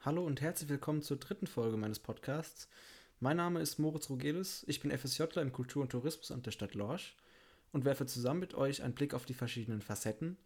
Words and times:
Hallo 0.00 0.24
und 0.24 0.40
herzlich 0.40 0.68
willkommen 0.68 1.02
zur 1.02 1.16
dritten 1.16 1.48
Folge 1.48 1.76
meines 1.76 1.98
Podcasts. 1.98 2.68
Mein 3.18 3.36
Name 3.36 3.60
ist 3.60 3.80
Moritz 3.80 4.08
Rogelis, 4.08 4.64
ich 4.68 4.78
bin 4.78 4.96
FSJler 4.96 5.42
im 5.42 5.50
Kultur- 5.50 5.82
und 5.82 5.90
Tourismusamt 5.90 6.46
der 6.46 6.52
Stadt 6.52 6.76
Lorsch 6.76 7.16
und 7.72 7.84
werfe 7.84 8.06
zusammen 8.06 8.38
mit 8.38 8.54
euch 8.54 8.84
einen 8.84 8.94
Blick 8.94 9.12
auf 9.12 9.26
die 9.26 9.34
verschiedenen 9.34 9.82
Facetten, 9.82 10.36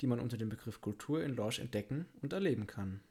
die 0.00 0.06
man 0.06 0.18
unter 0.18 0.38
dem 0.38 0.48
Begriff 0.48 0.80
Kultur 0.80 1.22
in 1.22 1.36
Lorsch 1.36 1.58
entdecken 1.58 2.06
und 2.22 2.32
erleben 2.32 2.66
kann. 2.66 3.02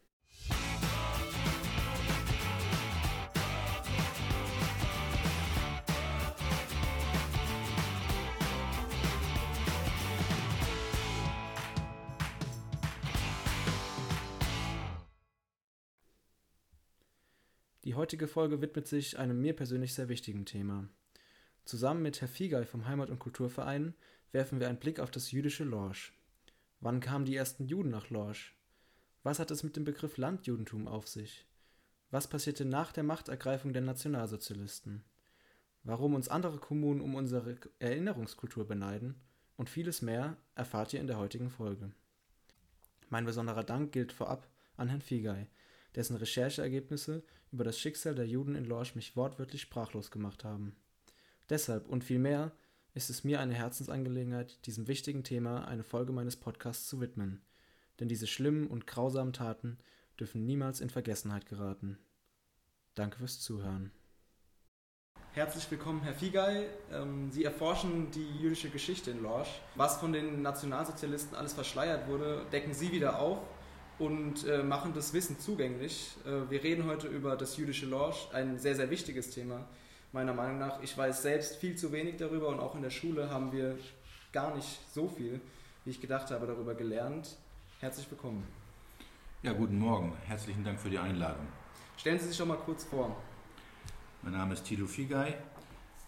Heutige 18.12 18.28
Folge 18.28 18.62
widmet 18.62 18.90
sich 18.90 19.18
einem 19.18 19.40
mir 19.40 19.56
persönlich 19.56 19.94
sehr 19.94 20.10
wichtigen 20.10 20.44
Thema. 20.44 20.90
Zusammen 21.64 22.02
mit 22.02 22.20
Herr 22.20 22.28
Fiegei 22.28 22.66
vom 22.66 22.86
Heimat- 22.86 23.10
und 23.10 23.20
Kulturverein 23.20 23.94
werfen 24.34 24.60
wir 24.60 24.68
einen 24.68 24.80
Blick 24.80 25.00
auf 25.00 25.12
das 25.12 25.32
jüdische 25.32 25.64
Lorsch. 25.64 26.12
Wann 26.82 27.00
kamen 27.00 27.24
die 27.24 27.38
ersten 27.38 27.64
Juden 27.64 27.90
nach 27.90 28.10
Lorsch? 28.10 28.54
Was 29.24 29.40
hat 29.40 29.50
es 29.50 29.64
mit 29.64 29.78
dem 29.78 29.86
Begriff 29.86 30.18
Landjudentum 30.18 30.90
auf 30.90 31.08
sich? 31.08 31.48
Was 32.10 32.28
passierte 32.28 32.66
nach 32.66 32.92
der 32.92 33.04
Machtergreifung 33.04 33.72
der 33.72 33.82
Nationalsozialisten? 33.82 35.06
Warum 35.86 36.14
uns 36.14 36.28
andere 36.28 36.58
Kommunen 36.58 37.00
um 37.00 37.16
unsere 37.16 37.56
Erinnerungskultur 37.80 38.68
beneiden 38.68 39.16
und 39.56 39.70
vieles 39.70 40.02
mehr 40.02 40.36
erfahrt 40.56 40.92
ihr 40.92 41.00
in 41.00 41.08
der 41.08 41.18
heutigen 41.18 41.50
Folge. 41.50 41.94
Mein 43.08 43.24
besonderer 43.24 43.64
Dank 43.64 43.94
gilt 43.94 44.12
vorab 44.12 44.50
an 44.76 44.90
Herrn 44.90 45.00
Fiegei, 45.00 45.48
dessen 45.96 46.16
Rechercheergebnisse 46.16 47.24
über 47.52 47.64
das 47.64 47.78
Schicksal 47.78 48.16
der 48.16 48.28
Juden 48.28 48.56
in 48.56 48.66
Lorsch 48.66 48.96
mich 48.96 49.16
wortwörtlich 49.16 49.62
sprachlos 49.62 50.12
gemacht 50.12 50.44
haben. 50.44 50.76
Deshalb 51.50 51.90
und 51.90 52.04
viel 52.04 52.20
mehr 52.20 52.52
ist 52.94 53.10
es 53.10 53.24
mir 53.24 53.40
eine 53.40 53.54
Herzensangelegenheit, 53.54 54.66
diesem 54.66 54.88
wichtigen 54.88 55.24
Thema 55.24 55.68
eine 55.68 55.84
Folge 55.84 56.14
meines 56.14 56.36
Podcasts 56.36 56.88
zu 56.88 57.00
widmen. 57.00 57.42
Denn 58.00 58.08
diese 58.08 58.28
schlimmen 58.28 58.68
und 58.68 58.88
grausamen 58.88 59.34
Taten 59.34 59.78
dürfen 60.20 60.46
niemals 60.46 60.82
in 60.82 60.90
Vergessenheit 60.90 61.46
geraten. 61.46 61.98
Danke 62.96 63.20
fürs 63.20 63.40
Zuhören. 63.40 63.92
Herzlich 65.34 65.72
willkommen, 65.72 66.02
Herr 66.02 66.14
Fiegei. 66.14 66.68
Ähm, 66.92 67.32
Sie 67.32 67.46
erforschen 67.46 68.12
die 68.12 68.38
jüdische 68.38 68.70
Geschichte 68.70 69.12
in 69.12 69.24
Lorsch. 69.24 69.62
Was 69.76 69.98
von 69.98 70.12
den 70.12 70.42
Nationalsozialisten 70.42 71.38
alles 71.38 71.54
verschleiert 71.54 72.10
wurde, 72.10 72.46
decken 72.52 72.74
Sie 72.74 72.92
wieder 72.92 73.20
auf 73.20 73.40
und 74.02 74.48
äh, 74.48 74.64
machen 74.64 74.94
das 74.96 75.14
Wissen 75.14 75.40
zugänglich. 75.40 76.16
Äh, 76.26 76.50
wir 76.50 76.64
reden 76.64 76.88
heute 76.88 77.08
über 77.08 77.36
das 77.38 77.56
jüdische 77.58 77.86
Lorsch, 77.86 78.28
ein 78.34 78.58
sehr, 78.58 78.76
sehr 78.76 78.90
wichtiges 78.90 79.30
Thema, 79.30 79.64
meiner 80.12 80.34
Meinung 80.34 80.58
nach. 80.58 80.82
Ich 80.82 80.98
weiß 80.98 81.22
selbst 81.22 81.58
viel 81.58 81.76
zu 81.76 81.92
wenig 81.92 82.18
darüber 82.18 82.48
und 82.48 82.60
auch 82.60 82.74
in 82.74 82.82
der 82.82 82.90
Schule 82.90 83.30
haben 83.30 83.52
wir 83.52 83.78
gar 84.34 84.56
nicht 84.56 84.80
so 84.92 85.08
viel, 85.08 85.40
wie 85.86 85.92
ich 85.92 86.02
gedacht 86.02 86.32
habe, 86.32 86.48
darüber 86.48 86.74
gelernt. 86.74 87.38
Herzlich 87.80 88.10
willkommen. 88.10 88.44
Ja, 89.44 89.54
guten 89.54 89.78
Morgen. 89.78 90.18
Herzlichen 90.26 90.64
Dank 90.64 90.80
für 90.80 90.90
die 90.90 90.98
Einladung. 90.98 91.46
Stellen 91.96 92.18
Sie 92.18 92.28
sich 92.28 92.38
doch 92.38 92.48
mal 92.48 92.58
kurz 92.58 92.84
vor. 92.86 93.16
Mein 94.24 94.34
Name 94.34 94.56
ist 94.56 94.64
Tilo 94.64 94.88
Figay. 94.88 95.36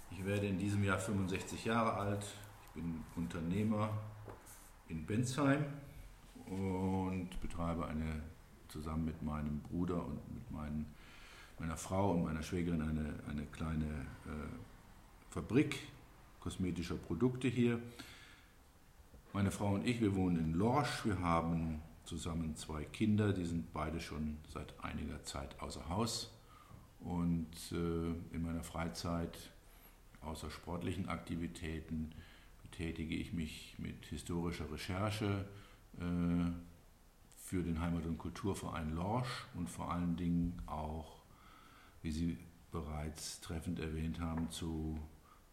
Ich 0.09 0.25
werde 0.25 0.47
in 0.47 0.57
diesem 0.57 0.83
Jahr 0.83 0.97
65 0.97 1.65
Jahre 1.65 1.93
alt. 1.93 2.25
Ich 2.63 2.81
bin 2.81 3.03
Unternehmer 3.15 3.91
in 4.89 5.05
Bensheim 5.05 5.63
und 6.53 7.29
betreibe 7.41 7.85
eine 7.85 8.21
zusammen 8.67 9.05
mit 9.05 9.21
meinem 9.21 9.59
Bruder 9.59 10.05
und 10.05 10.33
mit 10.33 10.51
meinen, 10.51 10.85
meiner 11.59 11.77
Frau 11.77 12.11
und 12.11 12.23
meiner 12.23 12.43
Schwägerin 12.43 12.81
eine, 12.81 13.13
eine 13.29 13.45
kleine 13.45 13.85
äh, 14.25 15.29
Fabrik 15.29 15.79
kosmetischer 16.43 16.95
Produkte 16.95 17.47
hier. 17.47 17.79
Meine 19.31 19.49
Frau 19.49 19.73
und 19.75 19.87
ich, 19.87 20.01
wir 20.01 20.13
wohnen 20.13 20.37
in 20.37 20.53
Lorsch. 20.53 21.05
Wir 21.05 21.19
haben 21.19 21.81
zusammen 22.03 22.57
zwei 22.57 22.83
Kinder, 22.83 23.31
die 23.31 23.45
sind 23.45 23.71
beide 23.71 24.01
schon 24.01 24.37
seit 24.53 24.73
einiger 24.83 25.23
Zeit 25.23 25.57
außer 25.61 25.87
Haus. 25.87 26.31
Und 26.99 27.55
äh, 27.71 28.35
in 28.35 28.41
meiner 28.41 28.61
Freizeit, 28.61 29.37
außer 30.21 30.49
sportlichen 30.51 31.07
Aktivitäten, 31.07 32.11
betätige 32.61 33.15
ich 33.15 33.31
mich 33.31 33.75
mit 33.77 34.05
historischer 34.07 34.69
Recherche, 34.69 35.45
für 35.97 37.63
den 37.63 37.79
Heimat- 37.79 38.05
und 38.05 38.17
Kulturverein 38.17 38.95
Lorsch 38.95 39.45
und 39.53 39.69
vor 39.69 39.91
allen 39.91 40.15
Dingen 40.15 40.59
auch, 40.65 41.21
wie 42.01 42.11
Sie 42.11 42.37
bereits 42.71 43.39
treffend 43.41 43.79
erwähnt 43.79 44.19
haben, 44.19 44.49
zu 44.49 44.99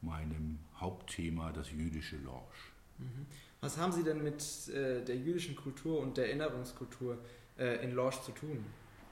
meinem 0.01 0.59
Hauptthema, 0.77 1.53
das 1.53 1.71
jüdische 1.71 2.17
Lorsch. 2.19 2.73
Mhm. 2.99 3.27
Was 3.61 3.77
haben 3.77 3.93
Sie 3.93 4.03
denn 4.03 4.23
mit 4.23 4.69
äh, 4.69 5.05
der 5.05 5.17
jüdischen 5.17 5.55
Kultur 5.55 6.01
und 6.01 6.17
der 6.17 6.29
Erinnerungskultur 6.29 7.19
äh, 7.59 7.85
in 7.85 7.93
Lorsch 7.95 8.21
zu 8.23 8.33
tun? 8.33 8.65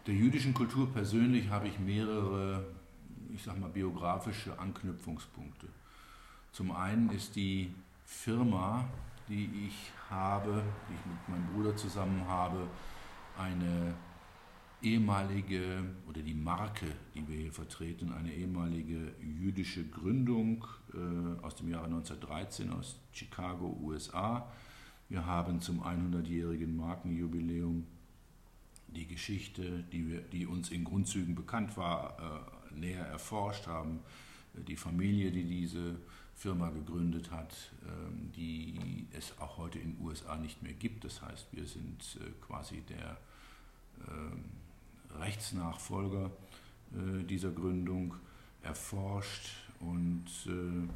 Der 0.07 0.15
jüdischen 0.15 0.55
Kultur 0.55 0.91
persönlich 0.91 1.51
habe 1.51 1.69
ich 1.69 1.79
mehrere, 1.79 2.65
ich 3.35 3.43
sag 3.43 3.59
mal, 3.59 3.69
biografische 3.69 4.59
Anknüpfungspunkte. 4.59 5.67
Zum 6.53 6.71
einen 6.71 7.11
ist 7.11 7.37
die 7.37 7.75
Firma, 8.07 8.89
die 9.29 9.67
ich 9.67 9.93
habe, 10.11 10.63
die 10.89 10.95
ich 10.95 11.07
mit 11.07 11.29
meinem 11.29 11.47
Bruder 11.53 11.77
zusammen 11.77 12.27
habe, 12.27 12.67
eine 13.37 13.95
ehemalige, 14.83 15.85
oder 16.09 16.23
die 16.23 16.35
Marke, 16.35 16.87
die 17.15 17.27
wir 17.29 17.37
hier 17.37 17.53
vertreten, 17.53 18.13
eine 18.13 18.33
ehemalige 18.33 19.15
jüdische 19.21 19.85
Gründung 19.85 20.67
äh, 20.95 21.45
aus 21.45 21.57
dem 21.57 21.69
Jahre 21.69 21.87
1913 21.87 22.71
aus 22.73 22.97
Chicago, 23.13 23.77
USA. 23.83 24.51
Wir 25.09 25.27
haben 25.27 25.61
zum 25.61 25.83
100-jährigen 25.83 26.77
Markenjubiläum 26.77 27.87
die 28.89 29.07
Geschichte, 29.07 29.85
die, 29.93 30.09
wir, 30.09 30.21
die 30.21 30.47
uns 30.47 30.71
in 30.71 30.85
Grundzügen 30.85 31.35
bekannt 31.35 31.77
war, 31.77 32.17
äh, 32.71 32.75
näher 32.75 33.05
erforscht 33.05 33.67
haben, 33.67 34.01
die 34.55 34.77
Familie, 34.77 35.31
die 35.31 35.45
diese 35.45 35.97
Firma 36.39 36.71
gegründet 36.71 37.33
hat, 37.33 37.53
ähm, 37.85 38.31
die 38.37 39.09
es 39.11 39.37
auch 39.41 39.59
heute 39.59 39.81
in 39.81 39.97
den 39.97 40.07
USA 40.07 40.37
nicht 40.37 40.63
mehr 40.63 40.73
gibt. 40.73 41.05
Das 41.05 41.21
heißt, 41.21 41.49
wir 41.51 41.67
sind 41.67 42.17
äh, 42.21 42.31
quasi 42.47 42.81
der 42.83 43.19
ähm, 44.09 44.45
Rechtsnachfolger 45.19 46.31
äh, 46.95 47.25
dieser 47.25 47.51
Gründung 47.51 48.15
erforscht 48.63 49.51
und 49.81 50.27
äh, 50.47 50.87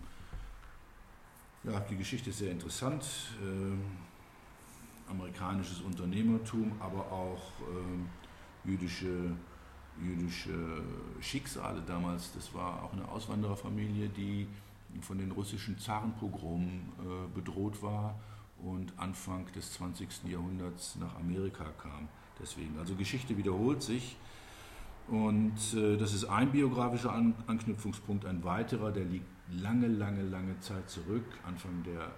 ja, 1.69 1.81
die 1.81 1.97
Geschichte 1.97 2.31
ist 2.31 2.39
sehr 2.39 2.53
interessant. 2.53 3.05
Ähm, 3.43 3.83
amerikanisches 5.09 5.81
Unternehmertum, 5.81 6.73
aber 6.81 7.11
auch 7.13 7.43
jüdische 8.65 9.37
jüdische 10.01 10.83
Schicksale 11.21 11.83
damals. 11.83 12.33
Das 12.33 12.55
war 12.55 12.83
auch 12.83 12.95
eine 12.95 13.07
Auswandererfamilie, 13.07 14.09
die 14.09 14.47
von 15.01 15.19
den 15.19 15.33
russischen 15.33 15.79
Zarenpogromen 15.79 16.93
äh, 16.99 17.35
bedroht 17.35 17.83
war 17.83 18.21
und 18.59 18.93
Anfang 18.99 19.47
des 19.53 19.73
20. 19.73 20.25
Jahrhunderts 20.25 20.97
nach 20.97 21.17
Amerika 21.17 21.65
kam. 21.83 22.09
Deswegen, 22.41 22.79
also 22.79 22.95
Geschichte 22.95 23.37
wiederholt 23.37 23.83
sich. 23.83 24.17
Und 25.09 25.75
äh, 25.75 25.97
das 25.97 26.15
ist 26.15 26.25
ein 26.25 26.53
biografischer 26.53 27.13
An 27.13 27.35
Anknüpfungspunkt. 27.47 28.25
Ein 28.25 28.45
weiterer, 28.45 28.93
der 28.93 29.05
liegt 29.05 29.27
lange, 29.51 29.89
lange, 29.89 30.23
lange 30.23 30.59
Zeit 30.61 30.89
zurück. 30.89 31.25
Anfang 31.45 31.83
der 31.83 32.13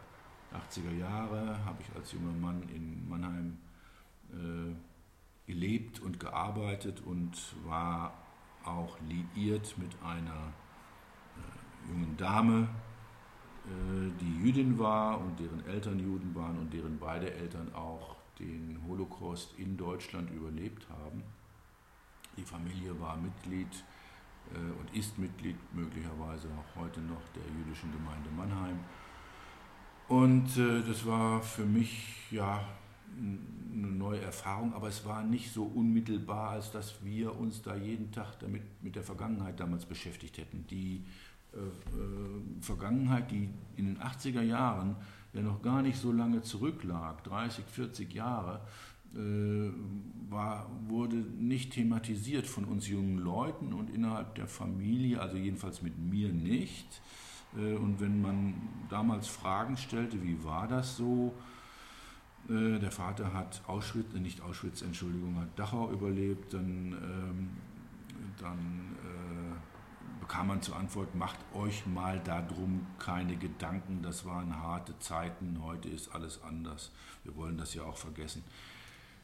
80er 0.54 0.92
Jahre 0.98 1.64
habe 1.64 1.82
ich 1.82 1.96
als 1.96 2.12
junger 2.12 2.32
Mann 2.32 2.62
in 2.74 3.08
Mannheim 3.08 3.58
äh, 4.30 4.74
gelebt 5.46 6.00
und 6.00 6.20
gearbeitet 6.20 7.02
und 7.04 7.32
war 7.66 8.14
auch 8.64 8.96
liiert 9.08 9.76
mit 9.78 9.90
einer 10.02 10.52
jungen 11.88 12.16
Dame, 12.16 12.68
äh, 13.66 14.10
die 14.20 14.38
Jüdin 14.42 14.78
war 14.78 15.20
und 15.20 15.38
deren 15.38 15.64
Eltern 15.66 15.98
Juden 15.98 16.34
waren 16.34 16.58
und 16.58 16.72
deren 16.72 16.98
beide 16.98 17.32
Eltern 17.32 17.72
auch 17.74 18.16
den 18.38 18.78
Holocaust 18.86 19.54
in 19.58 19.76
Deutschland 19.76 20.30
überlebt 20.30 20.86
haben. 20.90 21.22
Die 22.36 22.42
Familie 22.42 22.98
war 23.00 23.16
Mitglied 23.16 23.84
äh, 24.52 24.58
und 24.58 24.94
ist 24.94 25.18
Mitglied 25.18 25.56
möglicherweise 25.72 26.48
auch 26.48 26.80
heute 26.80 27.00
noch 27.00 27.22
der 27.34 27.44
jüdischen 27.58 27.92
Gemeinde 27.92 28.30
Mannheim. 28.36 28.80
Und 30.08 30.56
äh, 30.58 30.82
das 30.82 31.06
war 31.06 31.40
für 31.42 31.64
mich 31.64 32.30
ja 32.30 32.60
eine 33.16 33.86
neue 33.86 34.20
Erfahrung, 34.20 34.74
aber 34.74 34.88
es 34.88 35.04
war 35.04 35.22
nicht 35.22 35.52
so 35.52 35.64
unmittelbar, 35.64 36.50
als 36.50 36.70
dass 36.70 37.04
wir 37.04 37.36
uns 37.38 37.62
da 37.62 37.74
jeden 37.74 38.10
Tag 38.12 38.38
damit 38.40 38.62
mit 38.82 38.96
der 38.96 39.02
Vergangenheit 39.02 39.60
damals 39.60 39.86
beschäftigt 39.86 40.38
hätten. 40.38 40.66
Die 40.68 41.04
Vergangenheit, 42.60 43.30
die 43.30 43.48
in 43.76 43.86
den 43.86 43.98
80er 43.98 44.42
Jahren 44.42 44.96
ja 45.32 45.42
noch 45.42 45.62
gar 45.62 45.82
nicht 45.82 45.98
so 45.98 46.12
lange 46.12 46.42
zurücklag, 46.42 47.22
30, 47.24 47.64
40 47.64 48.12
Jahre, 48.12 48.60
äh, 49.14 49.70
war, 50.28 50.68
wurde 50.88 51.16
nicht 51.16 51.72
thematisiert 51.74 52.46
von 52.46 52.64
uns 52.64 52.88
jungen 52.88 53.18
Leuten 53.18 53.72
und 53.72 53.90
innerhalb 53.90 54.34
der 54.34 54.48
Familie, 54.48 55.20
also 55.20 55.36
jedenfalls 55.36 55.82
mit 55.82 55.98
mir 55.98 56.32
nicht. 56.32 57.00
Äh, 57.56 57.74
und 57.74 58.00
wenn 58.00 58.20
man 58.20 58.54
damals 58.88 59.28
Fragen 59.28 59.76
stellte, 59.76 60.22
wie 60.22 60.42
war 60.42 60.66
das 60.66 60.96
so? 60.96 61.34
Äh, 62.48 62.78
der 62.78 62.90
Vater 62.90 63.32
hat 63.32 63.62
Auschwitz, 63.66 64.12
nicht 64.14 64.40
Auschwitz, 64.40 64.82
Entschuldigung, 64.82 65.36
hat 65.36 65.56
Dachau 65.56 65.92
überlebt, 65.92 66.52
dann, 66.52 66.66
ähm, 66.92 67.48
dann 68.40 68.93
bekam 70.34 70.48
man 70.48 70.62
zur 70.62 70.74
Antwort, 70.74 71.14
macht 71.14 71.38
euch 71.54 71.86
mal 71.86 72.18
darum 72.18 72.84
keine 72.98 73.36
Gedanken, 73.36 74.02
das 74.02 74.24
waren 74.24 74.56
harte 74.56 74.98
Zeiten, 74.98 75.60
heute 75.62 75.88
ist 75.88 76.12
alles 76.12 76.42
anders. 76.42 76.90
Wir 77.22 77.36
wollen 77.36 77.56
das 77.56 77.72
ja 77.74 77.84
auch 77.84 77.96
vergessen. 77.96 78.42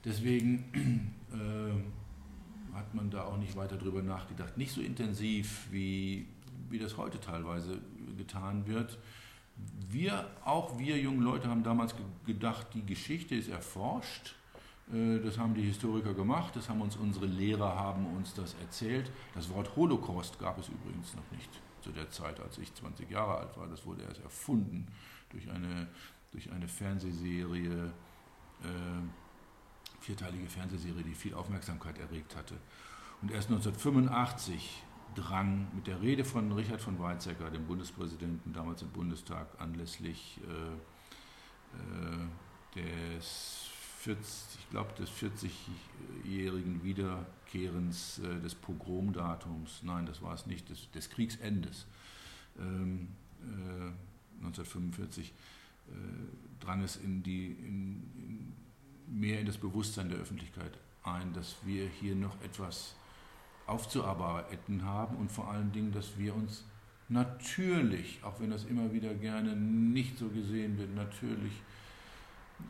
Deswegen 0.05 0.71
äh, 1.33 2.77
hat 2.77 2.95
man 2.95 3.11
da 3.11 3.25
auch 3.25 3.39
nicht 3.39 3.57
weiter 3.57 3.77
drüber 3.77 4.03
nachgedacht. 4.03 4.57
Nicht 4.57 4.71
so 4.71 4.81
intensiv, 4.81 5.67
wie, 5.73 6.29
wie 6.69 6.79
das 6.79 6.97
heute 6.97 7.19
teilweise 7.19 7.81
getan 8.17 8.69
wird. 8.69 8.97
Wir, 9.91 10.31
auch 10.45 10.79
wir 10.79 10.97
jungen 10.97 11.23
Leute, 11.23 11.49
haben 11.49 11.65
damals 11.65 11.93
gedacht, 12.25 12.69
die 12.73 12.87
Geschichte 12.87 13.35
ist 13.35 13.49
erforscht. 13.49 14.37
Äh, 14.92 15.20
das 15.20 15.38
haben 15.38 15.54
die 15.54 15.62
Historiker 15.62 16.14
gemacht, 16.14 16.56
das 16.56 16.69
haben 16.69 16.81
uns 16.81 16.96
unsere 16.96 17.26
Lehrer 17.26 17.75
haben 17.75 18.06
uns 18.16 18.34
das 18.34 18.54
erzählt. 18.60 19.10
Das 19.34 19.48
Wort 19.50 19.76
Holocaust 19.76 20.38
gab 20.38 20.58
es 20.58 20.69
übrigens 20.69 21.14
noch 21.14 21.31
nicht 21.32 21.50
zu 21.81 21.90
der 21.90 22.10
Zeit, 22.10 22.40
als 22.40 22.58
ich 22.58 22.75
20 22.75 23.10
Jahre 23.10 23.38
alt 23.38 23.56
war. 23.56 23.66
Das 23.66 23.87
wurde 23.87 24.02
erst 24.02 24.22
erfunden 24.22 24.87
durch 25.31 25.50
eine, 25.50 25.88
durch 26.32 26.50
eine 26.52 26.69
Fernsehserie. 26.69 27.92
Äh, 28.62 29.02
vierteilige 30.00 30.48
Fernsehserie, 30.48 31.02
die 31.02 31.14
viel 31.14 31.34
Aufmerksamkeit 31.34 31.98
erregt 31.98 32.34
hatte. 32.37 32.54
Und 33.22 33.31
erst 33.31 33.50
1985 33.50 34.82
drang 35.14 35.69
mit 35.75 35.87
der 35.87 36.00
Rede 36.00 36.25
von 36.25 36.50
Richard 36.52 36.81
von 36.81 36.98
Weizsäcker, 36.98 37.50
dem 37.50 37.66
Bundespräsidenten 37.66 38.52
damals 38.52 38.82
im 38.82 38.90
Bundestag, 38.90 39.48
anlässlich 39.58 40.40
äh, 40.48 40.72
äh, 42.78 43.16
des 43.16 43.69
40, 44.00 44.58
ich 44.58 44.70
glaube, 44.70 44.93
des 44.94 45.11
40-jährigen 45.11 46.82
Wiederkehrens 46.82 48.19
äh, 48.20 48.41
des 48.41 48.55
Pogromdatums, 48.55 49.82
nein, 49.82 50.06
das 50.06 50.23
war 50.23 50.32
es 50.32 50.47
nicht, 50.47 50.70
des, 50.70 50.91
des 50.93 51.11
Kriegsendes, 51.11 51.87
ähm, 52.58 53.08
1945, 54.38 55.32
äh, 55.88 55.93
äh, 55.93 55.97
drang 56.61 56.82
es 56.82 56.97
in 56.97 57.23
die, 57.23 57.47
in, 57.47 58.02
in 58.17 59.20
mehr 59.20 59.41
in 59.41 59.47
das 59.47 59.58
Bewusstsein 59.58 60.08
der 60.08 60.19
Öffentlichkeit 60.19 60.79
ein, 61.02 61.32
dass 61.35 61.56
wir 61.64 61.87
hier 61.88 62.14
noch 62.14 62.41
etwas 62.43 62.94
aufzuarbeiten 63.67 64.85
haben 64.85 65.17
und 65.17 65.31
vor 65.31 65.50
allen 65.50 65.73
Dingen, 65.73 65.93
dass 65.93 66.17
wir 66.17 66.35
uns 66.35 66.64
natürlich, 67.08 68.23
auch 68.23 68.41
wenn 68.41 68.50
das 68.50 68.64
immer 68.64 68.93
wieder 68.93 69.12
gerne 69.14 69.56
nicht 69.56 70.19
so 70.19 70.29
gesehen 70.29 70.79
wird, 70.79 70.94
natürlich 70.94 71.52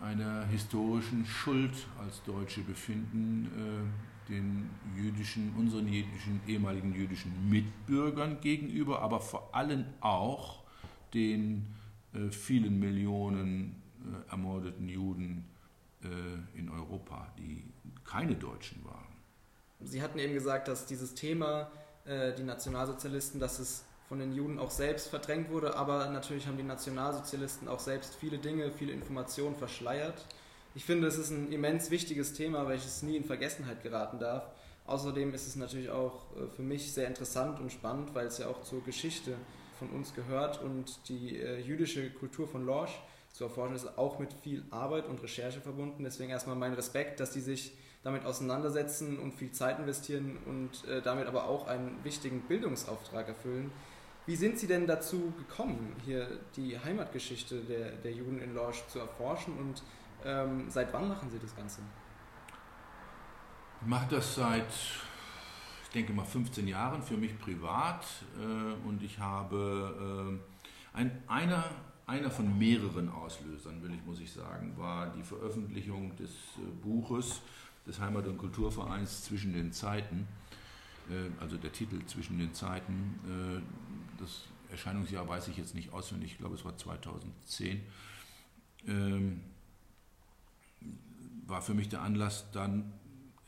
einer 0.01 0.47
historischen 0.47 1.27
Schuld 1.27 1.75
als 1.99 2.23
Deutsche 2.25 2.63
befinden, 2.63 3.47
äh, 3.47 4.31
den 4.31 4.71
jüdischen, 4.97 5.55
unseren 5.57 5.89
jüdischen, 5.89 6.41
ehemaligen 6.47 6.95
jüdischen 6.95 7.51
Mitbürgern 7.51 8.41
gegenüber, 8.41 9.03
aber 9.03 9.21
vor 9.21 9.55
allem 9.55 9.85
auch 10.01 10.63
den 11.15 11.67
äh, 12.15 12.31
vielen 12.31 12.79
Millionen 12.79 13.83
äh, 14.01 14.31
ermordeten 14.31 14.89
Juden 14.89 15.45
äh, 16.03 16.59
in 16.59 16.69
Europa, 16.69 17.33
die 17.39 17.65
keine 18.05 18.35
Deutschen 18.35 18.85
waren. 18.85 19.11
Sie 19.81 20.03
hatten 20.03 20.19
eben 20.19 20.35
gesagt, 20.35 20.69
dass 20.69 20.87
dieses 20.87 21.15
Thema, 21.15 21.71
äh, 22.05 22.35
die 22.35 22.43
Nationalsozialisten, 22.43 23.41
dass 23.41 23.59
es 23.59 23.85
von 24.11 24.19
den 24.19 24.33
Juden 24.33 24.59
auch 24.59 24.73
selbst 24.73 25.07
verdrängt 25.07 25.51
wurde, 25.51 25.77
aber 25.77 26.09
natürlich 26.09 26.49
haben 26.49 26.57
die 26.57 26.65
Nationalsozialisten 26.65 27.69
auch 27.69 27.79
selbst 27.79 28.17
viele 28.17 28.39
Dinge, 28.39 28.73
viele 28.73 28.91
Informationen 28.93 29.55
verschleiert. 29.55 30.27
Ich 30.75 30.85
finde, 30.85 31.07
es 31.07 31.17
ist 31.17 31.31
ein 31.31 31.53
immens 31.53 31.93
wichtiges 31.93 32.33
Thema, 32.33 32.67
welches 32.67 33.05
nie 33.05 33.17
in 33.17 33.23
Vergessenheit 33.23 33.85
geraten 33.85 34.19
darf. 34.19 34.51
Außerdem 34.89 35.33
ist 35.33 35.47
es 35.47 35.55
natürlich 35.55 35.91
auch 35.91 36.25
äh, 36.37 36.49
für 36.57 36.62
mich 36.62 36.93
sehr 36.93 37.07
interessant 37.07 37.61
und 37.61 37.71
spannend, 37.71 38.12
weil 38.12 38.27
es 38.27 38.39
ja 38.39 38.49
auch 38.49 38.65
zur 38.65 38.83
Geschichte 38.83 39.37
von 39.79 39.91
uns 39.91 40.13
gehört 40.13 40.61
und 40.61 41.09
die 41.09 41.37
jüdische 41.65 42.11
Kultur 42.11 42.49
von 42.49 42.67
Lorsch 42.67 43.01
zu 43.33 43.45
erforschen, 43.45 43.77
ist 43.77 43.97
auch 43.97 44.19
mit 44.19 44.33
viel 44.43 44.65
Arbeit 44.71 45.06
und 45.06 45.23
Recherche 45.23 45.61
verbunden. 45.61 46.03
Deswegen 46.03 46.31
erstmal 46.31 46.56
mein 46.56 46.75
Respekt, 46.75 47.21
dass 47.21 47.31
die 47.31 47.41
sich 47.41 47.73
damit 48.03 48.25
auseinandersetzen 48.25 49.19
und 49.21 49.35
viel 49.35 49.53
Zeit 49.53 49.79
investieren 49.79 50.39
und 50.47 50.89
äh, 50.91 51.01
damit 51.01 51.29
aber 51.29 51.45
auch 51.45 51.69
einen 51.69 52.03
wichtigen 52.03 52.41
Bildungsauftrag 52.43 53.29
erfüllen. 53.29 53.71
Wie 54.31 54.37
sind 54.37 54.61
Sie 54.61 54.69
denn 54.69 54.87
dazu 54.87 55.32
gekommen, 55.37 55.93
hier 56.05 56.38
die 56.55 56.79
Heimatgeschichte 56.79 57.62
der, 57.62 57.91
der 57.97 58.12
Juden 58.12 58.41
in 58.41 58.55
Lorsch 58.55 58.87
zu 58.87 59.00
erforschen 59.00 59.59
und 59.59 59.82
ähm, 60.25 60.67
seit 60.69 60.93
wann 60.93 61.09
machen 61.09 61.29
Sie 61.31 61.38
das 61.41 61.56
Ganze? 61.56 61.81
Ich 63.81 63.88
mache 63.88 64.06
das 64.15 64.37
seit, 64.37 64.73
ich 65.82 65.88
denke 65.88 66.12
mal, 66.12 66.25
15 66.25 66.69
Jahren 66.69 67.03
für 67.03 67.17
mich 67.17 67.37
privat 67.41 68.06
äh, 68.38 68.87
und 68.87 69.03
ich 69.03 69.19
habe 69.19 70.38
äh, 70.94 70.97
ein, 70.97 71.25
einer 71.27 71.65
einer 72.06 72.31
von 72.31 72.56
mehreren 72.56 73.09
Auslösern, 73.09 73.82
will 73.82 73.93
ich, 73.93 74.05
muss 74.06 74.21
ich 74.21 74.31
sagen, 74.31 74.75
war 74.77 75.09
die 75.09 75.25
Veröffentlichung 75.25 76.15
des 76.15 76.31
äh, 76.31 76.85
Buches 76.85 77.43
des 77.85 77.99
Heimat- 77.99 78.29
und 78.29 78.38
Kulturvereins 78.38 79.25
Zwischen 79.25 79.53
den 79.53 79.73
Zeiten, 79.73 80.29
äh, 81.09 81.43
also 81.43 81.56
der 81.56 81.73
Titel 81.73 82.05
Zwischen 82.06 82.38
den 82.38 82.55
Zeiten. 82.55 83.19
Das 84.20 84.44
Erscheinungsjahr 84.70 85.26
weiß 85.26 85.49
ich 85.49 85.56
jetzt 85.56 85.75
nicht 85.75 85.93
auswendig, 85.93 86.32
ich 86.32 86.38
glaube 86.38 86.55
es 86.55 86.64
war 86.64 86.76
2010. 86.76 87.81
Ähm, 88.87 89.40
war 91.46 91.62
für 91.62 91.75
mich 91.75 91.88
der 91.88 92.02
Anlass 92.02 92.50
dann, 92.52 92.93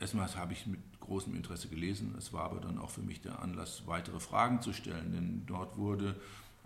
erstmals 0.00 0.36
habe 0.36 0.52
ich 0.52 0.66
mit 0.66 0.80
großem 1.00 1.34
Interesse 1.34 1.68
gelesen, 1.68 2.14
es 2.18 2.32
war 2.32 2.44
aber 2.44 2.60
dann 2.60 2.78
auch 2.78 2.90
für 2.90 3.02
mich 3.02 3.20
der 3.20 3.40
Anlass, 3.40 3.86
weitere 3.86 4.18
Fragen 4.18 4.60
zu 4.60 4.72
stellen, 4.72 5.12
denn 5.12 5.42
dort 5.46 5.76
wurde 5.76 6.16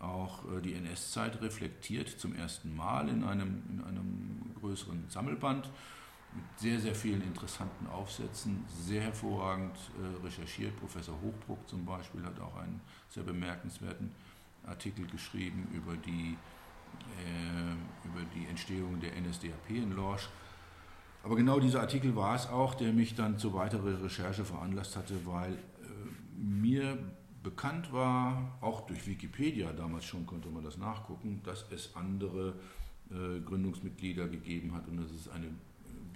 auch 0.00 0.44
äh, 0.52 0.60
die 0.60 0.74
NS-Zeit 0.74 1.40
reflektiert, 1.42 2.08
zum 2.08 2.34
ersten 2.34 2.74
Mal 2.74 3.08
in 3.08 3.24
einem, 3.24 3.62
in 3.70 3.84
einem 3.84 4.54
größeren 4.60 5.04
Sammelband 5.08 5.68
mit 6.34 6.44
sehr, 6.56 6.78
sehr 6.78 6.94
vielen 6.94 7.22
interessanten 7.22 7.86
Aufsätzen, 7.86 8.64
sehr 8.68 9.02
hervorragend 9.02 9.76
äh, 9.98 10.24
recherchiert. 10.24 10.78
Professor 10.78 11.14
Hochbruck 11.20 11.66
zum 11.68 11.84
Beispiel 11.84 12.22
hat 12.24 12.38
auch 12.40 12.56
einen 12.56 12.80
sehr 13.08 13.22
bemerkenswerten 13.22 14.10
Artikel 14.66 15.06
geschrieben 15.06 15.68
über 15.72 15.96
die, 15.96 16.36
äh, 17.18 18.06
über 18.06 18.20
die 18.34 18.46
Entstehung 18.46 19.00
der 19.00 19.12
NSDAP 19.20 19.70
in 19.70 19.92
Lorsch. 19.92 20.28
Aber 21.22 21.36
genau 21.36 21.58
dieser 21.58 21.80
Artikel 21.80 22.14
war 22.14 22.36
es 22.36 22.46
auch, 22.48 22.74
der 22.74 22.92
mich 22.92 23.14
dann 23.14 23.38
zu 23.38 23.54
weiterer 23.54 24.02
Recherche 24.02 24.44
veranlasst 24.44 24.96
hatte, 24.96 25.24
weil 25.24 25.54
äh, 25.54 25.58
mir 26.36 26.98
Bekannt 27.46 27.92
war, 27.92 28.58
auch 28.60 28.88
durch 28.88 29.06
Wikipedia, 29.06 29.72
damals 29.72 30.04
schon 30.04 30.26
konnte 30.26 30.48
man 30.48 30.64
das 30.64 30.78
nachgucken, 30.78 31.42
dass 31.44 31.64
es 31.70 31.94
andere 31.94 32.54
äh, 33.08 33.38
Gründungsmitglieder 33.38 34.26
gegeben 34.26 34.74
hat 34.74 34.88
und 34.88 34.96
dass 34.96 35.12
es 35.12 35.28
eine 35.28 35.46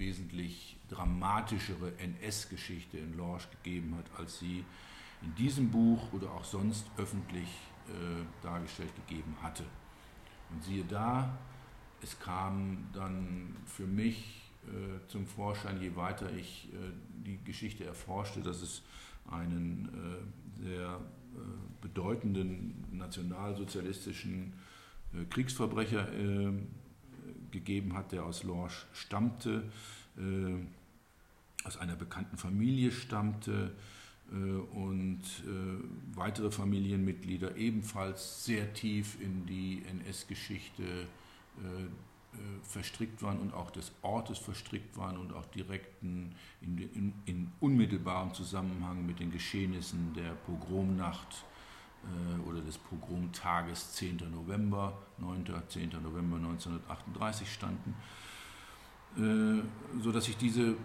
wesentlich 0.00 0.76
dramatischere 0.88 1.92
NS-Geschichte 1.98 2.98
in 2.98 3.16
Lorsch 3.16 3.48
gegeben 3.50 3.94
hat, 3.96 4.06
als 4.18 4.40
sie 4.40 4.64
in 5.22 5.34
diesem 5.36 5.70
Buch 5.70 6.12
oder 6.12 6.32
auch 6.32 6.44
sonst 6.44 6.86
öffentlich 6.96 7.48
äh, 7.86 8.24
dargestellt 8.42 8.92
gegeben 9.06 9.36
hatte. 9.40 9.64
Und 10.50 10.64
siehe 10.64 10.84
da, 10.84 11.38
es 12.02 12.18
kam 12.18 12.88
dann 12.92 13.56
für 13.66 13.86
mich 13.86 14.50
äh, 14.66 15.06
zum 15.08 15.26
Vorschein, 15.26 15.80
je 15.80 15.94
weiter 15.94 16.32
ich 16.32 16.68
äh, 16.72 16.76
die 17.24 17.38
Geschichte 17.44 17.84
erforschte, 17.84 18.40
dass 18.40 18.62
es 18.62 18.82
einen 19.30 19.88
äh, 20.58 20.64
sehr 20.64 21.00
äh, 21.34 21.38
bedeutenden 21.80 22.84
nationalsozialistischen 22.90 24.54
äh, 25.14 25.24
Kriegsverbrecher 25.26 26.08
gegeben 27.52 27.94
hat, 27.94 28.12
der 28.12 28.24
aus 28.24 28.42
Lorsch 28.42 28.86
stammte, 28.92 29.64
aus 31.64 31.76
einer 31.76 31.96
bekannten 31.96 32.36
Familie 32.36 32.90
stammte 32.90 33.72
und 34.72 35.22
weitere 36.14 36.50
Familienmitglieder 36.50 37.56
ebenfalls 37.56 38.44
sehr 38.44 38.72
tief 38.74 39.20
in 39.20 39.46
die 39.46 39.82
NS-Geschichte 39.88 41.06
äh, 42.32 42.36
verstrickt 42.62 43.22
waren 43.22 43.40
und 43.40 43.52
auch 43.54 43.70
des 43.70 43.90
Ortes 44.02 44.38
verstrickt 44.38 44.96
waren 44.96 45.16
und 45.16 45.32
auch 45.32 45.46
direkten 45.46 46.36
in, 46.60 46.78
in, 46.78 47.12
in 47.26 47.52
unmittelbarem 47.58 48.32
Zusammenhang 48.34 49.04
mit 49.04 49.18
den 49.18 49.32
Geschehnissen 49.32 50.14
der 50.14 50.30
Pogromnacht 50.46 51.26
äh, 51.28 51.49
oder 52.46 52.60
des 52.60 52.78
Pogromtages 52.78 53.92
10. 53.92 54.22
November, 54.32 54.98
9. 55.18 55.44
10. 55.68 55.90
November 56.02 56.36
1938 56.36 57.52
standen. 57.52 57.94
äh, 59.16 59.62
sodass 60.00 60.28
ich 60.28 60.36
diese 60.36 60.76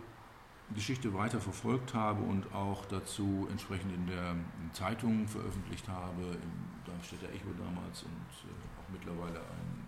Geschichte 0.73 1.13
weiter 1.13 1.39
verfolgt 1.39 1.93
habe 1.93 2.23
und 2.23 2.53
auch 2.53 2.85
dazu 2.85 3.47
entsprechend 3.51 3.93
in 3.93 4.07
der 4.07 4.35
Zeitung 4.73 5.27
veröffentlicht 5.27 5.87
habe, 5.87 6.21
im 6.21 6.85
Darmstädter 6.85 7.27
Echo 7.29 7.51
damals 7.57 8.03
und 8.03 8.49
äh, 8.49 8.79
auch 8.79 8.89
mittlerweile 8.91 9.39
ein, 9.39 9.85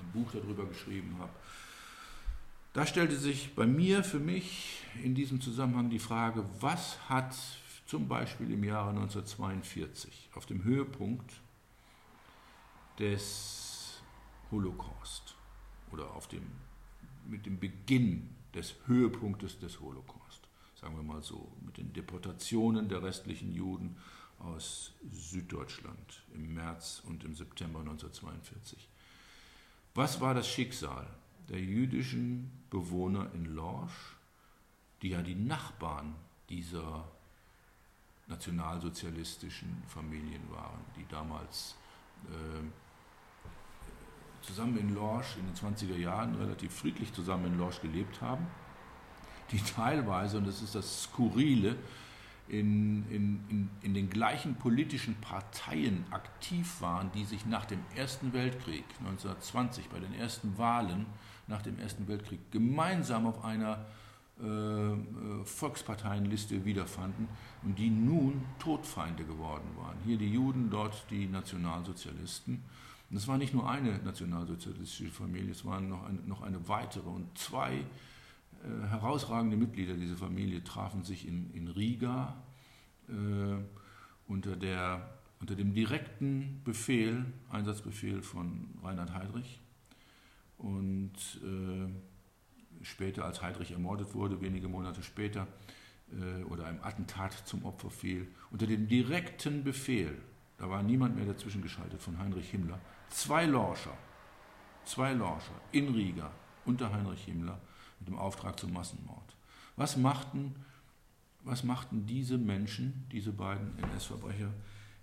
ein 0.00 0.12
Buch 0.12 0.30
darüber 0.32 0.66
geschrieben 0.66 1.16
habe. 1.18 1.32
Da 2.74 2.86
stellte 2.86 3.16
sich 3.16 3.54
bei 3.54 3.66
mir, 3.66 4.04
für 4.04 4.20
mich 4.20 4.84
in 5.02 5.14
diesem 5.14 5.40
Zusammenhang 5.40 5.88
die 5.88 5.98
Frage, 5.98 6.44
was 6.60 6.98
hat 7.08 7.34
zum 7.88 8.06
Beispiel 8.06 8.52
im 8.52 8.64
Jahre 8.64 8.90
1942 8.90 10.28
auf 10.34 10.44
dem 10.44 10.62
Höhepunkt 10.62 11.40
des 12.98 14.02
Holocaust 14.50 15.34
oder 15.90 16.10
auf 16.14 16.28
dem, 16.28 16.42
mit 17.26 17.46
dem 17.46 17.58
Beginn 17.58 18.28
des 18.54 18.74
Höhepunktes 18.86 19.58
des 19.58 19.80
Holocaust, 19.80 20.48
sagen 20.78 20.96
wir 20.96 21.02
mal 21.02 21.22
so, 21.22 21.50
mit 21.64 21.78
den 21.78 21.90
Deportationen 21.94 22.90
der 22.90 23.02
restlichen 23.02 23.54
Juden 23.54 23.96
aus 24.38 24.92
Süddeutschland 25.10 26.22
im 26.34 26.52
März 26.52 27.02
und 27.06 27.24
im 27.24 27.34
September 27.34 27.80
1942. 27.80 28.86
Was 29.94 30.20
war 30.20 30.34
das 30.34 30.46
Schicksal 30.46 31.06
der 31.48 31.60
jüdischen 31.60 32.50
Bewohner 32.68 33.32
in 33.32 33.46
Lorsch, 33.46 34.16
die 35.00 35.08
ja 35.08 35.22
die 35.22 35.34
Nachbarn 35.34 36.14
dieser 36.50 37.08
nationalsozialistischen 38.28 39.82
Familien 39.86 40.42
waren, 40.50 40.80
die 40.96 41.06
damals 41.08 41.76
äh, 42.26 42.62
zusammen 44.42 44.78
in 44.78 44.94
Lorsch 44.94 45.36
in 45.38 45.46
den 45.46 45.54
20er 45.54 45.96
Jahren 45.96 46.34
relativ 46.36 46.72
friedlich 46.72 47.12
zusammen 47.12 47.46
in 47.46 47.58
Lorsch 47.58 47.80
gelebt 47.80 48.20
haben, 48.20 48.46
die 49.50 49.58
teilweise, 49.58 50.38
und 50.38 50.46
das 50.46 50.62
ist 50.62 50.74
das 50.74 51.04
Skurrile, 51.04 51.76
in, 52.48 53.04
in, 53.10 53.44
in, 53.50 53.70
in 53.82 53.94
den 53.94 54.08
gleichen 54.08 54.54
politischen 54.54 55.14
Parteien 55.16 56.06
aktiv 56.10 56.80
waren, 56.80 57.12
die 57.12 57.26
sich 57.26 57.44
nach 57.44 57.66
dem 57.66 57.80
Ersten 57.94 58.32
Weltkrieg 58.32 58.84
1920 59.00 59.90
bei 59.90 60.00
den 60.00 60.14
ersten 60.14 60.56
Wahlen 60.56 61.04
nach 61.46 61.60
dem 61.60 61.78
Ersten 61.78 62.08
Weltkrieg 62.08 62.50
gemeinsam 62.50 63.26
auf 63.26 63.44
einer 63.44 63.74
äh, 63.74 64.07
Volksparteienliste 65.44 66.64
wiederfanden 66.64 67.28
und 67.64 67.78
die 67.78 67.90
nun 67.90 68.44
Todfeinde 68.60 69.24
geworden 69.24 69.68
waren. 69.76 69.96
Hier 70.04 70.16
die 70.16 70.32
Juden, 70.32 70.70
dort 70.70 71.04
die 71.10 71.26
Nationalsozialisten. 71.26 72.62
Und 73.10 73.16
es 73.16 73.26
war 73.26 73.38
nicht 73.38 73.54
nur 73.54 73.68
eine 73.68 73.98
nationalsozialistische 73.98 75.10
Familie, 75.10 75.50
es 75.50 75.64
waren 75.64 75.88
noch 75.88 76.04
eine, 76.04 76.20
noch 76.20 76.42
eine 76.42 76.68
weitere. 76.68 77.08
Und 77.08 77.36
zwei 77.36 77.78
äh, 77.78 78.88
herausragende 78.88 79.56
Mitglieder 79.56 79.94
dieser 79.94 80.16
Familie 80.16 80.62
trafen 80.62 81.02
sich 81.02 81.26
in, 81.26 81.52
in 81.54 81.68
Riga 81.68 82.36
äh, 83.08 83.12
unter, 84.28 84.56
der, 84.56 85.18
unter 85.40 85.56
dem 85.56 85.74
direkten 85.74 86.60
Befehl, 86.64 87.24
Einsatzbefehl 87.50 88.22
von 88.22 88.68
Reinhard 88.82 89.14
Heydrich. 89.14 89.60
Und 90.58 91.40
äh, 91.42 91.88
später, 92.82 93.24
als 93.24 93.42
Heydrich 93.42 93.72
ermordet 93.72 94.14
wurde, 94.14 94.40
wenige 94.40 94.68
Monate 94.68 95.02
später, 95.02 95.46
äh, 96.12 96.42
oder 96.44 96.66
einem 96.66 96.82
Attentat 96.82 97.32
zum 97.46 97.64
Opfer 97.64 97.90
fiel, 97.90 98.28
unter 98.50 98.66
dem 98.66 98.88
direkten 98.88 99.64
Befehl, 99.64 100.16
da 100.58 100.68
war 100.68 100.82
niemand 100.82 101.16
mehr 101.16 101.26
dazwischen 101.26 101.62
geschaltet, 101.62 102.00
von 102.00 102.18
Heinrich 102.18 102.50
Himmler, 102.50 102.80
zwei 103.10 103.46
Lorscher, 103.46 103.96
zwei 104.84 105.12
Lorscher 105.12 105.60
in 105.72 105.94
Riga 105.94 106.30
unter 106.64 106.92
Heinrich 106.92 107.24
Himmler 107.24 107.60
mit 107.98 108.08
dem 108.08 108.16
Auftrag 108.16 108.58
zum 108.58 108.72
Massenmord. 108.72 109.36
Was 109.76 109.96
machten, 109.96 110.54
was 111.44 111.62
machten 111.62 112.06
diese 112.06 112.38
Menschen, 112.38 113.06
diese 113.12 113.32
beiden 113.32 113.78
NS-Verbrecher, 113.78 114.52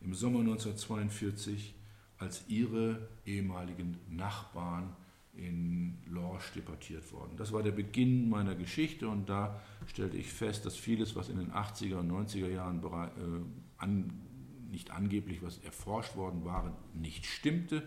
im 0.01 0.13
Sommer 0.13 0.39
1942, 0.39 1.73
als 2.17 2.47
ihre 2.47 3.09
ehemaligen 3.25 3.97
Nachbarn 4.09 4.95
in 5.37 5.97
Lorsch 6.07 6.51
deportiert 6.53 7.11
worden. 7.11 7.35
Das 7.37 7.51
war 7.51 7.63
der 7.63 7.71
Beginn 7.71 8.29
meiner 8.29 8.55
Geschichte 8.55 9.07
und 9.07 9.29
da 9.29 9.61
stellte 9.87 10.17
ich 10.17 10.31
fest, 10.31 10.65
dass 10.65 10.75
vieles, 10.75 11.15
was 11.15 11.29
in 11.29 11.37
den 11.37 11.51
80er 11.51 11.97
und 11.97 12.11
90er 12.11 12.49
Jahren 12.49 12.81
äh, 12.83 13.17
an, 13.77 14.21
nicht 14.71 14.91
angeblich, 14.91 15.41
was 15.41 15.57
erforscht 15.59 16.15
worden 16.15 16.45
war, 16.45 16.75
nicht 16.93 17.25
stimmte, 17.25 17.83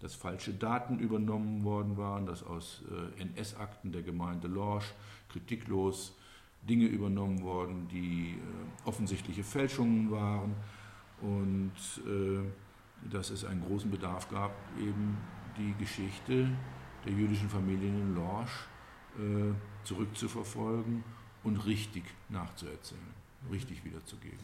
dass 0.00 0.14
falsche 0.14 0.52
Daten 0.52 0.98
übernommen 0.98 1.64
worden 1.64 1.96
waren, 1.96 2.26
dass 2.26 2.42
aus 2.42 2.82
äh, 3.16 3.22
NS-Akten 3.22 3.92
der 3.92 4.02
Gemeinde 4.02 4.48
Lorsch 4.48 4.92
kritiklos 5.28 6.16
Dinge 6.68 6.86
übernommen 6.86 7.42
worden, 7.42 7.88
die 7.88 8.30
äh, 8.32 8.88
offensichtliche 8.88 9.44
Fälschungen 9.44 10.10
waren 10.10 10.54
und 11.20 11.72
äh, 12.06 13.10
dass 13.10 13.30
es 13.30 13.44
einen 13.44 13.64
großen 13.64 13.90
Bedarf 13.90 14.28
gab, 14.28 14.52
eben 14.78 15.16
die 15.58 15.74
Geschichte 15.78 16.48
der 17.04 17.12
jüdischen 17.12 17.48
Familien 17.48 18.00
in 18.00 18.14
Lorsch 18.14 18.66
äh, 19.18 19.52
zurückzuverfolgen 19.84 21.04
und 21.44 21.56
richtig 21.66 22.04
nachzuerzählen, 22.28 23.00
richtig 23.50 23.84
wiederzugeben. 23.84 24.38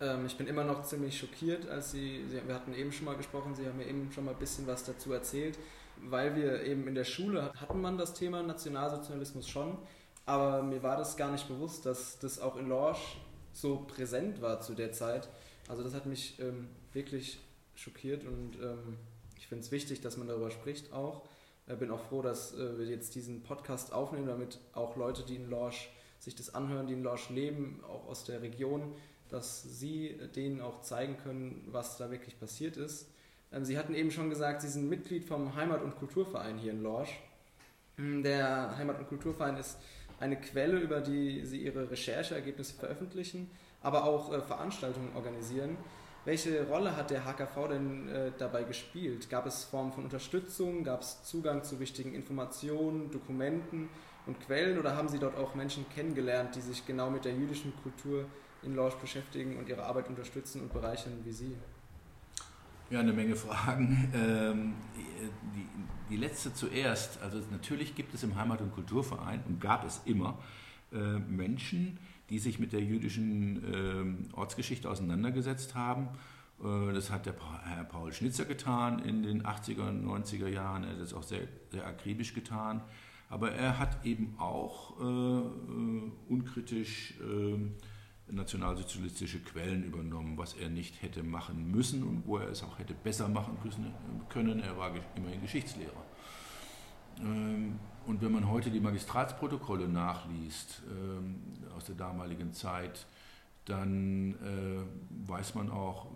Ähm, 0.00 0.26
ich 0.26 0.36
bin 0.36 0.46
immer 0.46 0.64
noch 0.64 0.82
ziemlich 0.82 1.18
schockiert, 1.18 1.68
als 1.68 1.92
Sie, 1.92 2.24
Sie, 2.28 2.40
wir 2.46 2.54
hatten 2.54 2.74
eben 2.74 2.92
schon 2.92 3.06
mal 3.06 3.16
gesprochen, 3.16 3.54
Sie 3.54 3.66
haben 3.66 3.78
mir 3.78 3.86
eben 3.86 4.10
schon 4.12 4.24
mal 4.24 4.32
ein 4.32 4.38
bisschen 4.38 4.66
was 4.66 4.84
dazu 4.84 5.12
erzählt, 5.12 5.58
weil 6.02 6.36
wir 6.36 6.62
eben 6.64 6.86
in 6.86 6.94
der 6.94 7.04
Schule 7.04 7.52
hatten 7.54 7.80
man 7.80 7.96
das 7.96 8.14
Thema 8.14 8.42
Nationalsozialismus 8.42 9.48
schon, 9.48 9.78
aber 10.26 10.62
mir 10.62 10.82
war 10.82 10.96
das 10.96 11.16
gar 11.16 11.30
nicht 11.30 11.48
bewusst, 11.48 11.86
dass 11.86 12.18
das 12.18 12.38
auch 12.38 12.56
in 12.56 12.68
Lorsch 12.68 13.18
so 13.52 13.84
präsent 13.86 14.42
war 14.42 14.60
zu 14.60 14.74
der 14.74 14.92
Zeit. 14.92 15.28
Also 15.68 15.82
das 15.82 15.94
hat 15.94 16.06
mich 16.06 16.38
ähm, 16.40 16.68
wirklich 16.92 17.38
schockiert 17.74 18.24
und 18.24 18.56
ähm, 18.60 18.98
ich 19.38 19.46
finde 19.46 19.64
es 19.64 19.70
wichtig, 19.70 20.00
dass 20.00 20.16
man 20.16 20.26
darüber 20.26 20.50
spricht 20.50 20.92
auch. 20.92 21.22
Ich 21.66 21.78
bin 21.78 21.90
auch 21.90 22.00
froh, 22.08 22.20
dass 22.20 22.54
äh, 22.54 22.78
wir 22.78 22.86
jetzt 22.86 23.14
diesen 23.14 23.42
Podcast 23.42 23.92
aufnehmen, 23.92 24.26
damit 24.26 24.58
auch 24.74 24.96
Leute, 24.96 25.22
die 25.22 25.36
in 25.36 25.48
Lorsch 25.48 25.90
sich 26.18 26.34
das 26.34 26.54
anhören, 26.54 26.86
die 26.86 26.92
in 26.92 27.02
Lorsch 27.02 27.30
leben, 27.30 27.80
auch 27.88 28.06
aus 28.06 28.24
der 28.24 28.42
Region, 28.42 28.94
dass 29.30 29.62
Sie 29.62 30.18
denen 30.36 30.60
auch 30.60 30.82
zeigen 30.82 31.16
können, 31.16 31.66
was 31.70 31.96
da 31.96 32.10
wirklich 32.10 32.38
passiert 32.38 32.76
ist. 32.76 33.08
Ähm, 33.50 33.64
Sie 33.64 33.78
hatten 33.78 33.94
eben 33.94 34.10
schon 34.10 34.28
gesagt, 34.28 34.60
Sie 34.60 34.68
sind 34.68 34.90
Mitglied 34.90 35.24
vom 35.24 35.54
Heimat- 35.54 35.82
und 35.82 35.96
Kulturverein 35.96 36.58
hier 36.58 36.72
in 36.72 36.82
Lorsch. 36.82 37.18
Hm, 37.96 38.22
der 38.22 38.76
Heimat- 38.76 38.98
und 38.98 39.08
Kulturverein 39.08 39.56
ist 39.56 39.78
eine 40.20 40.38
Quelle, 40.38 40.78
über 40.78 41.00
die 41.00 41.46
Sie 41.46 41.62
Ihre 41.62 41.90
Rechercheergebnisse 41.90 42.74
veröffentlichen, 42.74 43.50
aber 43.80 44.04
auch 44.04 44.32
äh, 44.34 44.42
Veranstaltungen 44.42 45.16
organisieren. 45.16 45.78
Welche 46.24 46.66
Rolle 46.66 46.96
hat 46.96 47.10
der 47.10 47.24
HKV 47.26 47.68
denn 47.68 48.08
äh, 48.08 48.32
dabei 48.38 48.64
gespielt? 48.64 49.28
Gab 49.28 49.44
es 49.44 49.64
Formen 49.64 49.92
von 49.92 50.04
Unterstützung? 50.04 50.82
Gab 50.82 51.02
es 51.02 51.22
Zugang 51.22 51.62
zu 51.62 51.80
wichtigen 51.80 52.14
Informationen, 52.14 53.10
Dokumenten 53.10 53.90
und 54.26 54.40
Quellen? 54.40 54.78
Oder 54.78 54.96
haben 54.96 55.08
Sie 55.08 55.18
dort 55.18 55.36
auch 55.36 55.54
Menschen 55.54 55.84
kennengelernt, 55.94 56.56
die 56.56 56.62
sich 56.62 56.86
genau 56.86 57.10
mit 57.10 57.26
der 57.26 57.34
jüdischen 57.34 57.74
Kultur 57.82 58.24
in 58.62 58.74
Lorsch 58.74 58.94
beschäftigen 58.94 59.58
und 59.58 59.68
ihre 59.68 59.84
Arbeit 59.84 60.08
unterstützen 60.08 60.62
und 60.62 60.72
bereichern 60.72 61.12
wie 61.24 61.32
Sie? 61.32 61.56
Ja, 62.88 63.00
eine 63.00 63.12
Menge 63.12 63.36
Fragen. 63.36 64.12
Ähm, 64.14 64.74
die, 65.54 65.66
die, 66.08 66.16
letzte 66.16 66.54
zuerst. 66.54 67.20
Also 67.20 67.42
natürlich 67.50 67.94
gibt 67.94 68.14
es 68.14 68.22
im 68.22 68.36
Heimat- 68.36 68.60
und 68.60 68.72
Kulturverein 68.72 69.42
und 69.46 69.60
gab 69.60 69.84
es 69.84 70.00
immer 70.04 70.38
äh, 70.92 70.96
Menschen, 70.96 71.98
die 71.98 72.13
sich 72.38 72.58
mit 72.58 72.72
der 72.72 72.82
jüdischen 72.82 73.62
ähm, 73.72 74.18
Ortsgeschichte 74.32 74.88
auseinandergesetzt 74.88 75.74
haben. 75.74 76.08
Äh, 76.62 76.92
das 76.92 77.10
hat 77.10 77.26
der 77.26 77.34
Herr 77.64 77.84
Paul 77.84 78.12
Schnitzer 78.12 78.44
getan 78.44 78.98
in 79.00 79.22
den 79.22 79.42
80er 79.44 79.88
und 79.88 80.04
90er 80.04 80.48
Jahren. 80.48 80.84
Er 80.84 80.90
hat 80.90 81.00
das 81.00 81.14
auch 81.14 81.22
sehr, 81.22 81.46
sehr 81.70 81.86
akribisch 81.86 82.34
getan. 82.34 82.82
Aber 83.28 83.52
er 83.52 83.78
hat 83.78 84.04
eben 84.04 84.36
auch 84.38 85.00
äh, 85.00 85.04
äh 85.04 86.12
unkritisch 86.28 87.14
äh, 87.20 88.32
nationalsozialistische 88.32 89.40
Quellen 89.40 89.84
übernommen, 89.84 90.38
was 90.38 90.54
er 90.54 90.68
nicht 90.68 91.02
hätte 91.02 91.22
machen 91.22 91.70
müssen 91.70 92.02
und 92.02 92.26
wo 92.26 92.38
er 92.38 92.48
es 92.48 92.62
auch 92.62 92.78
hätte 92.78 92.94
besser 92.94 93.28
machen 93.28 93.58
können. 94.28 94.60
Er 94.60 94.78
war 94.78 94.92
immerhin 95.14 95.42
Geschichtslehrer. 95.42 96.04
Und 98.06 98.20
wenn 98.20 98.32
man 98.32 98.48
heute 98.48 98.70
die 98.70 98.80
Magistratsprotokolle 98.80 99.88
nachliest 99.88 100.82
ähm, 100.90 101.40
aus 101.74 101.84
der 101.86 101.94
damaligen 101.94 102.52
Zeit, 102.52 103.06
dann 103.64 104.34
äh, 104.34 105.26
weiß 105.26 105.54
man 105.54 105.70
auch, 105.70 106.06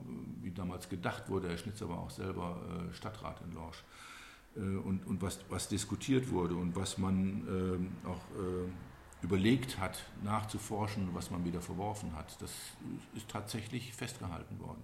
wie 0.42 0.50
damals 0.50 0.88
gedacht 0.88 1.30
wurde. 1.30 1.48
Herr 1.48 1.56
Schnitzer 1.56 1.88
war 1.88 1.98
auch 1.98 2.10
selber 2.10 2.60
äh, 2.90 2.94
Stadtrat 2.94 3.40
in 3.40 3.54
Lorsch. 3.54 3.82
Äh, 4.56 4.60
und, 4.60 5.06
und 5.06 5.22
was, 5.22 5.40
was 5.48 5.68
diskutiert 5.68 6.30
wurde 6.30 6.56
und 6.56 6.76
was 6.76 6.98
man 6.98 7.46
ähm, 7.48 7.92
auch 8.04 8.20
überlegt 9.20 9.80
hat, 9.80 10.04
nachzuforschen, 10.22 11.08
was 11.12 11.30
man 11.30 11.44
wieder 11.44 11.60
verworfen 11.60 12.14
hat. 12.14 12.40
Das 12.40 12.52
ist 13.16 13.28
tatsächlich 13.28 13.92
festgehalten 13.92 14.60
worden. 14.60 14.82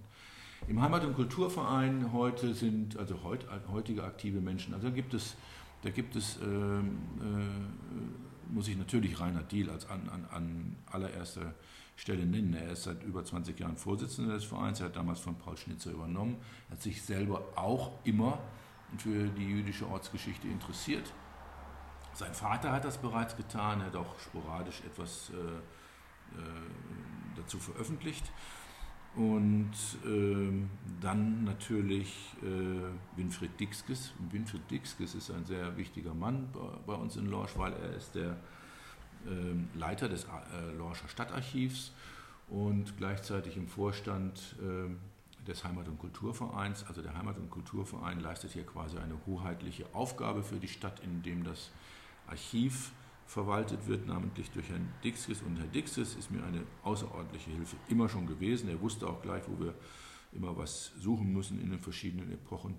Im 0.66 0.82
Heimat- 0.82 1.04
und 1.04 1.14
Kulturverein 1.14 2.12
heute 2.12 2.54
sind, 2.54 2.96
also 2.99 3.23
heut, 3.23 3.46
heutige 3.70 4.02
aktive 4.02 4.40
Menschen, 4.40 4.75
also 4.75 4.90
gibt 4.90 5.14
es, 5.14 5.37
da 5.84 5.90
gibt 5.90 6.16
es 6.16 6.38
äh, 6.38 6.44
äh, 6.44 6.82
muss 8.48 8.68
ich 8.68 8.76
natürlich 8.76 9.20
Reinhard 9.20 9.50
Diehl 9.52 9.68
als 9.70 9.88
an, 9.88 10.08
an, 10.08 10.26
an 10.30 10.76
allererster 10.86 11.54
Stelle 11.96 12.24
nennen. 12.24 12.54
Er 12.54 12.72
ist 12.72 12.84
seit 12.84 13.02
über 13.02 13.24
20 13.24 13.58
Jahren 13.58 13.76
Vorsitzender 13.76 14.34
des 14.34 14.44
Vereins, 14.44 14.80
er 14.80 14.86
hat 14.86 14.96
damals 14.96 15.20
von 15.20 15.36
Paul 15.36 15.56
Schnitzer 15.56 15.90
übernommen, 15.90 16.36
er 16.68 16.76
hat 16.76 16.82
sich 16.82 17.02
selber 17.02 17.42
auch 17.56 17.92
immer 18.04 18.38
für 18.96 19.28
die 19.28 19.44
jüdische 19.44 19.88
Ortsgeschichte 19.88 20.48
interessiert. 20.48 21.12
Sein 22.14 22.32
Vater 22.32 22.72
hat 22.72 22.84
das 22.84 22.98
bereits 22.98 23.36
getan, 23.36 23.80
er 23.80 23.86
hat 23.86 23.96
auch 23.96 24.18
sporadisch 24.20 24.82
etwas 24.86 25.30
äh, 25.30 25.34
äh, 25.34 26.42
dazu 27.36 27.58
veröffentlicht. 27.58 28.24
Und 29.16 29.73
äh, 30.04 30.50
dann 31.00 31.44
natürlich 31.44 32.35
äh, 32.42 33.16
Winfried 33.16 33.59
Dixkes. 33.61 34.12
Winfried 34.30 34.68
Dixkes 34.71 35.14
ist 35.14 35.30
ein 35.30 35.44
sehr 35.44 35.76
wichtiger 35.76 36.14
Mann 36.14 36.49
bei, 36.52 36.94
bei 36.94 36.94
uns 36.94 37.16
in 37.16 37.26
Lorsch, 37.26 37.56
weil 37.56 37.73
er 37.75 37.97
ist 37.97 38.16
der 38.16 38.37
äh, 39.26 39.78
Leiter 39.78 40.09
des 40.09 40.25
äh, 40.25 40.76
Lorscher 40.76 41.09
Stadtarchivs 41.09 41.92
und 42.49 42.97
gleichzeitig 42.97 43.56
im 43.56 43.68
Vorstand 43.68 44.56
äh, 44.61 45.47
des 45.47 45.64
Heimat- 45.64 45.88
und 45.88 45.99
Kulturvereins. 45.99 46.85
Also 46.88 47.00
der 47.00 47.16
Heimat- 47.16 47.38
und 47.38 47.50
Kulturverein 47.50 48.18
leistet 48.21 48.52
hier 48.52 48.66
quasi 48.66 48.99
eine 48.99 49.18
hoheitliche 49.26 49.87
Aufgabe 49.94 50.42
für 50.42 50.56
die 50.56 50.68
Stadt, 50.68 51.00
indem 51.00 51.44
das 51.44 51.71
Archiv 52.26 52.92
verwaltet 53.26 53.86
wird, 53.86 54.06
namentlich 54.06 54.50
durch 54.50 54.68
Herrn 54.68 54.92
Dixis. 55.02 55.42
Und 55.42 55.56
Herr 55.56 55.66
Dixis 55.66 56.14
ist 56.14 56.30
mir 56.30 56.44
eine 56.44 56.62
außerordentliche 56.82 57.50
Hilfe 57.50 57.76
immer 57.88 58.08
schon 58.08 58.26
gewesen. 58.26 58.68
Er 58.68 58.80
wusste 58.80 59.06
auch 59.06 59.22
gleich, 59.22 59.42
wo 59.48 59.64
wir 59.64 59.74
immer 60.32 60.56
was 60.56 60.92
suchen 60.98 61.32
müssen 61.32 61.60
in 61.60 61.70
den 61.70 61.80
verschiedenen 61.80 62.30
Epochen. 62.32 62.74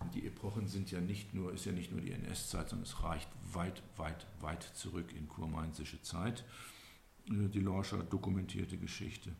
Und 0.00 0.14
die 0.14 0.26
Epochen 0.26 0.68
sind 0.68 0.90
ja 0.90 1.00
nicht 1.00 1.34
nur, 1.34 1.52
ist 1.52 1.64
ja 1.64 1.72
nicht 1.72 1.90
nur 1.90 2.00
die 2.00 2.12
NS-Zeit, 2.12 2.68
sondern 2.68 2.86
es 2.86 3.02
reicht 3.02 3.28
weit, 3.52 3.82
weit, 3.96 4.26
weit 4.40 4.62
zurück 4.62 5.12
in 5.16 5.28
kurmainzische 5.28 6.00
Zeit, 6.02 6.44
äh, 7.28 7.48
die 7.48 7.60
Lorscher 7.60 7.98
dokumentierte 7.98 8.76
Geschichte. 8.76 9.32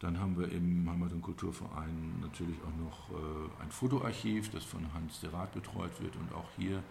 Dann 0.00 0.18
haben 0.18 0.38
wir 0.38 0.50
im 0.50 0.88
Heimat- 0.88 1.12
und 1.12 1.22
Kulturverein 1.22 2.20
natürlich 2.20 2.56
auch 2.62 2.76
noch 2.76 3.10
äh, 3.10 3.62
ein 3.62 3.70
Fotoarchiv, 3.70 4.50
das 4.50 4.64
von 4.64 4.92
Hans 4.94 5.20
de 5.20 5.30
Rath 5.30 5.52
betreut 5.52 6.00
wird 6.00 6.16
und 6.16 6.32
auch 6.32 6.48
hier 6.56 6.82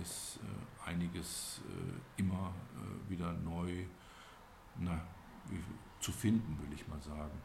ist 0.00 0.38
äh, 0.42 0.90
einiges 0.90 1.60
äh, 1.68 2.20
immer 2.20 2.52
wieder 3.08 3.32
neu 3.32 3.84
na, 4.78 5.00
zu 6.00 6.12
finden, 6.12 6.58
will 6.60 6.72
ich 6.74 6.86
mal 6.88 7.00
sagen, 7.00 7.38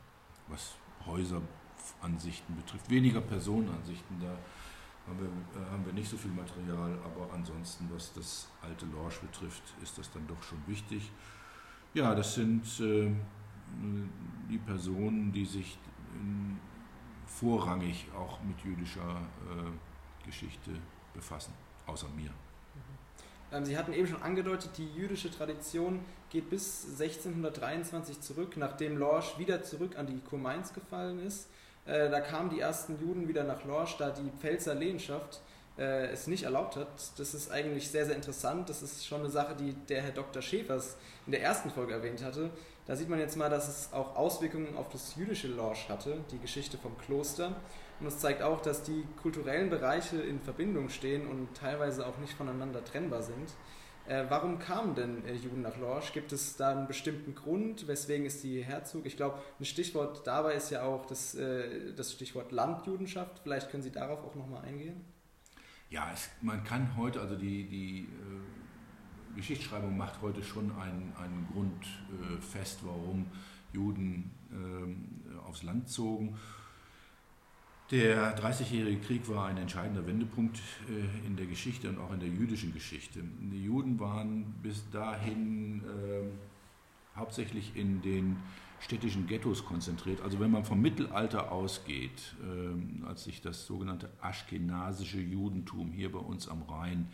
was 0.47 0.75
Häuseransichten 1.05 2.55
betrifft. 2.55 2.89
Weniger 2.89 3.21
Personenansichten, 3.21 4.19
da 4.19 4.35
haben 5.07 5.19
wir, 5.19 5.71
haben 5.71 5.85
wir 5.85 5.93
nicht 5.93 6.09
so 6.09 6.17
viel 6.17 6.31
Material, 6.31 6.97
aber 7.03 7.33
ansonsten, 7.33 7.89
was 7.93 8.13
das 8.13 8.49
alte 8.61 8.85
Lorsch 8.87 9.19
betrifft, 9.19 9.63
ist 9.81 9.97
das 9.97 10.11
dann 10.11 10.27
doch 10.27 10.41
schon 10.43 10.59
wichtig. 10.67 11.11
Ja, 11.93 12.15
das 12.15 12.35
sind 12.35 12.63
äh, 12.79 13.11
die 14.49 14.57
Personen, 14.57 15.31
die 15.31 15.45
sich 15.45 15.77
vorrangig 17.25 18.07
auch 18.17 18.41
mit 18.43 18.59
jüdischer 18.61 19.21
äh, 19.21 20.25
Geschichte 20.25 20.71
befassen 21.13 21.53
außer 21.89 22.07
mir. 22.15 22.31
Ähm, 23.51 23.65
Sie 23.65 23.77
hatten 23.77 23.93
eben 23.93 24.07
schon 24.07 24.21
angedeutet, 24.21 24.71
die 24.77 24.87
jüdische 24.93 25.31
Tradition 25.31 26.05
geht 26.29 26.49
bis 26.49 26.85
1623 26.99 28.21
zurück, 28.21 28.55
nachdem 28.57 28.97
Lorsch 28.97 29.37
wieder 29.37 29.63
zurück 29.63 29.97
an 29.97 30.07
die 30.07 30.19
Kurmainz 30.19 30.73
gefallen 30.73 31.19
ist. 31.25 31.49
Äh, 31.85 32.09
da 32.09 32.21
kamen 32.21 32.49
die 32.49 32.59
ersten 32.59 32.99
Juden 32.99 33.27
wieder 33.27 33.43
nach 33.43 33.65
Lorsch, 33.65 33.97
da 33.97 34.11
die 34.11 34.29
Pfälzer 34.39 34.75
Lehenschaft 34.75 35.41
äh, 35.77 36.07
es 36.07 36.27
nicht 36.27 36.43
erlaubt 36.43 36.75
hat. 36.75 36.87
Das 37.17 37.33
ist 37.33 37.51
eigentlich 37.51 37.89
sehr, 37.89 38.05
sehr 38.05 38.15
interessant. 38.15 38.69
Das 38.69 38.83
ist 38.83 39.07
schon 39.07 39.21
eine 39.21 39.29
Sache, 39.29 39.55
die 39.55 39.73
der 39.87 40.03
Herr 40.03 40.11
Dr. 40.11 40.41
Schäfers 40.41 40.97
in 41.25 41.31
der 41.31 41.41
ersten 41.41 41.71
Folge 41.71 41.93
erwähnt 41.93 42.23
hatte. 42.23 42.51
Da 42.85 42.95
sieht 42.95 43.09
man 43.09 43.19
jetzt 43.19 43.37
mal, 43.37 43.49
dass 43.49 43.67
es 43.67 43.93
auch 43.93 44.15
Auswirkungen 44.15 44.75
auf 44.75 44.89
das 44.89 45.15
jüdische 45.15 45.47
Lorsch 45.47 45.89
hatte, 45.89 46.17
die 46.31 46.39
Geschichte 46.39 46.77
vom 46.77 46.97
Kloster. 46.97 47.55
Und 47.99 48.07
es 48.07 48.19
zeigt 48.19 48.41
auch, 48.41 48.61
dass 48.61 48.83
die 48.83 49.03
kulturellen 49.21 49.69
Bereiche 49.69 50.17
in 50.17 50.39
Verbindung 50.39 50.89
stehen 50.89 51.27
und 51.27 51.53
teilweise 51.55 52.07
auch 52.07 52.17
nicht 52.17 52.33
voneinander 52.33 52.83
trennbar 52.83 53.23
sind. 53.23 53.53
Äh, 54.09 54.25
warum 54.29 54.57
kamen 54.57 54.95
denn 54.95 55.23
äh, 55.25 55.35
Juden 55.35 55.61
nach 55.61 55.77
Lorsch? 55.77 56.13
Gibt 56.13 56.31
es 56.31 56.55
da 56.55 56.71
einen 56.71 56.87
bestimmten 56.87 57.35
Grund? 57.35 57.87
Weswegen 57.87 58.25
ist 58.25 58.43
die 58.43 58.63
Herzog? 58.63 59.05
Ich 59.05 59.17
glaube, 59.17 59.37
ein 59.59 59.65
Stichwort 59.65 60.25
dabei 60.25 60.55
ist 60.55 60.71
ja 60.71 60.81
auch 60.81 61.05
das, 61.05 61.35
äh, 61.35 61.93
das 61.93 62.13
Stichwort 62.13 62.51
Landjudenschaft. 62.51 63.39
Vielleicht 63.43 63.69
können 63.69 63.83
Sie 63.83 63.91
darauf 63.91 64.23
auch 64.25 64.33
nochmal 64.33 64.65
eingehen? 64.65 65.01
Ja, 65.91 66.09
es, 66.11 66.29
man 66.41 66.63
kann 66.63 66.97
heute, 66.97 67.21
also 67.21 67.35
die, 67.35 67.67
die 67.67 67.99
äh, 67.99 69.35
Geschichtsschreibung 69.35 69.95
macht 69.95 70.21
heute 70.23 70.41
schon 70.41 70.71
einen, 70.71 71.13
einen 71.15 71.47
Grund 71.53 71.85
fest, 72.41 72.79
warum 72.83 73.27
Juden 73.73 74.31
ähm, 74.51 75.21
aufs 75.45 75.61
Land 75.61 75.87
zogen. 75.87 76.35
Der 77.91 78.33
Dreißigjährige 78.33 79.01
Krieg 79.01 79.27
war 79.29 79.47
ein 79.47 79.57
entscheidender 79.57 80.05
Wendepunkt 80.05 80.59
äh, 80.87 81.25
in 81.25 81.35
der 81.35 81.47
Geschichte 81.47 81.89
und 81.89 81.97
auch 81.97 82.13
in 82.13 82.19
der 82.19 82.29
jüdischen 82.29 82.71
Geschichte. 82.71 83.19
Die 83.23 83.63
Juden 83.63 83.99
waren 83.99 84.45
bis 84.61 84.87
dahin 84.91 85.81
äh, 85.81 87.17
hauptsächlich 87.17 87.75
in 87.75 88.03
den 88.03 88.37
städtischen 88.79 89.25
Ghettos 89.25 89.65
konzentriert. 89.65 90.21
Also 90.21 90.39
wenn 90.39 90.51
man 90.51 90.65
vom 90.65 90.81
Mittelalter 90.81 91.51
ausgeht, 91.51 92.35
äh, 92.43 93.07
als 93.07 93.23
sich 93.23 93.41
das 93.41 93.65
sogenannte 93.65 94.11
aschkenasische 94.21 95.19
Judentum 95.19 95.91
hier 95.91 96.11
bei 96.11 96.19
uns 96.19 96.47
am 96.47 96.61
Rhein 96.61 97.07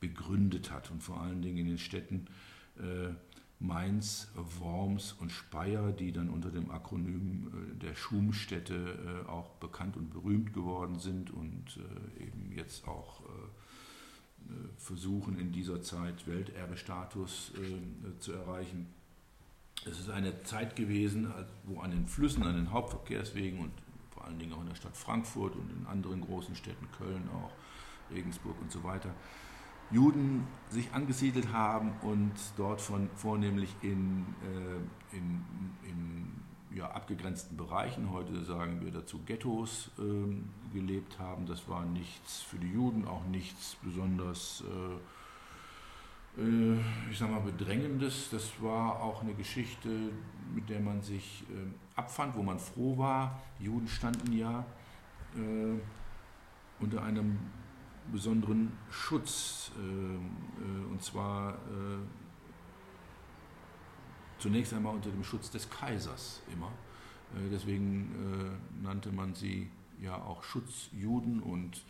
begründet 0.00 0.72
hat 0.72 0.90
und 0.90 1.04
vor 1.04 1.20
allen 1.20 1.40
Dingen 1.40 1.58
in 1.58 1.66
den 1.66 1.78
Städten 1.78 2.26
äh, 2.78 3.14
Mainz, 3.58 4.28
Worms 4.60 5.14
und 5.14 5.32
Speyer, 5.32 5.92
die 5.92 6.12
dann 6.12 6.28
unter 6.28 6.50
dem 6.50 6.70
Akronym 6.70 7.48
äh, 7.48 7.78
der 7.78 7.94
Schumstädte 7.94 9.24
äh, 9.26 9.28
auch 9.28 9.48
bekannt 9.56 9.96
und 9.96 10.10
berühmt 10.10 10.52
geworden 10.52 10.98
sind 10.98 11.30
und 11.30 11.78
äh, 11.78 12.24
eben 12.24 12.52
jetzt 12.54 12.86
auch 12.86 13.22
versuchen 14.76 15.40
in 15.40 15.50
dieser 15.50 15.82
Zeit 15.82 16.28
Welterbestatus 16.28 17.52
zu 18.20 18.32
erreichen. 18.32 18.86
Es 19.84 19.98
ist 19.98 20.08
eine 20.08 20.40
Zeit 20.44 20.76
gewesen, 20.76 21.32
wo 21.64 21.80
an 21.80 21.90
den 21.90 22.06
Flüssen, 22.06 22.44
an 22.44 22.54
den 22.54 22.70
Hauptverkehrswegen 22.70 23.58
und 23.58 23.72
vor 24.10 24.24
allen 24.24 24.38
Dingen 24.38 24.52
auch 24.52 24.60
in 24.60 24.68
der 24.68 24.76
Stadt 24.76 24.96
Frankfurt 24.96 25.56
und 25.56 25.68
in 25.72 25.84
anderen 25.86 26.20
großen 26.20 26.54
Städten, 26.54 26.86
Köln 26.96 27.28
auch, 27.30 27.50
Regensburg 28.14 28.54
und 28.60 28.70
so 28.70 28.84
weiter, 28.84 29.12
Juden 29.90 30.46
sich 30.70 30.92
angesiedelt 30.92 31.52
haben 31.52 31.92
und 32.02 32.32
dort 32.56 32.80
von, 32.80 33.08
vornehmlich 33.14 33.70
in, 33.82 34.26
äh, 34.42 35.16
in, 35.16 35.44
in 35.84 36.32
ja, 36.76 36.90
abgegrenzten 36.90 37.56
Bereichen, 37.56 38.10
heute 38.10 38.44
sagen 38.44 38.84
wir 38.84 38.90
dazu 38.90 39.20
Ghettos, 39.24 39.90
äh, 39.98 40.74
gelebt 40.74 41.18
haben. 41.18 41.46
Das 41.46 41.68
war 41.68 41.84
nichts 41.86 42.42
für 42.42 42.58
die 42.58 42.70
Juden, 42.70 43.06
auch 43.06 43.24
nichts 43.26 43.76
besonders, 43.82 44.62
äh, 46.36 46.42
äh 46.42 46.78
ich 47.10 47.18
sag 47.18 47.30
mal, 47.30 47.40
bedrängendes. 47.40 48.28
Das 48.30 48.60
war 48.60 49.00
auch 49.00 49.22
eine 49.22 49.34
Geschichte, 49.34 49.88
mit 50.54 50.68
der 50.68 50.80
man 50.80 51.00
sich 51.00 51.44
äh, 51.48 51.98
abfand, 51.98 52.36
wo 52.36 52.42
man 52.42 52.58
froh 52.58 52.98
war. 52.98 53.40
Die 53.58 53.64
Juden 53.64 53.88
standen 53.88 54.32
ja 54.32 54.66
äh, 55.34 55.80
unter 56.78 57.02
einem 57.02 57.38
besonderen 58.12 58.72
Schutz. 58.90 59.70
Ähm, 59.78 60.30
äh, 60.60 60.92
und 60.92 61.02
zwar 61.02 61.54
äh, 61.54 61.98
zunächst 64.38 64.72
einmal 64.74 64.94
unter 64.94 65.10
dem 65.10 65.24
Schutz 65.24 65.50
des 65.50 65.68
Kaisers 65.68 66.42
immer. 66.52 66.72
Äh, 67.34 67.50
deswegen 67.50 68.58
nannte 68.82 69.10
man 69.10 69.34
sie 69.34 69.70
ja 70.00 70.16
auch 70.16 70.42
Schutzjuden 70.42 71.40
und 71.40 71.82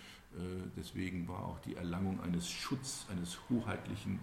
deswegen 0.76 1.26
war 1.28 1.46
auch 1.46 1.58
die 1.60 1.76
Erlangung 1.76 2.20
eines 2.20 2.50
Schutz, 2.50 3.06
eines 3.10 3.38
hoheitlichen, 3.48 4.20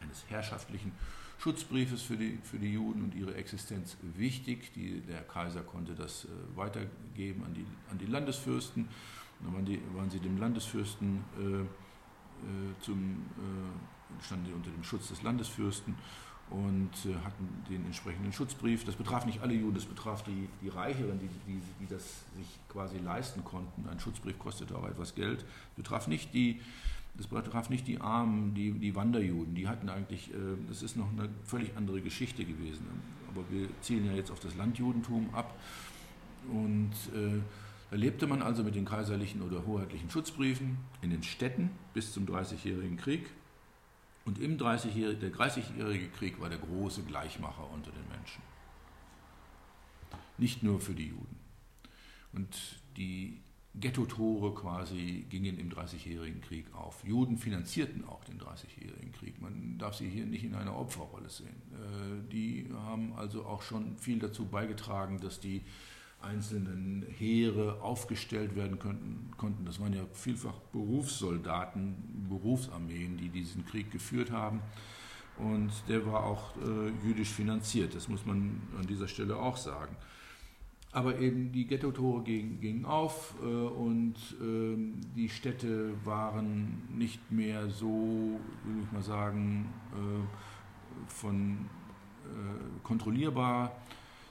eines 0.00 0.24
herrschaftlichen 0.28 0.90
Schutzbriefes 1.38 2.02
für 2.02 2.16
die, 2.16 2.40
für 2.42 2.58
die 2.58 2.72
Juden 2.72 3.04
und 3.04 3.14
ihre 3.14 3.36
Existenz 3.36 3.96
wichtig. 4.16 4.72
Die, 4.74 5.00
der 5.00 5.22
Kaiser 5.22 5.62
konnte 5.62 5.94
das 5.94 6.26
weitergeben 6.56 7.44
an 7.44 7.54
die, 7.54 7.64
an 7.88 7.98
die 7.98 8.06
Landesfürsten 8.06 8.88
da 9.40 9.52
waren, 9.52 9.64
die, 9.64 9.80
waren 9.94 10.10
sie 10.10 10.18
dem 10.18 10.38
Landesfürsten 10.38 11.24
äh, 11.38 11.64
äh, 12.38 12.82
zum, 12.82 13.26
äh, 13.36 14.24
standen 14.24 14.46
sie 14.46 14.52
unter 14.52 14.70
dem 14.70 14.84
Schutz 14.84 15.08
des 15.08 15.22
Landesfürsten 15.22 15.94
und 16.50 16.90
äh, 17.04 17.14
hatten 17.24 17.48
den 17.68 17.84
entsprechenden 17.84 18.32
Schutzbrief. 18.32 18.84
Das 18.84 18.94
betraf 18.94 19.26
nicht 19.26 19.42
alle 19.42 19.54
Juden, 19.54 19.74
das 19.74 19.86
betraf 19.86 20.22
die, 20.22 20.48
die 20.62 20.68
Reicheren, 20.68 21.18
die, 21.18 21.28
die, 21.46 21.60
die 21.80 21.86
das 21.86 22.24
sich 22.36 22.46
quasi 22.68 22.98
leisten 22.98 23.44
konnten. 23.44 23.88
Ein 23.88 23.98
Schutzbrief 23.98 24.38
kostete 24.38 24.76
auch 24.76 24.86
etwas 24.86 25.14
Geld. 25.14 25.40
Das 25.40 25.76
betraf 25.76 26.06
nicht 26.06 26.32
die, 26.32 26.60
das 27.16 27.26
betraf 27.26 27.70
nicht 27.70 27.88
die 27.88 28.00
Armen, 28.00 28.54
die, 28.54 28.72
die 28.72 28.94
Wanderjuden. 28.94 29.54
Die 29.54 29.66
hatten 29.66 29.88
eigentlich, 29.88 30.30
das 30.68 30.82
ist 30.82 30.96
noch 30.96 31.10
eine 31.10 31.28
völlig 31.44 31.76
andere 31.76 32.00
Geschichte 32.00 32.44
gewesen. 32.44 32.86
Aber 33.28 33.42
wir 33.50 33.68
zielen 33.80 34.06
ja 34.06 34.12
jetzt 34.12 34.30
auf 34.30 34.38
das 34.38 34.54
Landjudentum 34.54 35.34
ab. 35.34 35.58
Und 36.52 36.92
da 37.90 37.96
lebte 37.96 38.26
man 38.26 38.42
also 38.42 38.62
mit 38.62 38.74
den 38.74 38.84
kaiserlichen 38.84 39.42
oder 39.42 39.66
hoheitlichen 39.66 40.10
Schutzbriefen 40.10 40.78
in 41.00 41.10
den 41.10 41.22
Städten 41.22 41.70
bis 41.94 42.12
zum 42.12 42.26
Dreißigjährigen 42.26 42.96
Krieg. 42.98 43.30
Und 44.26 44.38
im 44.38 44.58
30 44.58 44.92
der 45.18 45.32
30-jährige 45.32 46.08
Krieg 46.08 46.38
war 46.38 46.50
der 46.50 46.58
große 46.58 47.02
Gleichmacher 47.04 47.68
unter 47.72 47.90
den 47.90 48.06
Menschen. 48.10 48.42
Nicht 50.36 50.62
nur 50.62 50.80
für 50.80 50.92
die 50.92 51.08
Juden. 51.08 51.36
Und 52.32 52.78
die 52.98 53.40
Ghetto-Tore 53.74 54.54
quasi 54.54 55.24
gingen 55.30 55.58
im 55.58 55.70
Dreißigjährigen 55.70 56.40
Krieg 56.40 56.66
auf. 56.74 57.02
Juden 57.04 57.38
finanzierten 57.38 58.04
auch 58.04 58.24
den 58.24 58.38
Dreißigjährigen 58.38 59.12
Krieg. 59.12 59.40
Man 59.40 59.78
darf 59.78 59.94
sie 59.94 60.08
hier 60.08 60.26
nicht 60.26 60.44
in 60.44 60.54
einer 60.54 60.76
Opferrolle 60.76 61.30
sehen. 61.30 61.62
Äh, 61.72 62.30
die 62.30 62.68
haben 62.72 63.14
also 63.14 63.46
auch 63.46 63.62
schon 63.62 63.96
viel 63.96 64.18
dazu 64.18 64.46
beigetragen, 64.46 65.20
dass 65.20 65.40
die 65.40 65.62
einzelnen 66.20 67.06
Heere 67.18 67.80
aufgestellt 67.80 68.56
werden 68.56 68.78
könnten, 68.78 69.30
konnten. 69.36 69.64
Das 69.64 69.80
waren 69.80 69.92
ja 69.92 70.02
vielfach 70.12 70.58
Berufssoldaten, 70.72 72.26
Berufsarmeen, 72.28 73.16
die 73.16 73.28
diesen 73.28 73.64
Krieg 73.66 73.90
geführt 73.90 74.30
haben. 74.30 74.60
Und 75.38 75.70
der 75.88 76.04
war 76.04 76.24
auch 76.24 76.56
äh, 76.56 77.06
jüdisch 77.06 77.30
finanziert, 77.30 77.94
das 77.94 78.08
muss 78.08 78.26
man 78.26 78.60
an 78.76 78.86
dieser 78.86 79.06
Stelle 79.06 79.36
auch 79.36 79.56
sagen. 79.56 79.96
Aber 80.90 81.18
eben 81.18 81.52
die 81.52 81.66
Ghetto-Tore 81.66 82.24
gingen, 82.24 82.60
gingen, 82.60 82.84
auf 82.84 83.34
äh, 83.42 83.44
und 83.44 84.14
äh, 84.40 84.76
die 85.14 85.28
Städte 85.28 85.92
waren 86.04 86.82
nicht 86.96 87.30
mehr 87.30 87.68
so, 87.68 88.40
würde 88.64 88.80
ich 88.82 88.92
mal 88.92 89.02
sagen, 89.02 89.72
äh, 89.92 91.12
von 91.12 91.68
äh, 92.24 92.82
kontrollierbar. 92.82 93.76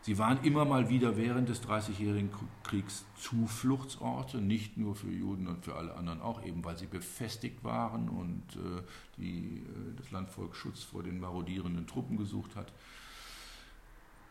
Sie 0.07 0.17
waren 0.17 0.41
immer 0.45 0.63
mal 0.63 0.87
wieder 0.87 1.17
während 1.17 1.49
des 1.49 1.59
Dreißigjährigen 1.59 2.29
Kriegs 2.63 3.03
Zufluchtsorte, 3.17 4.37
nicht 4.37 4.77
nur 4.77 4.95
für 4.95 5.11
Juden 5.11 5.47
und 5.47 5.65
für 5.65 5.75
alle 5.75 5.95
anderen 5.95 6.21
auch, 6.21 6.45
eben 6.45 6.63
weil 6.63 6.77
sie 6.77 6.85
befestigt 6.85 7.61
waren 7.65 8.07
und 8.07 8.55
äh, 8.55 8.83
die, 9.17 9.57
äh, 9.57 9.97
das 9.97 10.09
Landvolk 10.11 10.55
Schutz 10.55 10.81
vor 10.81 11.03
den 11.03 11.19
marodierenden 11.19 11.87
Truppen 11.87 12.15
gesucht 12.15 12.55
hat. 12.55 12.71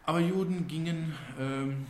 Aber 0.07 0.19
Juden 0.19 0.67
gingen 0.67 1.13
ähm, 1.39 1.85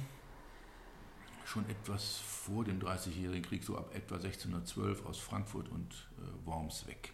schon 1.45 1.65
etwas 1.71 2.17
vor 2.17 2.65
dem 2.65 2.81
Dreißigjährigen 2.81 3.45
Krieg, 3.45 3.63
so 3.63 3.79
ab 3.79 3.95
etwa 3.95 4.17
1612 4.17 5.07
aus 5.07 5.21
Frankfurt 5.21 5.69
und 5.69 6.09
äh, 6.19 6.45
Worms 6.45 6.89
weg. 6.89 7.13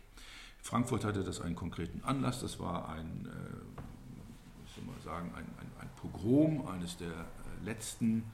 Frankfurt 0.62 1.04
hatte 1.04 1.22
das 1.22 1.42
einen 1.42 1.54
konkreten 1.54 2.02
Anlass, 2.02 2.40
das 2.40 2.58
war 2.58 2.88
ein, 2.88 3.26
äh, 3.26 4.70
soll 4.74 4.84
man 4.86 4.98
sagen, 5.04 5.34
ein, 5.34 5.44
ein, 5.44 5.44
ein, 5.60 5.61
Pogrom, 6.02 6.66
eines 6.66 6.96
der 6.96 7.10
äh, 7.10 7.64
letzten 7.64 8.24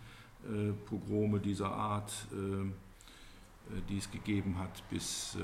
äh, 0.45 0.73
Pogrome 0.87 1.39
dieser 1.39 1.71
Art, 1.71 2.13
äh, 2.33 2.37
äh, 2.37 2.71
die 3.89 3.99
es 3.99 4.11
gegeben 4.11 4.59
hat 4.59 4.83
bis, 4.89 5.37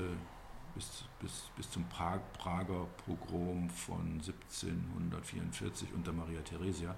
bis, 0.73 1.05
bis, 1.21 1.43
bis 1.55 1.69
zum 1.69 1.85
Prag, 1.85 2.19
Prager 2.33 2.87
Pogrom 3.05 3.69
von 3.69 4.19
1744 4.19 5.93
unter 5.93 6.11
Maria 6.11 6.41
Theresia. 6.41 6.95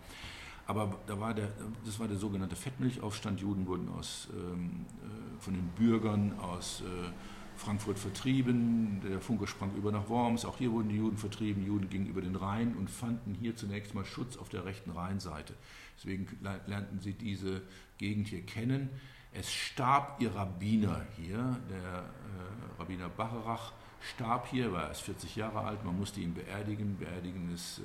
Aber 0.67 0.99
da 1.07 1.17
war 1.19 1.33
der, 1.33 1.49
das 1.85 1.97
war 1.97 2.07
der 2.09 2.17
sogenannte 2.17 2.55
Fettmilchaufstand. 2.57 3.39
Juden 3.39 3.65
wurden 3.67 3.87
aus, 3.89 4.27
ähm, 4.33 4.85
äh, 5.01 5.41
von 5.41 5.53
den 5.53 5.67
Bürgern 5.69 6.37
aus 6.39 6.81
äh, 6.81 7.11
Frankfurt 7.57 7.99
vertrieben. 7.99 9.01
Der 9.01 9.19
Funke 9.19 9.47
sprang 9.47 9.75
über 9.75 9.91
nach 9.91 10.09
Worms. 10.09 10.45
Auch 10.45 10.57
hier 10.57 10.71
wurden 10.71 10.89
die 10.89 10.97
Juden 10.97 11.17
vertrieben. 11.17 11.65
Juden 11.65 11.89
gingen 11.89 12.07
über 12.07 12.21
den 12.21 12.35
Rhein 12.35 12.75
und 12.75 12.89
fanden 12.89 13.33
hier 13.33 13.55
zunächst 13.55 13.93
mal 13.93 14.05
Schutz 14.05 14.37
auf 14.37 14.49
der 14.49 14.65
rechten 14.65 14.91
Rheinseite. 14.91 15.53
Deswegen 15.97 16.27
lernten 16.41 16.99
sie 16.99 17.13
diese 17.13 17.61
Gegend 17.97 18.27
hier 18.27 18.45
kennen. 18.45 18.89
Es 19.33 19.51
starb 19.51 20.21
ihr 20.21 20.33
Rabbiner 20.33 21.05
hier, 21.15 21.59
der 21.69 22.05
äh, 22.05 22.79
Rabbiner 22.79 23.09
Bacharach 23.09 23.73
starb 23.99 24.47
hier, 24.47 24.71
war 24.71 24.87
erst 24.87 25.01
40 25.03 25.35
Jahre 25.35 25.61
alt. 25.61 25.83
Man 25.83 25.97
musste 25.97 26.21
ihn 26.21 26.33
beerdigen. 26.33 26.97
Beerdigen 26.97 27.53
ist 27.53 27.79
äh, 27.79 27.83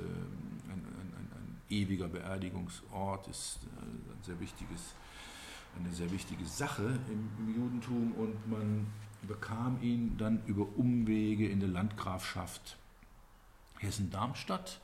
ein, 0.70 0.72
ein 0.72 1.56
ewiger 1.68 2.08
Beerdigungsort 2.08 3.28
ist 3.28 3.60
äh, 3.64 3.82
ein 3.82 4.22
sehr 4.22 4.38
wichtiges, 4.38 4.94
eine 5.78 5.92
sehr 5.92 6.10
wichtige 6.12 6.44
Sache 6.44 6.98
im, 7.08 7.28
im 7.38 7.54
Judentum 7.54 8.12
und 8.12 8.50
man 8.50 8.86
bekam 9.26 9.80
ihn 9.82 10.16
dann 10.18 10.42
über 10.46 10.66
Umwege 10.76 11.48
in 11.48 11.60
der 11.60 11.68
Landgrafschaft 11.68 12.76
Hessen-Darmstadt 13.78 14.80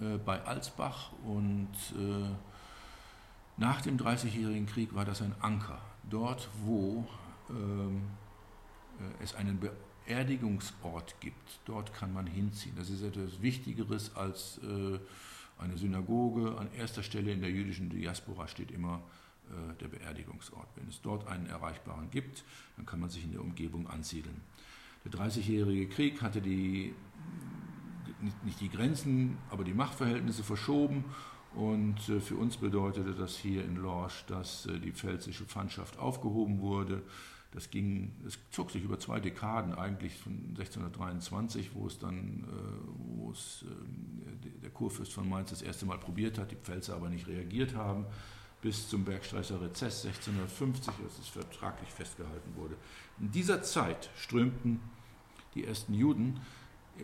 äh, 0.00 0.18
bei 0.18 0.42
Alsbach 0.42 1.12
und 1.24 1.70
äh, 1.96 2.28
nach 3.56 3.80
dem 3.82 3.98
Dreißigjährigen 3.98 4.66
Krieg 4.66 4.94
war 4.94 5.04
das 5.04 5.22
ein 5.22 5.34
Anker. 5.40 5.80
Dort, 6.08 6.48
wo 6.64 7.06
ähm, 7.50 8.02
äh, 8.98 9.22
es 9.22 9.34
einen 9.34 9.60
Beerdigungsort 10.06 11.20
gibt, 11.20 11.60
dort 11.64 11.94
kann 11.94 12.12
man 12.12 12.26
hinziehen. 12.26 12.74
Das 12.76 12.90
ist 12.90 13.02
etwas 13.02 13.42
Wichtigeres 13.42 14.16
als 14.16 14.58
äh, 14.58 14.98
eine 15.58 15.78
Synagoge. 15.78 16.58
An 16.58 16.72
erster 16.72 17.02
Stelle 17.02 17.32
in 17.32 17.40
der 17.40 17.50
jüdischen 17.50 17.90
Diaspora 17.90 18.48
steht 18.48 18.70
immer 18.70 18.96
äh, 18.96 19.21
der 19.80 19.88
Beerdigungsort. 19.88 20.68
Wenn 20.76 20.88
es 20.88 21.00
dort 21.00 21.26
einen 21.28 21.46
erreichbaren 21.46 22.10
gibt, 22.10 22.44
dann 22.76 22.86
kann 22.86 23.00
man 23.00 23.10
sich 23.10 23.24
in 23.24 23.32
der 23.32 23.40
Umgebung 23.40 23.86
ansiedeln. 23.86 24.40
Der 25.04 25.10
Dreißigjährige 25.10 25.88
Krieg 25.88 26.22
hatte 26.22 26.40
die, 26.40 26.94
nicht 28.44 28.60
die 28.60 28.68
Grenzen, 28.68 29.38
aber 29.50 29.64
die 29.64 29.74
Machtverhältnisse 29.74 30.44
verschoben. 30.44 31.04
Und 31.54 32.08
äh, 32.08 32.20
für 32.20 32.36
uns 32.36 32.56
bedeutete 32.56 33.14
das 33.14 33.36
hier 33.36 33.64
in 33.64 33.76
Lorsch, 33.76 34.24
dass 34.26 34.66
äh, 34.66 34.78
die 34.78 34.92
pfälzische 34.92 35.44
Pfandschaft 35.44 35.98
aufgehoben 35.98 36.60
wurde 36.60 37.02
das 37.52 37.68
ging, 37.68 38.12
es 38.26 38.38
zog 38.50 38.70
sich 38.70 38.82
über 38.82 38.98
zwei 38.98 39.20
Dekaden 39.20 39.74
eigentlich 39.74 40.16
von 40.16 40.32
1623, 40.50 41.74
wo 41.74 41.86
es 41.86 41.98
dann, 41.98 42.44
äh, 42.44 43.18
wo 43.18 43.30
es 43.30 43.64
äh, 43.68 44.60
der 44.62 44.70
Kurfürst 44.70 45.12
von 45.12 45.28
Mainz 45.28 45.50
das 45.50 45.60
erste 45.60 45.84
Mal 45.84 45.98
probiert 45.98 46.38
hat, 46.38 46.50
die 46.50 46.56
Pfälzer 46.56 46.94
aber 46.94 47.10
nicht 47.10 47.28
reagiert 47.28 47.74
haben, 47.74 48.06
bis 48.62 48.88
zum 48.88 49.04
Bergstreicher 49.04 49.60
Rezess 49.60 50.06
1650, 50.06 50.94
als 51.04 51.18
es 51.18 51.28
vertraglich 51.28 51.90
festgehalten 51.90 52.56
wurde. 52.56 52.76
In 53.20 53.30
dieser 53.30 53.62
Zeit 53.62 54.08
strömten 54.16 54.80
die 55.54 55.64
ersten 55.64 55.92
Juden 55.92 56.40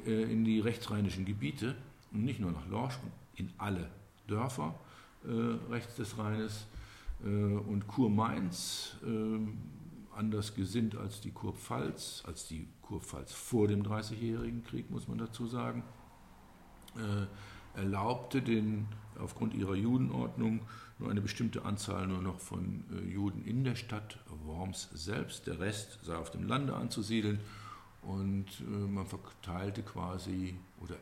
äh, 0.06 0.22
in 0.22 0.44
die 0.44 0.60
rechtsrheinischen 0.60 1.26
Gebiete 1.26 1.76
und 2.12 2.24
nicht 2.24 2.40
nur 2.40 2.52
nach 2.52 2.66
Lorsch, 2.68 2.98
in 3.34 3.52
alle 3.58 3.90
Dörfer 4.26 4.74
rechts 5.68 5.96
des 5.96 6.16
Rheines 6.16 6.66
und 7.20 7.86
Kurmainz 7.88 8.96
anders 10.18 10.54
gesinnt 10.54 10.96
als 10.96 11.20
die 11.20 11.30
Kurpfalz, 11.30 12.22
als 12.26 12.48
die 12.48 12.66
Kurpfalz 12.82 13.32
vor 13.32 13.68
dem 13.68 13.82
Dreißigjährigen 13.82 14.64
Krieg, 14.64 14.90
muss 14.90 15.06
man 15.06 15.18
dazu 15.18 15.46
sagen, 15.46 15.84
äh, 16.96 17.78
erlaubte 17.78 18.42
den, 18.42 18.88
aufgrund 19.18 19.54
ihrer 19.54 19.76
Judenordnung 19.76 20.62
nur 20.98 21.11
eine 21.11 21.20
bestimmte 21.20 21.64
Anzahl 21.64 22.06
nur 22.06 22.22
noch 22.22 22.40
von 22.40 22.84
äh, 22.92 23.11
Juden 23.11 23.44
in 23.44 23.64
der 23.64 23.76
Stadt 23.76 24.18
Worms 24.44 24.88
selbst. 24.92 25.46
Der 25.46 25.61
Rest 25.61 26.00
sei 26.02 26.16
auf 26.16 26.30
dem 26.30 26.46
Lande 26.46 26.74
anzusiedeln 26.74 27.40
und 28.02 28.46
äh, 28.61 28.64
man 28.64 29.06
verteilte 29.06 29.82
quasi, 29.82 30.58
oder 30.80 30.96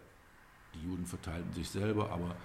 die 0.75 0.87
Juden 0.87 1.07
verteilten 1.07 1.53
sich 1.53 1.71
selber, 1.71 2.11
aber 2.11 2.37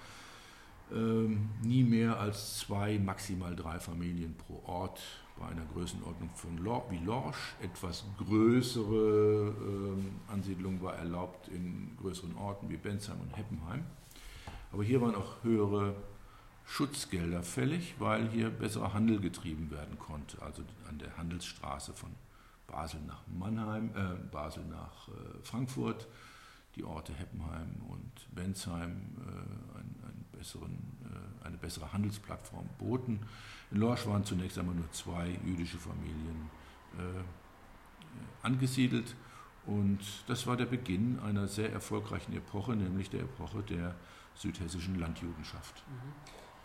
ähm, 0.92 1.50
nie 1.62 1.82
mehr 1.84 2.18
als 2.18 2.58
zwei, 2.58 2.98
maximal 2.98 3.56
drei 3.56 3.78
Familien 3.80 4.34
pro 4.34 4.62
Ort 4.66 5.00
bei 5.38 5.46
einer 5.46 5.64
Größenordnung 5.64 6.30
von 6.34 6.58
Lor 6.58 6.86
wie 6.90 6.98
Lorsch. 6.98 7.54
Etwas 7.62 8.04
größere 8.18 9.54
äh, 9.98 10.32
Ansiedlung 10.32 10.82
war 10.82 10.94
erlaubt 10.96 11.48
in 11.48 11.96
größeren 12.00 12.36
Orten 12.36 12.68
wie 12.68 12.76
Bensheim 12.76 13.20
und 13.20 13.36
Heppenheim. 13.36 13.84
Aber 14.70 14.84
hier 14.84 15.00
waren 15.00 15.14
auch 15.14 15.42
höhere 15.42 15.94
Schutzgelder 16.66 17.42
fällig, 17.42 17.94
weil 17.98 18.28
hier 18.28 18.50
besserer 18.50 18.94
Handel 18.94 19.20
getrieben 19.20 19.70
werden 19.70 19.98
konnte. 19.98 20.40
Also 20.42 20.62
an 20.88 20.98
der 20.98 21.16
Handelsstraße 21.16 21.92
von 21.92 22.10
Basel 22.66 23.00
nach 23.06 23.22
Mannheim, 23.26 23.90
äh, 23.94 24.14
Basel 24.30 24.64
nach 24.64 25.08
äh, 25.08 25.12
Frankfurt, 25.42 26.08
die 26.76 26.84
Orte 26.84 27.12
Heppenheim 27.12 27.76
und 27.88 28.34
Bensheim 28.34 28.90
äh, 29.18 29.78
einen, 29.78 29.96
einen 30.04 30.24
besseren, 30.32 30.78
äh, 31.04 31.46
eine 31.46 31.58
bessere 31.58 31.92
Handelsplattform 31.92 32.66
boten. 32.78 33.20
In 33.70 33.78
Lorsch 33.78 34.06
waren 34.06 34.24
zunächst 34.24 34.58
einmal 34.58 34.74
nur 34.74 34.90
zwei 34.92 35.38
jüdische 35.44 35.78
Familien 35.78 36.50
äh, 36.98 37.22
angesiedelt 38.42 39.14
und 39.66 40.00
das 40.26 40.46
war 40.46 40.56
der 40.56 40.66
Beginn 40.66 41.20
einer 41.20 41.46
sehr 41.48 41.72
erfolgreichen 41.72 42.32
Epoche, 42.34 42.74
nämlich 42.74 43.10
der 43.10 43.20
Epoche 43.20 43.62
der 43.62 43.94
südhessischen 44.34 44.98
Landjudenschaft. 44.98 45.82
Mhm. 45.88 46.12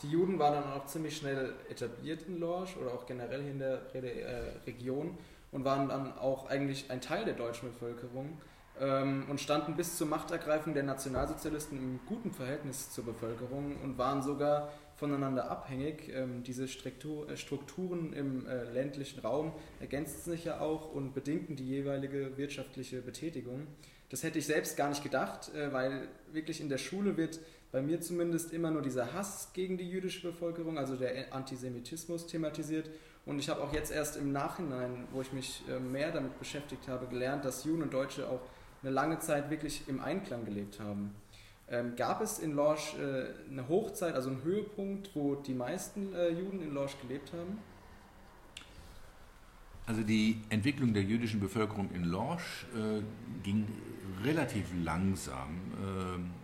Die 0.04 0.10
Juden 0.12 0.38
waren 0.38 0.54
dann 0.54 0.74
auch 0.74 0.86
ziemlich 0.86 1.18
schnell 1.18 1.54
etabliert 1.70 2.22
in 2.28 2.40
Lorsch 2.40 2.78
oder 2.78 2.94
auch 2.94 3.06
generell 3.06 3.48
in 3.48 3.58
der 3.58 3.82
äh, 3.96 4.58
Region 4.66 5.18
und 5.52 5.66
waren 5.66 5.90
dann 5.90 6.18
auch 6.18 6.50
eigentlich 6.50 6.92
ein 6.92 7.02
Teil 7.02 7.26
der 7.26 7.34
deutschen 7.34 7.70
Bevölkerung 7.70 8.38
ähm, 8.80 9.26
und 9.28 9.42
standen 9.42 9.76
bis 9.76 9.98
zur 9.98 10.08
Machtergreifung 10.08 10.74
der 10.76 10.84
Nationalsozialisten 10.84 11.78
im 11.78 12.00
guten 12.06 12.32
Verhältnis 12.32 12.92
zur 12.92 13.06
Bevölkerung 13.06 13.76
und 13.84 13.98
waren 13.98 14.22
sogar 14.22 14.72
voneinander 14.98 15.50
abhängig. 15.50 16.10
Ähm, 16.14 16.44
diese 16.44 16.66
äh, 16.66 17.38
Strukturen 17.38 18.14
im 18.14 18.46
äh, 18.46 18.66
ländlichen 18.66 19.20
Raum 19.22 19.54
ergänzten 19.80 20.32
sich 20.32 20.46
ja 20.46 20.60
auch 20.60 20.94
und 20.94 21.16
bedingten 21.16 21.56
die 21.56 21.68
jeweilige 21.68 22.38
wirtschaftliche 22.38 23.02
Betätigung. 23.02 23.66
Das 24.10 24.24
hätte 24.24 24.38
ich 24.40 24.46
selbst 24.46 24.78
gar 24.78 24.88
nicht 24.88 25.04
gedacht, 25.04 25.52
weil 25.72 26.08
wirklich 26.32 26.62
in 26.62 26.70
der 26.70 26.78
Schule 26.78 27.18
wird 27.18 27.42
bei 27.72 27.82
mir 27.82 28.00
zumindest 28.02 28.54
immer 28.54 28.72
nur 28.72 28.82
dieser 28.82 29.14
Hass 29.14 29.52
gegen 29.54 29.78
die 29.78 29.90
jüdische 29.90 30.28
Bevölkerung, 30.28 30.78
also 30.78 30.96
der 30.96 31.34
Antisemitismus 31.34 32.28
thematisiert. 32.28 32.90
Und 33.26 33.40
ich 33.40 33.50
habe 33.50 33.62
auch 33.62 33.74
jetzt 33.74 33.92
erst 33.92 34.16
im 34.16 34.32
Nachhinein, 34.32 35.08
wo 35.12 35.22
ich 35.22 35.34
mich 35.34 35.64
äh, 35.70 35.80
mehr 35.80 36.12
damit 36.12 36.40
beschäftigt 36.40 36.88
habe, 36.88 37.08
gelernt, 37.08 37.44
dass 37.44 37.66
Juden 37.66 37.84
und 37.84 37.94
Deutsche 37.94 38.30
auch 38.30 38.42
eine 38.82 38.92
lange 38.92 39.20
Zeit 39.20 39.50
wirklich 39.50 39.84
im 39.88 40.00
Einklang 40.00 40.46
gelebt 40.46 40.80
haben. 40.80 41.14
Ähm, 41.70 41.98
gab 41.98 42.22
es 42.22 42.40
in 42.40 42.54
Lorsch 42.54 42.96
äh, 42.96 43.26
eine 43.52 43.68
Hochzeit, 43.68 44.16
also 44.16 44.30
einen 44.30 44.44
Höhepunkt, 44.44 45.10
wo 45.14 45.36
die 45.36 45.54
meisten 45.54 46.14
äh, 46.14 46.30
Juden 46.30 46.62
in 46.62 46.74
Lorsch 46.74 46.96
gelebt 47.02 47.34
haben? 47.34 47.58
Also 49.86 50.04
die 50.04 50.42
Entwicklung 50.50 50.94
der 50.94 51.04
jüdischen 51.04 51.42
Bevölkerung 51.42 51.90
in 51.94 52.06
Lorsch 52.06 52.66
äh, 52.76 53.02
ging 53.44 53.68
relativ 54.24 54.66
langsam 54.84 55.50
äh, 55.74 56.37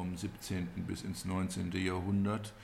vom 0.00 0.16
17. 0.16 0.66
bis 0.86 1.02
ins 1.02 1.26
19. 1.26 1.72
Jahrhundert. 1.72 2.54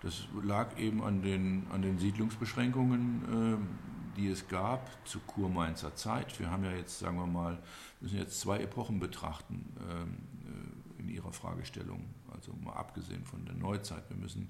Das 0.00 0.28
lag 0.44 0.78
eben 0.78 1.02
an 1.02 1.22
den, 1.22 1.66
an 1.72 1.82
den 1.82 1.98
Siedlungsbeschränkungen, 1.98 3.66
äh, 4.14 4.16
die 4.16 4.28
es 4.28 4.46
gab 4.46 4.88
zur 5.04 5.20
Kurmainzer 5.26 5.96
Zeit. 5.96 6.38
Wir 6.38 6.52
haben 6.52 6.62
ja 6.62 6.70
jetzt, 6.70 7.00
sagen 7.00 7.16
wir 7.16 7.26
mal, 7.26 7.58
müssen 8.00 8.16
jetzt 8.16 8.38
zwei 8.38 8.60
Epochen 8.60 9.00
betrachten 9.00 9.74
ähm, 9.90 10.18
äh, 10.46 11.02
in 11.02 11.08
ihrer 11.08 11.32
Fragestellung, 11.32 12.04
also 12.32 12.52
mal 12.62 12.74
abgesehen 12.74 13.24
von 13.24 13.44
der 13.44 13.56
Neuzeit. 13.56 14.08
Wir 14.08 14.16
müssen, 14.16 14.48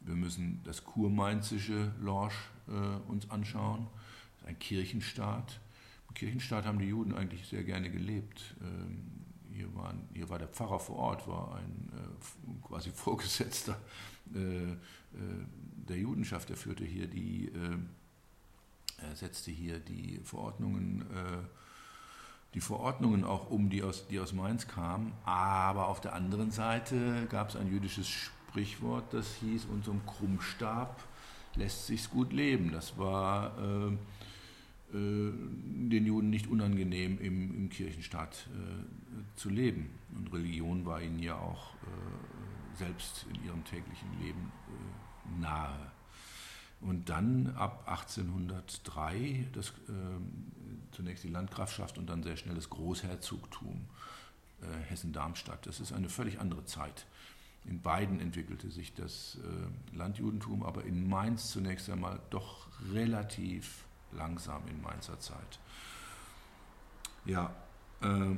wir 0.00 0.16
müssen 0.16 0.60
das 0.64 0.84
kurmainzische 0.84 1.92
Lorsch 2.00 2.50
äh, 2.66 2.72
uns 3.08 3.30
anschauen, 3.30 3.86
ein 4.44 4.58
Kirchenstaat. 4.58 5.60
Im 6.08 6.14
Kirchenstaat 6.14 6.66
haben 6.66 6.80
die 6.80 6.88
Juden 6.88 7.14
eigentlich 7.14 7.46
sehr 7.46 7.62
gerne 7.62 7.92
gelebt. 7.92 8.56
Ähm, 8.60 9.19
hier, 9.60 9.74
waren, 9.74 10.08
hier 10.14 10.28
war 10.28 10.38
der 10.38 10.48
Pfarrer 10.48 10.78
vor 10.78 10.96
Ort, 10.96 11.28
war 11.28 11.56
ein 11.56 11.90
äh, 11.94 12.66
quasi 12.66 12.90
Vorgesetzter 12.94 13.76
äh, 14.34 14.72
äh, 14.72 14.76
der 15.88 15.98
Judenschaft. 15.98 16.50
Er 16.50 16.56
führte 16.56 16.84
hier 16.84 17.06
die, 17.06 17.46
äh, 17.48 19.06
er 19.06 19.16
setzte 19.16 19.50
hier 19.50 19.78
die 19.78 20.20
Verordnungen 20.24 21.04
die 22.52 22.60
Verordnungen 22.60 23.22
auch 23.22 23.48
um, 23.48 23.70
die 23.70 23.84
aus, 23.84 24.08
die 24.08 24.18
aus 24.18 24.32
Mainz 24.32 24.66
kamen. 24.66 25.12
Aber 25.24 25.86
auf 25.86 26.00
der 26.00 26.14
anderen 26.14 26.50
Seite 26.50 27.28
gab 27.30 27.50
es 27.50 27.56
ein 27.56 27.70
jüdisches 27.70 28.08
Sprichwort, 28.08 29.14
das 29.14 29.36
hieß, 29.36 29.66
unter 29.66 29.92
dem 29.92 30.04
Krummstab 30.04 31.00
lässt 31.54 31.86
sich's 31.86 32.10
gut 32.10 32.32
leben. 32.32 32.72
Das 32.72 32.98
war 32.98 33.56
äh, 33.56 33.92
äh, 34.92 35.32
den 35.32 36.06
Juden 36.06 36.30
nicht 36.30 36.48
unangenehm, 36.48 37.18
im, 37.20 37.54
im 37.54 37.70
Kirchenstaat 37.70 38.48
äh, 38.52 38.99
zu 39.36 39.48
leben. 39.48 39.90
Und 40.14 40.32
Religion 40.32 40.84
war 40.86 41.00
ihnen 41.00 41.18
ja 41.18 41.36
auch 41.36 41.74
äh, 41.74 42.76
selbst 42.76 43.26
in 43.32 43.44
ihrem 43.44 43.64
täglichen 43.64 44.20
Leben 44.20 44.52
äh, 44.68 45.40
nahe. 45.40 45.92
Und 46.80 47.10
dann 47.10 47.54
ab 47.56 47.84
1803 47.86 49.46
das, 49.52 49.68
äh, 49.68 49.72
zunächst 50.92 51.24
die 51.24 51.28
Landgrafschaft 51.28 51.98
und 51.98 52.08
dann 52.08 52.22
sehr 52.22 52.36
schnell 52.36 52.54
das 52.54 52.70
Großherzogtum 52.70 53.84
äh, 54.62 54.90
Hessen-Darmstadt. 54.90 55.66
Das 55.66 55.80
ist 55.80 55.92
eine 55.92 56.08
völlig 56.08 56.40
andere 56.40 56.64
Zeit. 56.64 57.06
In 57.66 57.82
beiden 57.82 58.20
entwickelte 58.20 58.70
sich 58.70 58.94
das 58.94 59.38
äh, 59.44 59.96
Landjudentum, 59.96 60.62
aber 60.62 60.84
in 60.84 61.08
Mainz 61.08 61.50
zunächst 61.50 61.90
einmal 61.90 62.18
doch 62.30 62.68
relativ 62.92 63.84
langsam 64.12 64.66
in 64.68 64.80
Mainzer 64.80 65.18
Zeit. 65.20 65.58
Ja, 67.26 67.54
äh, 68.00 68.34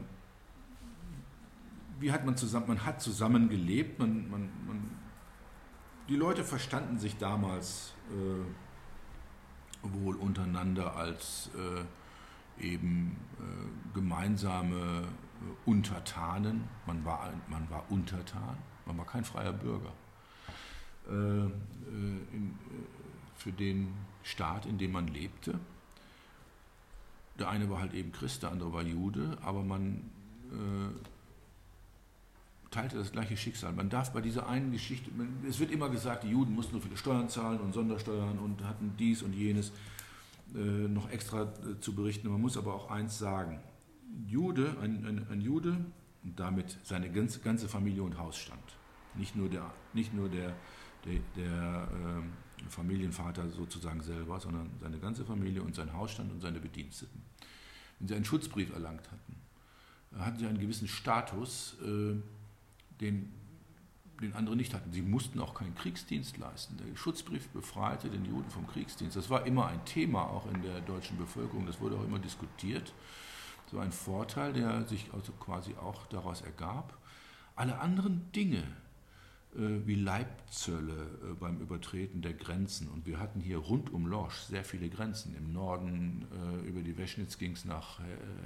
wie 2.02 2.12
hat 2.12 2.26
man 2.26 2.36
zusammen, 2.36 2.66
man 2.68 2.84
hat 2.84 3.00
zusammen 3.00 3.48
gelebt, 3.48 3.98
man, 4.00 4.28
man, 4.28 4.50
man 4.66 4.90
die 6.08 6.16
Leute 6.16 6.42
verstanden 6.42 6.98
sich 6.98 7.16
damals 7.16 7.94
äh, 8.10 8.44
wohl 9.82 10.16
untereinander 10.16 10.96
als 10.96 11.50
äh, 11.56 11.84
eben 12.62 13.16
äh, 13.38 13.94
gemeinsame 13.94 15.04
äh, 15.04 15.70
Untertanen. 15.70 16.64
Man 16.86 17.04
war, 17.04 17.32
man 17.48 17.70
war 17.70 17.84
Untertan, 17.90 18.56
man 18.84 18.98
war 18.98 19.06
kein 19.06 19.24
freier 19.24 19.52
Bürger. 19.52 19.92
Äh, 21.08 21.12
äh, 21.12 21.48
in, 22.32 22.58
für 23.36 23.52
den 23.52 23.94
Staat, 24.24 24.66
in 24.66 24.78
dem 24.78 24.92
man 24.92 25.06
lebte. 25.06 25.58
Der 27.38 27.48
eine 27.48 27.70
war 27.70 27.80
halt 27.80 27.94
eben 27.94 28.12
Christ, 28.12 28.42
der 28.42 28.50
andere 28.50 28.72
war 28.72 28.82
Jude, 28.82 29.38
aber 29.42 29.62
man 29.62 30.10
teilte 32.72 32.96
das 32.96 33.12
gleiche 33.12 33.36
Schicksal. 33.36 33.72
Man 33.72 33.88
darf 33.88 34.12
bei 34.12 34.20
dieser 34.20 34.48
einen 34.48 34.72
Geschichte, 34.72 35.10
es 35.48 35.60
wird 35.60 35.70
immer 35.70 35.88
gesagt, 35.88 36.24
die 36.24 36.30
Juden 36.30 36.54
mussten 36.54 36.72
so 36.72 36.80
viele 36.80 36.96
Steuern 36.96 37.28
zahlen 37.28 37.60
und 37.60 37.72
Sondersteuern 37.72 38.38
und 38.38 38.64
hatten 38.64 38.94
dies 38.98 39.22
und 39.22 39.34
jenes 39.34 39.72
äh, 40.54 40.58
noch 40.58 41.10
extra 41.10 41.42
äh, 41.42 41.78
zu 41.80 41.94
berichten. 41.94 42.28
Man 42.28 42.40
muss 42.40 42.56
aber 42.56 42.74
auch 42.74 42.90
eins 42.90 43.18
sagen. 43.18 43.60
Jude, 44.26 44.76
ein, 44.82 45.06
ein, 45.06 45.26
ein 45.30 45.40
Jude 45.40 45.76
und 46.24 46.38
damit 46.38 46.76
seine 46.82 47.10
ganze, 47.10 47.40
ganze 47.40 47.68
Familie 47.68 48.02
und 48.02 48.18
Hausstand. 48.18 48.62
Nicht 49.14 49.36
nur 49.36 49.48
der, 49.48 49.70
nicht 49.92 50.14
nur 50.14 50.28
der, 50.28 50.54
der, 51.04 51.20
der 51.36 51.88
äh, 51.92 52.70
Familienvater 52.70 53.48
sozusagen 53.50 54.02
selber, 54.02 54.40
sondern 54.40 54.70
seine 54.80 54.98
ganze 54.98 55.24
Familie 55.24 55.62
und 55.62 55.74
sein 55.74 55.92
Hausstand 55.92 56.32
und 56.32 56.40
seine 56.40 56.58
Bediensteten. 56.58 57.22
Wenn 57.98 58.08
sie 58.08 58.14
einen 58.14 58.24
Schutzbrief 58.24 58.72
erlangt 58.72 59.10
hatten, 59.10 59.36
hatten 60.18 60.38
sie 60.38 60.46
einen 60.46 60.58
gewissen 60.58 60.88
Status, 60.88 61.76
äh, 61.82 62.14
den, 63.02 63.32
den 64.20 64.32
andere 64.34 64.56
nicht 64.56 64.72
hatten. 64.72 64.92
Sie 64.92 65.02
mussten 65.02 65.40
auch 65.40 65.54
keinen 65.54 65.74
Kriegsdienst 65.74 66.38
leisten. 66.38 66.76
Der 66.78 66.96
Schutzbrief 66.96 67.48
befreite 67.48 68.08
den 68.08 68.24
Juden 68.24 68.50
vom 68.50 68.66
Kriegsdienst. 68.66 69.16
Das 69.16 69.28
war 69.28 69.44
immer 69.46 69.66
ein 69.66 69.84
Thema 69.84 70.22
auch 70.22 70.50
in 70.52 70.62
der 70.62 70.80
deutschen 70.80 71.18
Bevölkerung. 71.18 71.66
Das 71.66 71.80
wurde 71.80 71.96
auch 71.96 72.04
immer 72.04 72.18
diskutiert. 72.18 72.94
So 73.70 73.78
ein 73.78 73.92
Vorteil, 73.92 74.52
der 74.52 74.84
sich 74.84 75.12
also 75.12 75.32
quasi 75.32 75.74
auch 75.74 76.06
daraus 76.06 76.42
ergab. 76.42 76.96
Alle 77.56 77.78
anderen 77.80 78.30
Dinge, 78.32 78.62
wie 79.54 79.96
Leibzölle 79.96 80.92
äh, 80.92 81.34
beim 81.34 81.60
Übertreten 81.60 82.22
der 82.22 82.32
Grenzen. 82.32 82.88
Und 82.88 83.06
wir 83.06 83.18
hatten 83.18 83.40
hier 83.40 83.58
rund 83.58 83.92
um 83.92 84.06
Lorsch 84.06 84.38
sehr 84.38 84.64
viele 84.64 84.88
Grenzen. 84.88 85.34
Im 85.36 85.52
Norden 85.52 86.26
äh, 86.32 86.66
über 86.66 86.80
die 86.80 86.96
Weschnitz 86.96 87.38
ging 87.38 87.52
es 87.52 87.64
nach 87.64 88.00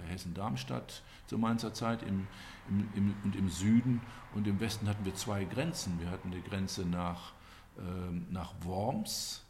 Hessen-Darmstadt 0.09 1.03
zur 1.27 1.39
Mainzer 1.39 1.73
Zeit 1.73 2.03
im, 2.03 2.27
im, 2.69 2.89
im, 2.95 3.15
und 3.25 3.37
im 3.37 3.49
Süden 3.49 4.01
und 4.35 4.47
im 4.47 4.59
Westen 4.61 4.89
hatten 4.89 5.05
wir 5.05 5.15
zwei 5.15 5.45
Grenzen. 5.45 6.01
Wir 6.01 6.11
hatten 6.11 6.31
die 6.31 6.43
Grenze 6.43 6.85
nach, 6.85 7.33
ähm, 7.79 8.27
nach 8.31 8.53
Worms, 8.63 9.45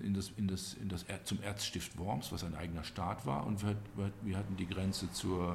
in 0.00 0.14
das, 0.14 0.30
in 0.36 0.48
das, 0.48 0.74
in 0.74 0.88
das, 0.88 1.04
zum 1.24 1.42
Erzstift 1.42 1.98
Worms, 1.98 2.32
was 2.32 2.44
ein 2.44 2.54
eigener 2.54 2.84
Staat 2.84 3.26
war, 3.26 3.46
und 3.46 3.62
wir, 3.62 3.76
wir 4.22 4.38
hatten 4.38 4.56
die 4.56 4.66
Grenze 4.66 5.12
zur 5.12 5.52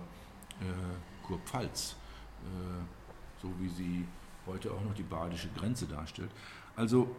äh, 0.59 1.25
Kurpfalz, 1.25 1.95
äh, 2.43 3.41
so 3.41 3.51
wie 3.59 3.69
sie 3.69 4.05
heute 4.47 4.71
auch 4.71 4.83
noch 4.83 4.93
die 4.93 5.03
badische 5.03 5.49
Grenze 5.49 5.85
darstellt. 5.85 6.31
Also 6.75 7.15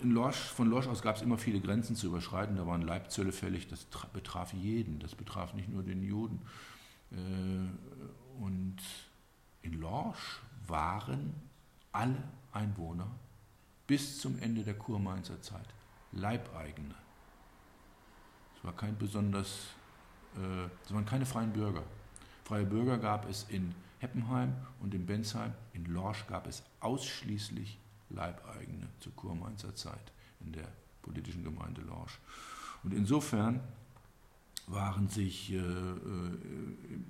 Lorsch, 0.00 0.36
von 0.36 0.68
Lorsch 0.68 0.86
aus 0.86 1.02
gab 1.02 1.16
es 1.16 1.22
immer 1.22 1.38
viele 1.38 1.60
Grenzen 1.60 1.96
zu 1.96 2.08
überschreiten, 2.08 2.56
da 2.56 2.66
waren 2.66 2.82
Leibzölle 2.82 3.32
fällig, 3.32 3.68
das 3.68 3.86
betraf 4.12 4.52
jeden, 4.52 4.98
das 4.98 5.14
betraf 5.14 5.54
nicht 5.54 5.68
nur 5.68 5.82
den 5.82 6.02
Juden. 6.02 6.42
Äh, 7.10 8.42
und 8.42 8.76
in 9.62 9.80
Lorsch 9.80 10.40
waren 10.66 11.34
alle 11.92 12.22
Einwohner 12.52 13.08
bis 13.86 14.20
zum 14.20 14.38
Ende 14.38 14.62
der 14.62 14.74
Kurmainzer 14.74 15.40
Zeit 15.40 15.66
Leibeigene. 16.12 16.94
Es 18.56 18.64
war 18.64 18.74
kein 18.74 18.96
besonders, 18.98 19.68
äh, 20.36 20.66
es 20.84 20.92
waren 20.92 21.06
keine 21.06 21.26
freien 21.26 21.52
Bürger. 21.52 21.82
Freie 22.44 22.64
Bürger 22.64 22.98
gab 22.98 23.28
es 23.28 23.46
in 23.48 23.74
Heppenheim 24.06 24.54
und 24.80 24.94
in 24.94 25.04
Bensheim. 25.04 25.52
In 25.72 25.84
Lorsch 25.86 26.26
gab 26.28 26.46
es 26.46 26.62
ausschließlich 26.80 27.78
Leibeigene 28.10 28.86
zur 29.00 29.14
Kurmainzer 29.16 29.74
Zeit 29.74 30.12
in 30.40 30.52
der 30.52 30.68
politischen 31.02 31.42
Gemeinde 31.42 31.80
Lorsch. 31.82 32.20
Und 32.84 32.94
insofern 32.94 33.60
waren 34.68 35.08
sich 35.08 35.52
äh, 35.52 35.56
äh, 35.56 35.60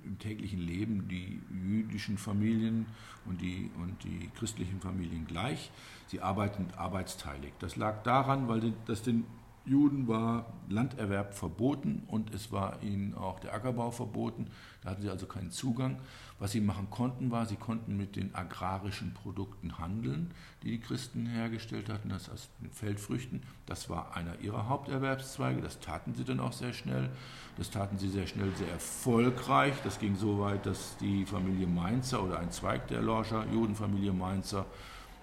im 0.05 0.19
täglichen 0.19 0.61
Leben 0.61 1.09
die 1.09 1.41
jüdischen 1.51 2.17
Familien 2.17 2.87
und 3.27 3.41
die, 3.41 3.71
und 3.79 4.03
die 4.05 4.31
christlichen 4.39 4.81
Familien 4.81 5.27
gleich. 5.27 5.71
Sie 6.07 6.21
arbeiten 6.21 6.69
arbeitsteilig. 6.77 7.53
Das 7.59 7.77
lag 7.77 8.03
daran, 8.05 8.49
weil 8.49 8.73
das 8.87 9.03
den 9.03 9.25
Juden 9.66 10.07
war 10.07 10.52
Landerwerb 10.68 11.35
verboten 11.35 12.02
und 12.07 12.33
es 12.33 12.52
war 12.52 12.83
ihnen 12.83 13.14
auch 13.14 13.40
der 13.40 13.52
Ackerbau 13.52 13.90
verboten. 13.90 14.46
Da 14.83 14.90
hatten 14.90 15.02
sie 15.02 15.11
also 15.11 15.26
keinen 15.26 15.50
Zugang. 15.50 15.98
Was 16.38 16.52
sie 16.52 16.61
machen 16.61 16.88
konnten, 16.90 17.31
war, 17.31 17.46
sie 17.46 17.57
konnten 17.57 17.96
mit 17.96 18.14
den 18.14 18.35
agrarischen 18.35 19.12
Produkten 19.14 19.79
handeln, 19.79 20.31
die 20.62 20.70
die 20.70 20.81
Christen 20.81 21.26
hergestellt 21.26 21.88
hatten, 21.88 22.11
das 22.11 22.31
heißt 22.31 22.50
mit 22.61 22.74
Feldfrüchten. 22.74 23.42
Das 23.64 23.90
war 23.90 24.14
einer 24.14 24.38
ihrer 24.40 24.68
Haupterwerbszweige. 24.68 25.61
Das 25.62 25.81
taten 25.81 26.14
sie 26.14 26.24
dann 26.24 26.38
auch 26.38 26.52
sehr 26.52 26.72
schnell. 26.72 27.11
Das 27.57 27.70
taten 27.70 27.98
sie 27.98 28.09
sehr 28.09 28.26
schnell, 28.26 28.52
sehr 28.57 28.70
erfolgreich. 28.70 29.74
Das 29.83 29.98
ging 29.98 30.14
so 30.14 30.38
weit, 30.38 30.66
dass 30.66 30.96
die 30.98 31.24
Familie 31.24 31.66
Mainzer 31.66 32.22
oder 32.22 32.38
ein 32.38 32.52
Zweig 32.52 32.87
der 32.88 33.02
Lorscher 33.02 33.46
Judenfamilie 33.52 34.12
Mainzer 34.12 34.66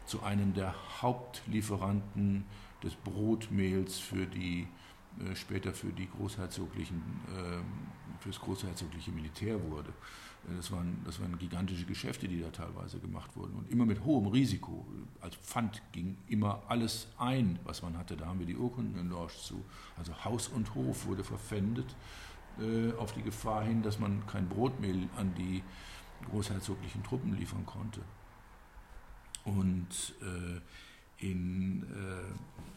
zu 0.06 0.21
einem 0.23 0.53
der 0.53 0.73
Hauptlieferanten 1.01 2.43
des 2.84 2.96
Brotmehls 2.96 4.00
für 4.00 4.26
die 4.26 4.67
äh, 5.19 5.36
später 5.36 5.74
für 5.74 5.91
die 5.91 6.10
großherzoglichen 6.10 7.02
äh, 7.28 8.19
fürs 8.19 8.39
großherzogliche 8.39 9.12
Militär 9.12 9.62
wurde. 9.69 9.89
Äh, 10.50 10.56
das 10.56 10.72
waren, 10.72 11.02
das 11.06 11.19
waren 11.22 11.38
gigantische 11.38 11.86
Geschäfte, 11.86 12.28
die 12.28 12.41
da 12.41 12.50
teilweise 12.50 13.00
gemacht 13.00 13.36
wurden 13.36 13.54
und 13.56 13.69
immer 13.69 13.86
mit 13.86 14.04
hohem 14.04 14.28
Risiko. 14.28 14.86
Als 15.22 15.36
Pfand 15.36 15.82
ging 15.91 16.17
immer 16.28 16.63
alles 16.67 17.08
ein, 17.17 17.60
was 17.63 17.82
man 17.82 17.98
hatte. 17.98 18.17
Da 18.17 18.26
haben 18.28 18.39
wir 18.39 18.48
die 18.48 18.56
Urkunden 18.56 19.00
in 19.00 19.10
Lorsch 19.10 19.38
zu. 19.38 19.63
Also 19.98 20.13
Haus 20.24 20.48
und 20.48 20.74
Hof 20.76 21.06
wurde 21.06 21.24
verpfändet 21.24 21.96
äh, 22.60 22.93
auf 22.93 23.13
die 23.13 23.22
Gefahr 23.22 23.63
hin, 23.63 23.84
dass 23.84 24.00
man 24.00 24.26
kein 24.28 24.48
Brotmehl 24.50 25.10
an 25.17 25.34
die 25.36 25.63
großherzoglichen 26.30 27.04
Truppen 27.04 27.36
liefern 27.36 27.65
konnte. 27.65 28.02
Und 29.43 30.15
äh, 30.22 30.62
in, 31.17 31.84
äh, 31.84 32.73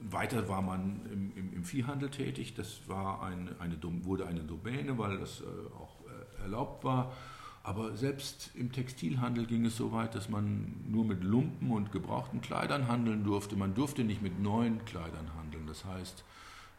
weiter 0.00 0.48
war 0.48 0.62
man 0.62 1.00
im, 1.12 1.32
im, 1.36 1.52
im, 1.52 1.64
Viehhandel 1.64 2.10
tätig. 2.10 2.54
Das 2.54 2.88
war 2.88 3.22
ein, 3.22 3.54
eine, 3.58 3.76
wurde 4.04 4.26
eine 4.26 4.40
Domäne, 4.40 4.98
weil 4.98 5.18
das 5.18 5.40
äh, 5.40 5.44
auch 5.74 5.96
äh, 6.06 6.42
erlaubt 6.42 6.84
war. 6.84 7.12
Aber 7.62 7.96
selbst 7.96 8.52
im 8.54 8.70
Textilhandel 8.70 9.46
ging 9.46 9.64
es 9.66 9.76
so 9.76 9.90
weit, 9.92 10.14
dass 10.14 10.28
man 10.28 10.84
nur 10.86 11.04
mit 11.04 11.24
Lumpen 11.24 11.72
und 11.72 11.90
gebrauchten 11.90 12.40
Kleidern 12.40 12.86
handeln 12.86 13.24
durfte. 13.24 13.56
Man 13.56 13.74
durfte 13.74 14.04
nicht 14.04 14.22
mit 14.22 14.40
neuen 14.40 14.84
Kleidern 14.84 15.34
handeln. 15.36 15.66
Das 15.66 15.84
heißt, 15.84 16.24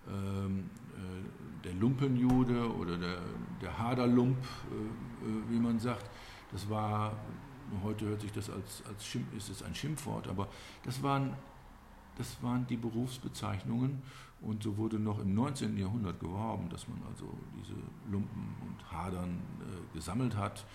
ähm, 0.07 0.69
äh, 0.95 1.63
der 1.65 1.73
Lumpenjude 1.73 2.73
oder 2.73 2.97
der, 2.97 3.17
der 3.61 3.77
Haderlump, 3.77 4.37
äh, 4.37 5.25
äh, 5.25 5.49
wie 5.49 5.59
man 5.59 5.79
sagt, 5.79 6.09
das 6.51 6.69
war 6.69 7.17
Heute 7.83 8.05
hört 8.05 8.21
sich 8.21 8.31
das 8.31 8.49
als, 8.49 8.81
als 8.87 9.05
Schimpf, 9.05 9.35
ist 9.35 9.49
es 9.49 9.61
ein 9.61 9.75
Schimpfwort, 9.75 10.27
aber 10.27 10.47
das 10.83 11.03
waren, 11.03 11.33
das 12.17 12.41
waren 12.41 12.65
die 12.67 12.77
Berufsbezeichnungen 12.77 14.01
und 14.41 14.63
so 14.63 14.77
wurde 14.77 14.99
noch 14.99 15.19
im 15.19 15.33
19. 15.33 15.77
Jahrhundert 15.77 16.19
geworben, 16.19 16.69
dass 16.69 16.87
man 16.87 17.01
also 17.09 17.25
diese 17.59 17.73
Lumpen 18.11 18.55
und 18.61 18.91
Hadern 18.91 19.39
äh, 19.61 19.95
gesammelt 19.95 20.35
hat 20.35 20.65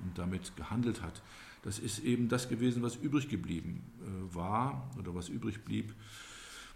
und 0.00 0.16
damit 0.16 0.56
gehandelt 0.56 1.02
hat. 1.02 1.22
Das 1.62 1.78
ist 1.78 2.00
eben 2.00 2.28
das 2.28 2.48
gewesen, 2.48 2.82
was 2.82 2.96
übrig 2.96 3.28
geblieben 3.28 3.82
äh, 4.00 4.34
war 4.34 4.90
oder 4.98 5.14
was 5.14 5.28
übrig 5.28 5.64
blieb. 5.64 5.94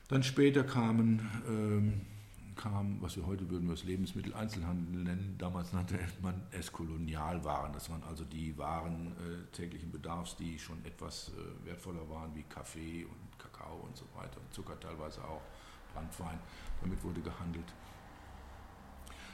Dann 0.08 0.22
später 0.22 0.64
kamen 0.64 1.28
ähm, 1.48 2.00
kam, 2.54 3.00
was 3.00 3.16
wir 3.16 3.26
heute 3.26 3.48
würden 3.50 3.68
wir 3.68 3.74
das 3.74 3.84
Lebensmitteleinzelhandel 3.84 5.04
nennen. 5.04 5.36
Damals 5.38 5.72
nannte 5.72 5.98
man 6.20 6.42
es 6.50 6.72
Kolonialwaren. 6.72 7.72
Das 7.72 7.90
waren 7.90 8.02
also 8.04 8.24
die 8.24 8.56
Waren 8.58 9.12
äh, 9.12 9.50
täglichen 9.52 9.90
Bedarfs, 9.90 10.36
die 10.36 10.58
schon 10.58 10.84
etwas 10.84 11.30
äh, 11.30 11.66
wertvoller 11.66 12.08
waren, 12.08 12.34
wie 12.34 12.42
Kaffee 12.44 13.04
und 13.04 13.38
Kakao 13.38 13.76
und 13.80 13.96
so 13.96 14.04
weiter. 14.14 14.40
Zucker 14.50 14.78
teilweise 14.78 15.22
auch, 15.24 15.42
Brandwein. 15.92 16.38
Damit 16.80 17.02
wurde 17.02 17.20
gehandelt. 17.20 17.72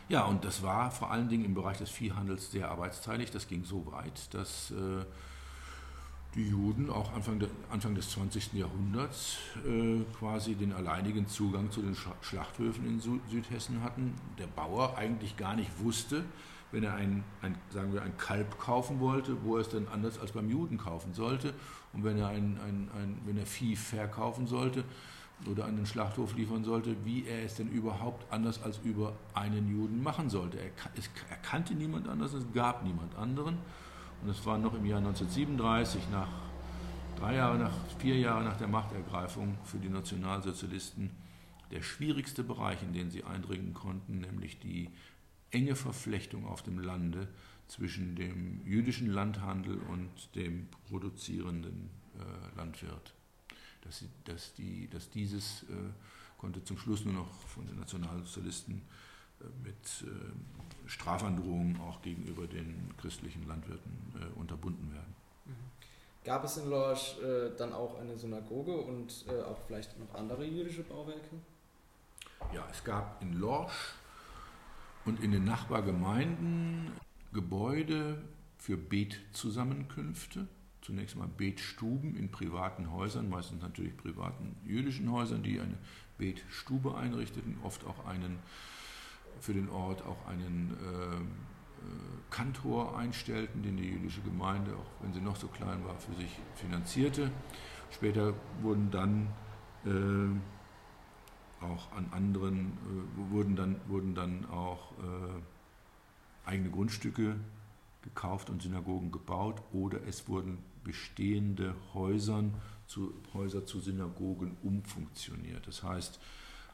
Ja, 0.09 0.25
und 0.25 0.45
das 0.45 0.63
war 0.63 0.91
vor 0.91 1.11
allen 1.11 1.29
Dingen 1.29 1.45
im 1.45 1.55
Bereich 1.55 1.79
des 1.79 1.91
Viehhandels 1.91 2.51
sehr 2.51 2.71
arbeitsteilig. 2.71 3.31
Das 3.31 3.47
ging 3.47 3.65
so 3.65 3.91
weit, 3.93 4.33
dass 4.33 4.71
äh, 4.71 5.05
die 6.35 6.49
Juden 6.49 6.91
auch 6.91 7.13
Anfang, 7.15 7.39
de, 7.39 7.49
Anfang 7.71 7.95
des 7.95 8.11
20. 8.11 8.53
Jahrhunderts 8.55 9.39
äh, 9.67 10.01
quasi 10.19 10.55
den 10.55 10.73
alleinigen 10.73 11.27
Zugang 11.27 11.71
zu 11.71 11.83
den 11.83 11.95
Schlachthöfen 11.95 12.87
in 12.87 13.01
Südhessen 13.01 13.83
hatten. 13.83 14.15
Der 14.39 14.47
Bauer 14.47 14.97
eigentlich 14.97 15.37
gar 15.37 15.57
nicht 15.57 15.71
wusste, 15.81 16.25
wenn 16.71 16.85
er 16.85 16.95
ein, 16.95 17.25
ein, 17.41 17.57
sagen 17.71 17.95
wir, 17.95 18.03
ein 18.03 18.17
Kalb 18.19 18.59
kaufen 18.59 19.01
wollte, 19.01 19.43
wo 19.43 19.57
er 19.57 19.63
es 19.63 19.71
dann 19.71 19.89
anders 19.89 20.19
als 20.19 20.33
beim 20.33 20.51
Juden 20.51 20.77
kaufen 20.77 21.15
sollte. 21.15 21.55
Und 21.95 22.05
wenn 22.05 22.19
er, 22.19 22.29
ein, 22.29 22.59
ein, 22.61 22.91
ein, 22.95 23.19
wenn 23.25 23.39
er 23.39 23.47
Vieh 23.47 23.75
verkaufen 23.75 24.47
sollte 24.47 24.85
oder 25.47 25.65
an 25.65 25.77
den 25.77 25.87
Schlachthof 25.87 26.35
liefern 26.35 26.65
sollte, 26.65 26.95
wie 27.05 27.25
er 27.27 27.45
es 27.45 27.55
denn 27.55 27.69
überhaupt 27.69 28.31
anders 28.31 28.63
als 28.63 28.79
über 28.85 29.15
einen 29.33 29.69
Juden 29.71 30.03
machen 30.03 30.29
sollte. 30.29 30.59
Er, 30.59 30.71
es, 30.97 31.09
er 31.31 31.37
kannte 31.37 31.75
niemand 31.75 32.07
anders, 32.07 32.35
es 32.35 32.45
gab 32.53 32.85
niemand 32.85 33.17
anderen. 33.17 33.59
Und 34.23 34.31
es 34.31 34.45
war 34.45 34.59
noch 34.59 34.75
im 34.75 34.85
Jahr 34.85 34.99
1937, 34.99 36.11
nach 36.11 36.29
drei 37.19 37.37
Jahre, 37.37 37.59
nach 37.59 37.73
vier 37.99 38.19
Jahre 38.19 38.45
nach 38.45 38.57
der 38.57 38.69
Machtergreifung 38.69 39.59
für 39.65 39.79
die 39.79 39.89
Nationalsozialisten, 39.89 41.11
der 41.71 41.83
schwierigste 41.83 42.43
Bereich, 42.43 42.83
in 42.83 42.93
den 42.93 43.11
sie 43.11 43.25
eindringen 43.25 43.75
konnten, 43.75 44.21
nämlich 44.21 44.59
die 44.59 44.91
enge 45.51 45.77
Verflechtung 45.77 46.47
auf 46.47 46.63
dem 46.63 46.79
Lande 46.79 47.29
zwischen 47.69 48.17
dem 48.17 48.63
jüdischen 48.67 49.11
Landhandel 49.11 49.79
und 49.79 50.35
dem 50.35 50.69
produzierenden 50.89 51.91
äh, 52.19 52.57
Landwirt. 52.57 53.15
Dass, 53.83 53.99
sie, 53.99 54.09
dass, 54.25 54.55
die, 54.55 54.89
dass 54.89 55.11
dieses 55.11 55.65
äh, 55.65 55.75
konnte 56.39 56.65
zum 56.65 56.79
Schluss 56.79 57.05
nur 57.05 57.15
noch 57.15 57.33
von 57.43 57.67
den 57.67 57.77
Nationalsozialisten 57.77 58.83
äh, 59.41 59.45
mit 59.63 60.05
äh, 60.07 60.68
Strafandrohungen 60.89 61.81
auch 61.81 62.03
gegenüber 62.03 62.49
den 62.49 62.93
christlichen 63.01 63.47
Landwirten 63.47 63.93
äh, 64.21 64.39
unterbunden 64.39 64.93
werden. 64.93 65.15
Mhm. 65.45 65.55
Gab 66.25 66.43
es 66.45 66.57
in 66.57 66.69
Lorsch 66.69 67.17
dann 67.57 67.73
auch 67.73 67.99
eine 68.01 68.19
Synagoge 68.19 68.77
und 68.77 69.25
auch 69.47 69.57
vielleicht 69.67 69.99
noch 69.99 70.15
andere 70.15 70.45
jüdische 70.45 70.83
Bauwerke? 70.83 71.37
Ja, 72.53 72.67
es 72.71 72.85
gab 72.85 73.23
in 73.23 73.35
Lorsch 73.35 73.95
und 75.07 75.23
in 75.23 75.33
den 75.33 75.45
Nachbargemeinden 75.45 76.93
Gebäude 77.33 78.23
für 78.59 78.77
Betzusammenkünfte. 78.77 80.49
Zunächst 80.83 81.17
mal 81.17 81.29
Betstuben 81.29 82.17
in 82.17 82.31
privaten 82.31 82.93
Häusern, 82.93 83.29
meistens 83.29 83.63
natürlich 83.63 83.97
privaten 83.97 84.57
jüdischen 84.65 85.11
Häusern, 85.11 85.43
die 85.43 85.61
eine 85.61 85.79
Betstube 86.19 86.95
einrichteten, 86.97 87.59
oft 87.63 87.87
auch 87.87 88.07
einen 88.07 88.39
für 89.41 89.55
den 89.55 89.69
Ort 89.71 90.05
auch 90.05 90.27
einen 90.27 90.77
äh, 90.81 91.17
äh, 91.17 91.21
Kantor 92.31 92.99
einstellten, 92.99 93.63
den 93.63 93.77
die 93.77 93.89
jüdische 93.89 94.21
Gemeinde, 94.23 94.73
auch 94.75 95.03
wenn 95.03 95.13
sie 95.13 95.21
noch 95.21 95.37
so 95.37 95.49
klein 95.49 95.85
war, 95.85 95.97
für 95.99 96.15
sich 96.15 96.39
finanzierte. 96.55 97.31
Später 97.91 98.35
wurden 98.61 98.91
dann 98.91 99.29
äh, 99.85 101.65
auch 101.65 101.93
an 101.93 102.09
anderen, 102.13 102.73
äh, 102.85 103.33
wurden, 103.33 103.57
dann, 103.57 103.81
wurden 103.89 104.15
dann 104.15 104.47
auch 104.47 104.93
äh, 104.93 106.49
eigene 106.49 106.71
Grundstücke 106.71 107.37
gekauft 108.03 108.51
und 108.51 108.63
Synagogen 108.63 109.11
gebaut 109.11 109.63
oder 109.73 109.99
es 110.07 110.29
wurden 110.29 110.59
bestehende 110.85 111.75
Häusern 111.95 112.55
zu, 112.87 113.13
Häuser 113.35 113.67
zu 113.67 113.81
Synagogen 113.81 114.57
umfunktioniert. 114.63 115.67
Das 115.67 115.83
heißt, 115.83 116.19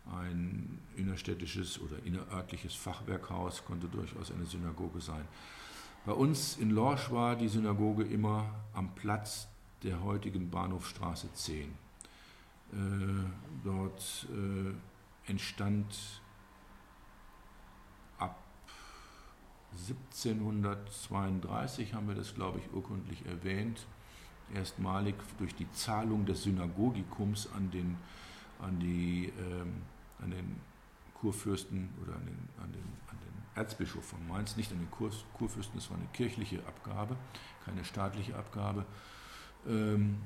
ein 0.06 0.78
innerstädtisches 0.96 1.80
oder 1.80 2.02
innerörtliches 2.04 2.74
Fachwerkhaus 2.74 3.64
konnte 3.64 3.88
durchaus 3.88 4.30
eine 4.30 4.46
Synagoge 4.46 5.00
sein. 5.00 5.26
Bei 6.04 6.12
uns 6.12 6.58
in 6.58 6.70
Lorsch 6.70 7.10
war 7.10 7.34
die 7.36 7.48
Synagoge 7.48 8.04
immer 8.04 8.54
am 8.74 8.94
Platz 8.94 9.48
der 9.82 10.02
heutigen 10.02 10.50
Bahnhofstraße 10.50 11.32
10. 11.32 11.62
Äh, 11.62 11.66
dort 13.62 14.26
äh, 14.30 14.74
entstand 15.30 16.20
ab 18.18 18.42
1732, 19.72 21.94
haben 21.94 22.08
wir 22.08 22.14
das, 22.14 22.34
glaube 22.34 22.58
ich, 22.58 22.70
urkundlich 22.74 23.24
erwähnt, 23.26 23.86
erstmalig 24.54 25.14
durch 25.38 25.54
die 25.54 25.70
Zahlung 25.72 26.26
des 26.26 26.42
Synagogikums 26.42 27.48
an 27.54 27.70
den, 27.70 27.96
an 28.60 28.78
die 28.78 29.32
ähm, 29.38 29.82
an 30.24 30.30
den 30.30 30.60
Kurfürsten 31.14 31.88
oder 32.02 32.16
an 32.16 32.26
den, 32.26 32.48
an 32.62 32.72
den, 32.72 32.82
an 33.08 33.18
den 33.18 33.56
Erzbischof 33.56 34.04
von 34.04 34.26
Mainz, 34.26 34.56
nicht 34.56 34.72
an 34.72 34.78
den 34.78 34.90
Kur, 34.90 35.10
Kurfürsten, 35.34 35.76
das 35.76 35.90
war 35.90 35.96
eine 35.96 36.08
kirchliche 36.12 36.58
Abgabe, 36.66 37.16
keine 37.64 37.84
staatliche 37.84 38.36
Abgabe. 38.36 38.84
Ähm, 39.66 40.18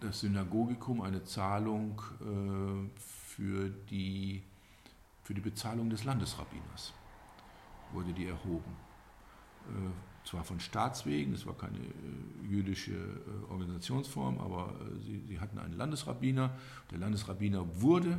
das 0.00 0.20
Synagogikum, 0.20 1.00
eine 1.00 1.22
Zahlung 1.22 2.02
äh, 2.20 2.98
für, 2.98 3.68
die, 3.90 4.42
für 5.22 5.32
die 5.32 5.40
Bezahlung 5.40 5.88
des 5.90 6.04
Landesrabbiners, 6.04 6.92
wurde 7.92 8.12
die 8.12 8.26
erhoben. 8.26 8.76
Äh, 9.68 10.28
zwar 10.28 10.44
von 10.44 10.60
Staatswegen, 10.60 11.34
es 11.34 11.46
war 11.46 11.54
keine 11.54 11.78
äh, 11.78 12.46
jüdische 12.48 12.92
äh, 12.92 13.50
Organisationsform, 13.50 14.38
aber 14.38 14.74
äh, 14.80 15.00
sie, 15.04 15.22
sie, 15.26 15.40
hatten 15.40 15.58
einen 15.58 15.74
Landesrabbiner. 15.74 16.50
Der 16.90 16.98
Landesrabbiner 16.98 17.64
wurde 17.80 18.18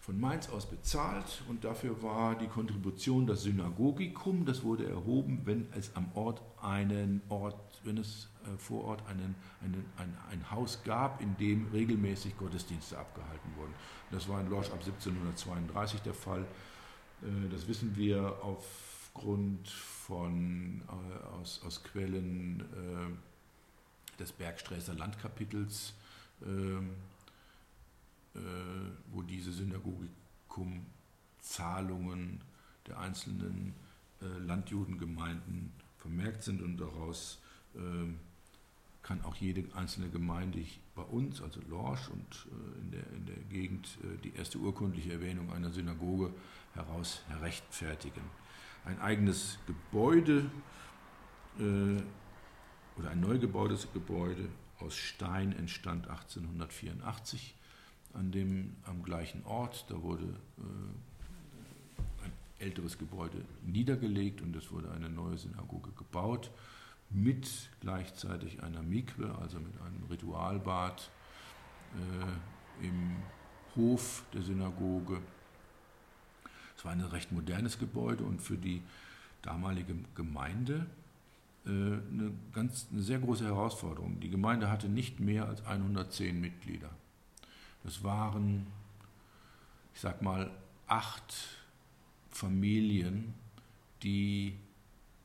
von 0.00 0.18
Mainz 0.18 0.48
aus 0.48 0.66
bezahlt 0.66 1.42
und 1.48 1.64
dafür 1.64 2.02
war 2.02 2.34
die 2.34 2.46
Kontribution 2.46 3.26
das 3.26 3.42
Synagogikum, 3.42 4.46
das 4.46 4.62
wurde 4.62 4.88
erhoben, 4.88 5.42
wenn 5.44 5.68
es 5.76 5.94
am 5.94 6.10
Ort 6.14 6.40
einen 6.62 7.20
Ort, 7.28 7.80
wenn 7.84 7.98
es 7.98 8.28
äh, 8.44 8.56
vor 8.56 8.84
Ort 8.84 9.06
einen, 9.06 9.34
einen, 9.62 9.84
ein, 9.98 10.16
ein 10.30 10.50
Haus 10.50 10.82
gab, 10.84 11.20
in 11.20 11.36
dem 11.36 11.68
regelmäßig 11.68 12.36
Gottesdienste 12.38 12.98
abgehalten 12.98 13.50
wurden. 13.56 13.74
Das 14.10 14.26
war 14.28 14.40
in 14.40 14.48
Lorsch 14.48 14.70
ab 14.70 14.80
1732 14.80 16.00
der 16.00 16.14
Fall. 16.14 16.46
Äh, 17.22 17.48
das 17.50 17.68
wissen 17.68 17.94
wir 17.94 18.38
aufgrund 18.42 19.68
von, 19.68 20.80
äh, 20.88 21.38
aus, 21.40 21.60
aus 21.62 21.84
Quellen 21.84 22.64
des 24.18 24.32
Bergsträßer 24.32 24.94
Landkapitels, 24.94 25.94
ähm, 26.44 26.90
wo 29.10 29.22
diese 29.22 29.52
Synagogikum-Zahlungen 29.52 32.40
der 32.86 33.00
einzelnen 33.00 33.74
Landjudengemeinden 34.20 35.72
vermerkt 35.98 36.44
sind 36.44 36.62
und 36.62 36.78
daraus 36.78 37.40
ähm, 37.74 38.20
kann 39.02 39.22
auch 39.24 39.34
jede 39.36 39.64
einzelne 39.74 40.08
Gemeinde 40.08 40.64
bei 40.94 41.02
uns, 41.02 41.42
also 41.42 41.60
Lorsch 41.68 42.08
und 42.10 42.46
äh, 42.46 42.80
in, 42.80 42.90
der, 42.90 43.06
in 43.12 43.26
der 43.26 43.36
Gegend, 43.50 43.98
äh, 44.02 44.18
die 44.22 44.34
erste 44.34 44.58
urkundliche 44.58 45.12
Erwähnung 45.12 45.52
einer 45.52 45.70
Synagoge 45.70 46.32
heraus 46.74 47.22
rechtfertigen. 47.40 48.22
Ein 48.84 49.00
eigenes 49.00 49.58
Gebäude 49.66 50.50
äh, 51.58 52.02
oder 52.98 53.10
ein 53.10 53.20
neu 53.20 53.38
gebautes 53.38 53.88
Gebäude 53.92 54.48
aus 54.78 54.96
Stein 54.96 55.52
entstand 55.52 56.08
1884 56.08 57.54
an 58.14 58.30
dem, 58.32 58.76
am 58.84 59.02
gleichen 59.02 59.44
Ort. 59.44 59.86
Da 59.88 60.02
wurde 60.02 60.24
ein 62.22 62.32
älteres 62.58 62.98
Gebäude 62.98 63.44
niedergelegt 63.64 64.42
und 64.42 64.54
es 64.56 64.70
wurde 64.70 64.90
eine 64.92 65.08
neue 65.08 65.38
Synagoge 65.38 65.90
gebaut 65.92 66.50
mit 67.10 67.70
gleichzeitig 67.80 68.62
einer 68.62 68.82
Mikwe, 68.82 69.36
also 69.40 69.58
mit 69.58 69.80
einem 69.80 70.04
Ritualbad 70.08 71.10
äh, 71.94 72.86
im 72.86 73.16
Hof 73.76 74.24
der 74.32 74.42
Synagoge. 74.42 75.20
Es 76.76 76.84
war 76.84 76.92
ein 76.92 77.00
recht 77.00 77.32
modernes 77.32 77.78
Gebäude 77.78 78.24
und 78.24 78.40
für 78.40 78.56
die 78.56 78.82
damalige 79.42 79.94
Gemeinde 80.14 80.86
äh, 81.66 81.68
eine, 81.68 82.32
ganz, 82.52 82.88
eine 82.92 83.02
sehr 83.02 83.18
große 83.18 83.44
Herausforderung. 83.44 84.20
Die 84.20 84.30
Gemeinde 84.30 84.70
hatte 84.70 84.88
nicht 84.88 85.20
mehr 85.20 85.46
als 85.46 85.64
110 85.66 86.40
Mitglieder. 86.40 86.90
Das 87.84 88.02
waren, 88.04 88.66
ich 89.94 90.00
sag 90.00 90.22
mal, 90.22 90.50
acht 90.86 91.34
Familien, 92.30 93.34
die 94.02 94.56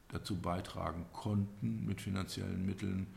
dazu 0.10 0.38
beitragen 0.38 1.06
konnten, 1.12 1.86
mit 1.86 2.02
finanziellen 2.02 2.66
Mitteln 2.66 3.08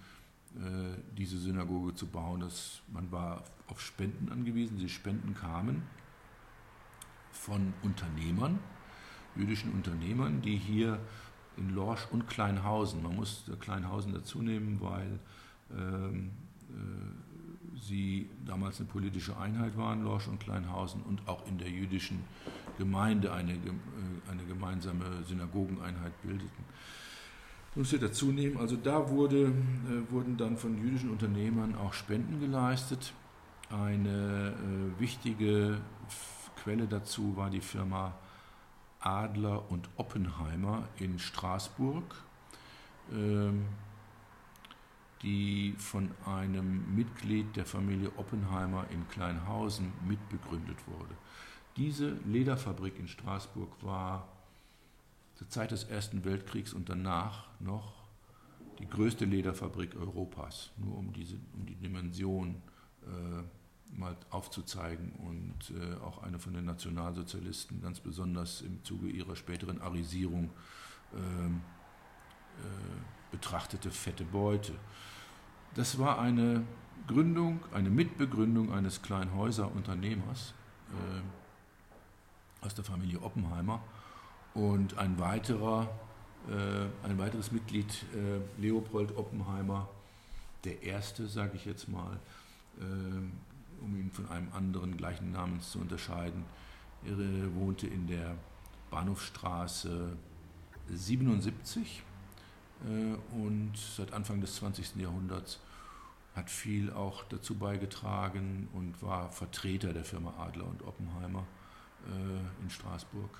äh, 0.56 0.96
diese 1.16 1.38
Synagoge 1.38 1.94
zu 1.94 2.06
bauen. 2.06 2.40
Das, 2.40 2.80
man 2.88 3.10
war 3.12 3.44
auf 3.68 3.80
Spenden 3.80 4.30
angewiesen. 4.30 4.78
Die 4.78 4.88
Spenden 4.88 5.34
kamen 5.34 5.82
von 7.32 7.72
Unternehmern, 7.82 8.58
jüdischen 9.36 9.72
Unternehmern, 9.72 10.42
die 10.42 10.56
hier 10.56 10.98
in 11.56 11.70
Lorsch 11.70 12.06
und 12.10 12.26
Kleinhausen, 12.28 13.02
man 13.02 13.16
muss 13.16 13.50
Kleinhausen 13.60 14.12
dazu 14.12 14.42
nehmen, 14.42 14.80
weil 14.80 15.18
ähm, 15.70 16.30
äh, 16.70 17.27
sie 17.80 18.30
damals 18.44 18.80
eine 18.80 18.88
politische 18.88 19.36
Einheit 19.36 19.76
waren, 19.76 20.02
Lorsch 20.02 20.28
und 20.28 20.40
Kleinhausen, 20.40 21.02
und 21.02 21.26
auch 21.28 21.46
in 21.46 21.58
der 21.58 21.68
jüdischen 21.68 22.24
Gemeinde 22.76 23.32
eine, 23.32 23.52
äh, 23.52 23.56
eine 24.30 24.44
gemeinsame 24.44 25.04
Synagogeneinheit 25.26 26.20
bildeten. 26.22 26.64
Muss 27.74 27.92
ich 27.92 28.00
dazu 28.00 28.32
nehmen, 28.32 28.56
also 28.56 28.76
da 28.76 29.08
wurde, 29.10 29.46
äh, 29.46 30.10
wurden 30.10 30.36
dann 30.36 30.56
von 30.56 30.78
jüdischen 30.78 31.10
Unternehmern 31.10 31.74
auch 31.76 31.92
Spenden 31.92 32.40
geleistet. 32.40 33.12
Eine 33.70 34.54
äh, 34.54 35.00
wichtige 35.00 35.78
Quelle 36.62 36.86
dazu 36.86 37.36
war 37.36 37.50
die 37.50 37.60
Firma 37.60 38.14
Adler 39.00 39.70
und 39.70 39.88
Oppenheimer 39.96 40.88
in 40.98 41.18
Straßburg, 41.18 42.16
ähm, 43.12 43.66
die 45.22 45.74
von 45.78 46.10
einem 46.24 46.94
Mitglied 46.94 47.56
der 47.56 47.66
Familie 47.66 48.12
Oppenheimer 48.16 48.86
in 48.90 49.08
Kleinhausen 49.08 49.92
mitbegründet 50.06 50.76
wurde. 50.86 51.14
Diese 51.76 52.16
Lederfabrik 52.24 52.98
in 52.98 53.08
Straßburg 53.08 53.82
war 53.82 54.28
zur 55.34 55.48
Zeit 55.48 55.70
des 55.70 55.84
Ersten 55.84 56.24
Weltkriegs 56.24 56.72
und 56.72 56.88
danach 56.88 57.48
noch 57.60 58.08
die 58.78 58.88
größte 58.88 59.24
Lederfabrik 59.24 59.96
Europas, 59.96 60.70
nur 60.76 60.96
um, 60.96 61.12
diese, 61.12 61.36
um 61.54 61.66
die 61.66 61.74
Dimension 61.74 62.62
äh, 63.02 63.96
mal 63.96 64.16
aufzuzeigen 64.30 65.12
und 65.12 65.72
äh, 65.76 65.94
auch 66.04 66.22
eine 66.22 66.38
von 66.38 66.52
den 66.52 66.64
Nationalsozialisten 66.64 67.80
ganz 67.80 68.00
besonders 68.00 68.60
im 68.60 68.84
Zuge 68.84 69.08
ihrer 69.08 69.34
späteren 69.34 69.80
Arisierung 69.80 70.50
äh, 71.12 71.46
äh 71.46 71.50
betrachtete 73.30 73.90
fette 73.90 74.24
Beute. 74.24 74.72
Das 75.78 75.96
war 75.96 76.18
eine 76.18 76.64
Gründung, 77.06 77.60
eine 77.72 77.88
Mitbegründung 77.88 78.72
eines 78.72 79.00
Kleinhäuser-Unternehmers, 79.00 80.52
äh, 80.90 82.64
aus 82.66 82.74
der 82.74 82.82
Familie 82.82 83.22
Oppenheimer 83.22 83.80
und 84.54 84.98
ein 84.98 85.20
weiterer, 85.20 85.88
äh, 86.48 87.06
ein 87.06 87.16
weiteres 87.16 87.52
Mitglied, 87.52 87.86
äh, 88.12 88.60
Leopold 88.60 89.16
Oppenheimer, 89.16 89.88
der 90.64 90.82
erste, 90.82 91.28
sage 91.28 91.52
ich 91.54 91.64
jetzt 91.64 91.88
mal, 91.88 92.18
äh, 92.80 92.82
um 93.80 93.96
ihn 93.96 94.10
von 94.10 94.28
einem 94.30 94.52
anderen 94.54 94.96
gleichen 94.96 95.30
Namens 95.30 95.70
zu 95.70 95.78
unterscheiden. 95.78 96.44
Er 97.04 97.54
wohnte 97.54 97.86
in 97.86 98.08
der 98.08 98.34
Bahnhofstraße 98.90 100.16
77 100.90 102.02
äh, 102.84 103.14
und 103.36 103.74
seit 103.76 104.12
Anfang 104.12 104.40
des 104.40 104.56
20. 104.56 104.96
Jahrhunderts 104.96 105.60
hat 106.34 106.50
viel 106.50 106.92
auch 106.92 107.24
dazu 107.24 107.56
beigetragen 107.56 108.68
und 108.72 109.02
war 109.02 109.30
Vertreter 109.32 109.92
der 109.92 110.04
Firma 110.04 110.34
Adler 110.38 110.66
und 110.66 110.82
Oppenheimer 110.82 111.46
äh, 112.06 112.62
in 112.62 112.70
Straßburg. 112.70 113.30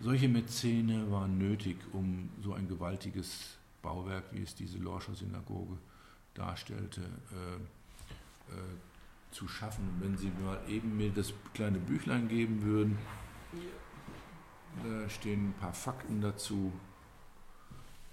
Solche 0.00 0.28
Mäzene 0.28 1.10
waren 1.10 1.38
nötig, 1.38 1.76
um 1.92 2.28
so 2.42 2.54
ein 2.54 2.66
gewaltiges 2.68 3.56
Bauwerk, 3.82 4.24
wie 4.32 4.42
es 4.42 4.54
diese 4.54 4.78
Lorscher 4.78 5.14
Synagoge 5.14 5.78
darstellte, 6.34 7.02
äh, 7.02 8.52
äh, 8.52 8.56
zu 9.30 9.48
schaffen. 9.48 9.88
wenn 10.00 10.16
Sie 10.16 10.30
mal 10.44 10.60
eben 10.68 10.96
mir 10.96 11.10
das 11.10 11.32
kleine 11.54 11.78
Büchlein 11.78 12.28
geben 12.28 12.62
würden, 12.62 12.98
da 14.82 15.08
stehen 15.08 15.50
ein 15.50 15.54
paar 15.54 15.72
Fakten 15.72 16.20
dazu 16.20 16.72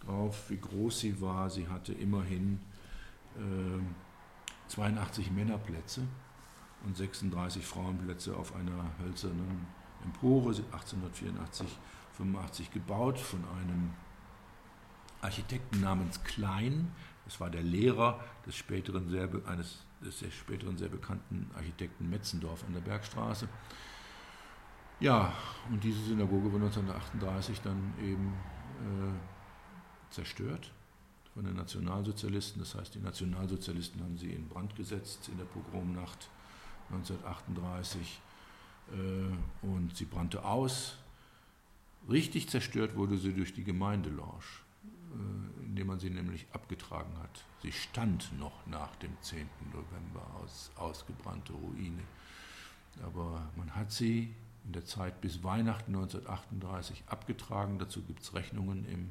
drauf, 0.05 0.49
wie 0.49 0.57
groß 0.57 0.99
sie 0.99 1.21
war. 1.21 1.49
Sie 1.49 1.67
hatte 1.67 1.93
immerhin 1.93 2.59
82 4.67 5.31
Männerplätze 5.31 6.01
und 6.85 6.97
36 6.97 7.65
Frauenplätze 7.65 8.35
auf 8.35 8.55
einer 8.55 8.91
hölzernen 9.03 9.67
Empore, 10.03 10.49
1884, 10.49 11.67
85 12.17 12.71
gebaut 12.71 13.19
von 13.19 13.43
einem 13.59 13.93
Architekten 15.21 15.81
namens 15.81 16.23
Klein. 16.23 16.91
Das 17.25 17.39
war 17.39 17.49
der 17.49 17.61
Lehrer 17.61 18.19
des 18.45 18.55
späteren 18.55 19.09
sehr, 19.09 19.29
eines 19.45 19.85
des 20.01 20.23
späteren 20.33 20.77
sehr 20.77 20.89
bekannten 20.89 21.49
Architekten 21.55 22.09
Metzendorf 22.09 22.63
an 22.65 22.73
der 22.73 22.81
Bergstraße. 22.81 23.47
Ja, 24.99 25.33
und 25.69 25.83
diese 25.83 26.01
Synagoge 26.03 26.51
wurde 26.51 26.65
1938 26.65 27.61
dann 27.61 27.93
eben 27.99 28.33
äh, 28.79 30.11
zerstört 30.11 30.71
von 31.33 31.45
den 31.45 31.55
Nationalsozialisten. 31.55 32.59
Das 32.59 32.75
heißt, 32.75 32.95
die 32.95 32.99
Nationalsozialisten 32.99 34.01
haben 34.01 34.17
sie 34.17 34.31
in 34.31 34.47
Brand 34.47 34.75
gesetzt 34.75 35.29
in 35.29 35.37
der 35.37 35.45
Pogromnacht 35.45 36.29
1938 36.89 38.21
äh, 38.91 39.65
und 39.65 39.95
sie 39.95 40.05
brannte 40.05 40.43
aus. 40.43 40.97
Richtig 42.09 42.49
zerstört 42.49 42.95
wurde 42.95 43.17
sie 43.17 43.33
durch 43.33 43.53
die 43.53 43.63
Gemeinde 43.63 44.09
Lorsch, 44.09 44.63
äh, 44.83 45.65
indem 45.65 45.87
man 45.87 45.99
sie 45.99 46.09
nämlich 46.09 46.47
abgetragen 46.51 47.13
hat. 47.21 47.45
Sie 47.61 47.71
stand 47.71 48.37
noch 48.39 48.65
nach 48.65 48.95
dem 48.97 49.15
10. 49.21 49.47
November 49.71 50.25
aus 50.41 50.71
ausgebrannte 50.75 51.53
Ruine. 51.53 52.03
Aber 53.03 53.49
man 53.55 53.73
hat 53.75 53.91
sie 53.91 54.33
in 54.65 54.73
der 54.73 54.85
Zeit 54.85 55.21
bis 55.21 55.43
Weihnachten 55.43 55.95
1938 55.95 57.03
abgetragen. 57.07 57.79
Dazu 57.79 58.01
gibt 58.01 58.21
es 58.21 58.33
Rechnungen 58.33 58.85
im, 58.85 59.09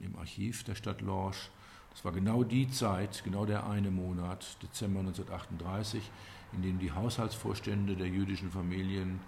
im 0.00 0.16
Archiv 0.16 0.64
der 0.64 0.74
Stadt 0.74 1.00
Lorsch. 1.00 1.50
Das 1.90 2.04
war 2.04 2.12
genau 2.12 2.44
die 2.44 2.70
Zeit, 2.70 3.22
genau 3.24 3.44
der 3.44 3.68
eine 3.68 3.90
Monat, 3.90 4.56
Dezember 4.62 5.00
1938, 5.00 6.10
in 6.52 6.62
dem 6.62 6.78
die 6.78 6.92
Haushaltsvorstände 6.92 7.96
der 7.96 8.08
jüdischen 8.08 8.50
Familien 8.50 9.20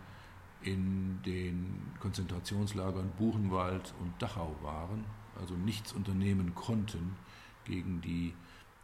in 0.63 1.21
den 1.25 1.83
Konzentrationslagern 2.01 3.11
Buchenwald 3.19 3.95
und 4.01 4.13
Dachau 4.21 4.55
waren, 4.63 5.05
also 5.41 5.55
nichts 5.55 5.93
unternehmen 5.93 6.55
konnten 6.55 7.17
gegen 7.65 8.01
die 8.01 8.35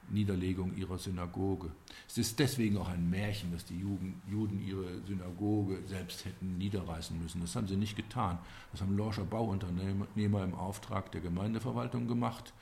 Niederlegung 0.09 0.77
ihrer 0.77 0.99
Synagoge. 0.99 1.71
Es 2.09 2.19
ist 2.19 2.39
deswegen 2.39 2.77
auch 2.77 2.89
ein 2.89 3.11
Märchen, 3.11 3.53
dass 3.53 3.65
die 3.65 3.79
Juden, 3.79 4.23
Juden, 4.31 4.65
ihre 4.65 5.03
Synagoge 5.07 5.79
selbst 5.87 6.25
hätten 6.25 6.59
niederreißen 6.59 7.21
müssen. 7.21 7.41
Das 7.41 7.57
haben 7.57 7.67
sie 7.67 7.77
nicht 7.77 7.97
getan. 7.97 8.39
Das 8.73 8.81
haben 8.81 8.97
Lorscher 8.97 9.25
Bauunternehmer 9.25 10.45
im 10.45 10.55
Auftrag 10.55 11.11
der 11.13 11.21
Gemeindeverwaltung 11.21 12.07
gemacht. 12.07 12.53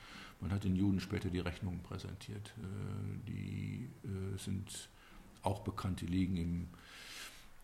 Man 0.41 0.51
hat 0.51 0.63
den 0.63 0.75
Juden 0.75 0.99
später 0.99 1.29
die 1.29 1.39
Rechnungen 1.39 1.81
präsentiert. 1.81 2.53
Äh, 2.57 3.27
die 3.27 3.89
äh, 4.03 4.37
sind 4.37 4.89
auch 5.43 5.61
bekannt, 5.61 6.01
die 6.01 6.07
liegen 6.07 6.37
im, 6.37 6.67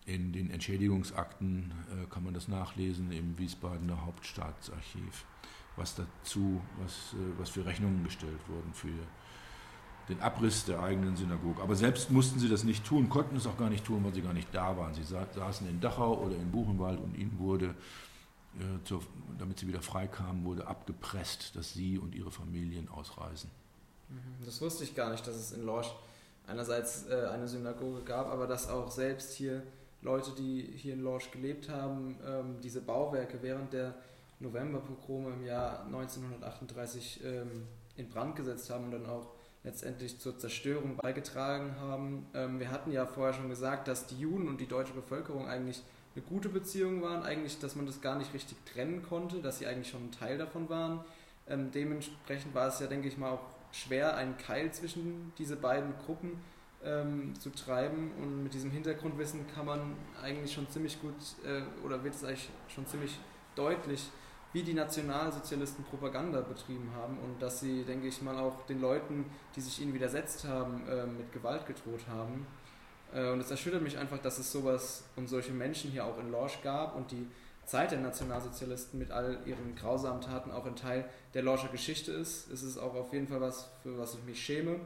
in 0.06 0.32
den 0.32 0.50
Entschädigungsakten, 0.50 1.74
äh, 1.92 2.06
kann 2.10 2.24
man 2.24 2.34
das 2.34 2.48
nachlesen 2.48 3.12
im 3.12 3.38
Wiesbadener 3.38 4.06
Hauptstaatsarchiv, 4.06 5.26
was 5.76 5.96
dazu, 5.96 6.62
was, 6.80 7.16
was 7.38 7.50
für 7.50 7.66
Rechnungen 7.66 8.04
gestellt 8.04 8.40
wurden 8.48 8.74
für 8.74 8.90
den 10.10 10.20
Abriss 10.22 10.66
der 10.66 10.82
eigenen 10.82 11.16
Synagoge. 11.16 11.62
Aber 11.62 11.76
selbst 11.76 12.10
mussten 12.10 12.40
sie 12.40 12.50
das 12.50 12.64
nicht 12.64 12.86
tun, 12.86 13.10
konnten 13.10 13.36
es 13.36 13.48
auch 13.48 13.58
gar 13.58 13.70
nicht 13.70 13.86
tun, 13.86 14.04
weil 14.04 14.14
sie 14.14 14.22
gar 14.22 14.34
nicht 14.34 14.50
da 14.54 14.76
waren. 14.78 14.94
Sie 14.94 15.04
saßen 15.04 15.68
in 15.70 15.80
Dachau 15.80 16.18
oder 16.18 16.36
in 16.36 16.52
Buchenwald 16.52 17.00
und 17.00 17.18
ihnen 17.18 17.38
wurde, 17.40 17.76
äh, 18.60 18.96
damit 19.38 19.60
sie 19.60 19.68
wieder 19.68 19.82
frei 19.82 20.08
kamen, 20.08 20.44
wurde 20.44 20.68
abgepresst, 20.68 21.56
dass 21.56 21.74
sie 21.74 21.98
und 21.98 22.16
ihre 22.16 22.32
Familien 22.32 22.90
ausreisen. 22.90 23.50
Mhm. 24.10 24.46
Das 24.46 24.62
wusste 24.62 24.84
ich 24.84 24.96
gar 24.96 25.12
nicht, 25.12 25.26
dass 25.26 25.36
es 25.36 25.52
in 25.52 25.64
Lorsch 25.64 25.92
einerseits 26.48 27.08
äh, 27.08 27.28
eine 27.32 27.48
Synagoge 27.48 28.02
gab, 28.02 28.28
aber 28.28 28.48
dass 28.48 28.70
auch 28.70 28.92
selbst 28.92 29.34
hier 29.34 29.64
Leute, 30.02 30.32
die 30.32 30.74
hier 30.76 30.94
in 30.94 31.02
Lorsch 31.02 31.32
gelebt 31.32 31.70
haben, 31.70 32.18
ähm, 32.26 32.56
diese 32.62 32.82
Bauwerke 32.82 33.38
während 33.42 33.72
der 33.74 33.96
Novemberpogrome 34.40 35.34
im 35.34 35.46
Jahr 35.46 35.86
1938 35.86 37.22
ähm, 37.24 37.68
in 37.96 38.10
Brand 38.10 38.36
gesetzt 38.36 38.70
haben 38.70 38.86
und 38.86 38.92
dann 38.92 39.06
auch 39.06 39.34
letztendlich 39.64 40.20
zur 40.20 40.38
Zerstörung 40.38 40.98
beigetragen 40.98 41.76
haben. 41.80 42.26
Ähm, 42.34 42.60
wir 42.60 42.72
hatten 42.72 42.92
ja 42.92 43.06
vorher 43.06 43.34
schon 43.34 43.50
gesagt, 43.50 43.88
dass 43.88 44.08
die 44.08 44.20
Juden 44.20 44.48
und 44.48 44.60
die 44.60 44.68
deutsche 44.68 44.94
Bevölkerung 44.94 45.48
eigentlich 45.48 45.84
eine 46.16 46.24
gute 46.26 46.50
Beziehung 46.50 47.02
waren, 47.02 47.24
eigentlich, 47.24 47.60
dass 47.60 47.76
man 47.76 47.86
das 47.86 48.02
gar 48.02 48.18
nicht 48.18 48.34
richtig 48.34 48.58
trennen 48.66 49.04
konnte, 49.04 49.40
dass 49.42 49.60
sie 49.60 49.68
eigentlich 49.68 49.90
schon 49.90 50.08
ein 50.08 50.12
Teil 50.12 50.38
davon 50.38 50.70
waren. 50.70 51.06
Ähm, 51.48 51.72
dementsprechend 51.72 52.54
war 52.54 52.68
es 52.68 52.80
ja, 52.80 52.88
denke 52.88 53.08
ich 53.08 53.18
mal, 53.18 53.32
auch 53.32 53.46
schwer, 53.72 54.16
einen 54.16 54.38
Keil 54.38 54.72
zwischen 54.72 55.32
diese 55.38 55.56
beiden 55.56 55.94
Gruppen 56.06 56.40
ähm, 56.84 57.34
zu 57.40 57.50
treiben. 57.50 58.12
Und 58.22 58.44
mit 58.44 58.54
diesem 58.54 58.72
Hintergrundwissen 58.72 59.46
kann 59.54 59.66
man 59.66 59.96
eigentlich 60.22 60.54
schon 60.54 60.70
ziemlich 60.70 61.00
gut, 61.02 61.16
äh, 61.46 61.62
oder 61.86 62.04
wird 62.04 62.16
es 62.16 62.24
eigentlich 62.24 62.50
schon 62.68 62.86
ziemlich 62.88 63.18
deutlich, 63.56 64.10
wie 64.54 64.64
die 64.64 64.74
Nationalsozialisten 64.74 65.86
Propaganda 65.86 66.42
betrieben 66.42 66.92
haben 66.96 67.18
und 67.20 67.42
dass 67.42 67.62
sie, 67.62 67.84
denke 67.84 68.08
ich 68.08 68.22
mal, 68.22 68.38
auch 68.38 68.66
den 68.66 68.82
Leuten, 68.82 69.26
die 69.56 69.62
sich 69.62 69.82
ihnen 69.82 69.94
widersetzt 69.94 70.46
haben, 70.46 70.82
äh, 70.88 71.06
mit 71.06 71.32
Gewalt 71.32 71.66
gedroht 71.66 72.02
haben. 72.10 72.46
Äh, 73.14 73.30
und 73.30 73.40
es 73.40 73.50
erschüttert 73.50 73.82
mich 73.82 73.98
einfach, 73.98 74.20
dass 74.20 74.40
es 74.40 74.52
sowas 74.52 75.04
und 75.16 75.28
solche 75.30 75.54
Menschen 75.54 75.92
hier 75.92 76.06
auch 76.06 76.20
in 76.20 76.32
Lorsch 76.32 76.62
gab 76.64 76.96
und 76.96 77.12
die 77.12 77.28
Zeit 77.66 77.92
der 77.92 78.00
Nationalsozialisten 78.00 79.00
mit 79.00 79.12
all 79.12 79.40
ihren 79.46 79.76
grausamen 79.76 80.22
Taten 80.22 80.52
auch 80.52 80.66
ein 80.66 80.76
Teil 80.76 81.06
der 81.34 81.44
Lorscher 81.44 81.70
Geschichte 81.70 82.12
ist. 82.12 82.52
Es 82.52 82.64
ist 82.64 82.78
auch 82.78 82.96
auf 82.96 83.14
jeden 83.14 83.28
Fall 83.28 83.40
was, 83.40 83.70
für 83.84 83.98
was 83.98 84.16
ich 84.16 84.24
mich 84.24 84.44
schäme. 84.44 84.82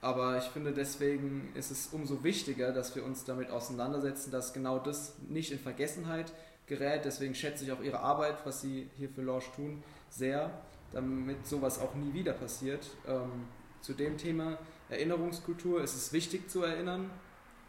Aber 0.00 0.38
ich 0.38 0.44
finde, 0.44 0.72
deswegen 0.72 1.50
ist 1.54 1.70
es 1.70 1.88
umso 1.88 2.22
wichtiger, 2.22 2.72
dass 2.72 2.94
wir 2.94 3.04
uns 3.04 3.24
damit 3.24 3.50
auseinandersetzen, 3.50 4.30
dass 4.30 4.52
genau 4.52 4.78
das 4.78 5.14
nicht 5.28 5.50
in 5.50 5.58
Vergessenheit 5.58 6.32
gerät. 6.66 7.04
Deswegen 7.04 7.34
schätze 7.34 7.64
ich 7.64 7.72
auch 7.72 7.82
ihre 7.82 8.00
Arbeit, 8.00 8.44
was 8.44 8.60
sie 8.60 8.88
hier 8.96 9.08
für 9.08 9.22
Lorsch 9.22 9.50
tun, 9.54 9.82
sehr, 10.08 10.50
damit 10.92 11.46
sowas 11.46 11.78
auch 11.78 11.94
nie 11.94 12.12
wieder 12.12 12.32
passiert. 12.32 12.90
Ähm, 13.06 13.46
zu 13.80 13.92
dem 13.92 14.16
Thema 14.16 14.58
Erinnerungskultur 14.88 15.82
ist 15.82 15.94
es 15.94 16.12
wichtig 16.12 16.50
zu 16.50 16.62
erinnern. 16.62 17.10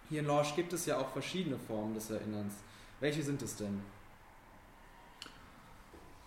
Hier 0.09 0.19
in 0.19 0.25
Lorsch 0.25 0.55
gibt 0.55 0.73
es 0.73 0.85
ja 0.85 0.97
auch 0.97 1.09
verschiedene 1.09 1.57
Formen 1.57 1.93
des 1.93 2.09
Erinnerns. 2.09 2.53
Welche 2.99 3.23
sind 3.23 3.41
es 3.41 3.55
denn? 3.55 3.81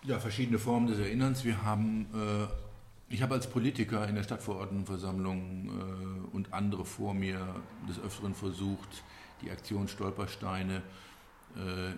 Ja, 0.03 0.19
verschiedene 0.19 0.59
Formen 0.59 0.87
des 0.87 0.99
Erinnerns. 0.99 1.43
Wir 1.43 1.63
haben, 1.63 2.07
äh, 2.13 3.13
ich 3.13 3.21
habe 3.21 3.35
als 3.35 3.49
Politiker 3.49 4.07
in 4.07 4.15
der 4.15 4.23
Stadtverordnetenversammlung 4.23 6.29
äh, 6.31 6.35
und 6.35 6.53
andere 6.53 6.85
vor 6.85 7.13
mir 7.13 7.55
des 7.87 7.99
Öfteren 7.99 8.35
versucht, 8.35 9.03
die 9.41 9.51
Aktion 9.51 9.87
Stolpersteine 9.87 10.77
äh, 10.77 11.08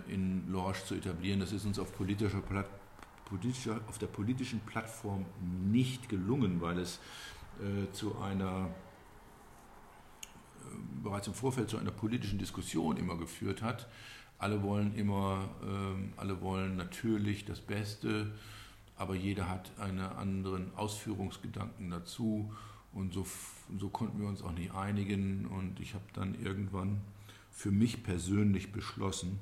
in 0.08 0.50
Lorsch 0.50 0.84
zu 0.84 0.94
etablieren. 0.94 1.38
Das 1.38 1.52
ist 1.52 1.64
uns 1.64 1.78
auf, 1.78 1.94
politischer 1.94 2.40
Platt, 2.40 2.66
politischer, 3.26 3.80
auf 3.88 3.98
der 3.98 4.06
politischen 4.06 4.60
Plattform 4.60 5.24
nicht 5.70 6.08
gelungen, 6.08 6.60
weil 6.60 6.78
es 6.78 7.00
äh, 7.60 7.90
zu 7.92 8.18
einer 8.18 8.68
äh, 10.60 11.02
bereits 11.02 11.26
im 11.26 11.34
Vorfeld 11.34 11.70
zu 11.70 11.78
einer 11.78 11.90
politischen 11.90 12.38
Diskussion 12.38 12.96
immer 12.96 13.16
geführt 13.16 13.62
hat. 13.62 13.88
Alle 14.38 14.62
wollen 14.62 14.94
immer, 14.94 15.48
äh, 15.62 16.20
alle 16.20 16.40
wollen 16.40 16.76
natürlich 16.76 17.44
das 17.44 17.60
Beste, 17.60 18.32
aber 18.96 19.14
jeder 19.14 19.48
hat 19.48 19.78
einen 19.78 20.00
anderen 20.00 20.74
Ausführungsgedanken 20.76 21.90
dazu 21.90 22.52
und 22.92 23.14
so, 23.14 23.26
so 23.78 23.88
konnten 23.88 24.20
wir 24.20 24.28
uns 24.28 24.42
auch 24.42 24.52
nicht 24.52 24.74
einigen 24.74 25.46
und 25.46 25.80
ich 25.80 25.94
habe 25.94 26.04
dann 26.12 26.34
irgendwann 26.42 27.00
für 27.52 27.70
mich 27.70 28.02
persönlich 28.02 28.72
beschlossen, 28.72 29.38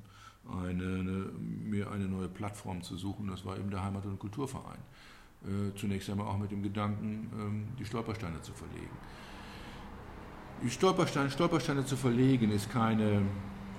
eine, 0.48 0.84
eine, 0.84 1.30
mir 1.38 1.90
eine 1.90 2.06
neue 2.06 2.28
Plattform 2.28 2.82
zu 2.82 2.96
suchen. 2.96 3.28
Das 3.28 3.44
war 3.44 3.56
eben 3.56 3.70
der 3.70 3.84
Heimat- 3.84 4.04
und 4.04 4.18
Kulturverein. 4.18 4.80
Äh, 5.42 5.74
zunächst 5.76 6.10
einmal 6.10 6.26
auch 6.26 6.38
mit 6.38 6.50
dem 6.50 6.62
Gedanken, 6.62 7.30
ähm, 7.38 7.68
die 7.78 7.84
Stolpersteine 7.84 8.42
zu 8.42 8.52
verlegen. 8.52 8.90
Die 10.62 10.70
Stolpersteine, 10.70 11.30
Stolpersteine 11.30 11.86
zu 11.86 11.96
verlegen 11.96 12.50
ist 12.50 12.70
keine 12.70 13.22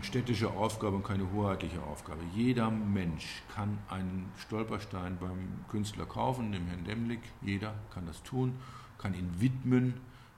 städtische 0.02 0.50
Aufgabe 0.50 0.96
und 0.96 1.04
keine 1.04 1.32
hoheitliche 1.32 1.84
Aufgabe. 1.84 2.22
Jeder 2.34 2.72
Mensch 2.72 3.44
kann 3.54 3.78
einen 3.90 4.32
Stolperstein 4.38 5.18
beim 5.20 5.66
Künstler 5.70 6.06
kaufen, 6.06 6.52
dem 6.52 6.66
Herrn 6.66 6.84
Demlik. 6.84 7.22
Jeder 7.44 7.76
kann 7.94 8.08
das 8.08 8.24
tun, 8.24 8.56
kann 8.98 9.14
ihn 9.14 9.30
widmen 9.40 9.94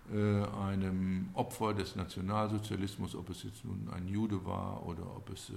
einem 0.10 1.30
Opfer 1.34 1.74
des 1.74 1.96
Nationalsozialismus, 1.96 3.16
ob 3.16 3.30
es 3.30 3.44
jetzt 3.44 3.64
nun 3.64 3.90
ein 3.94 4.08
Jude 4.08 4.46
war 4.46 4.86
oder 4.86 5.04
ob 5.16 5.30
es, 5.30 5.50
äh, 5.50 5.54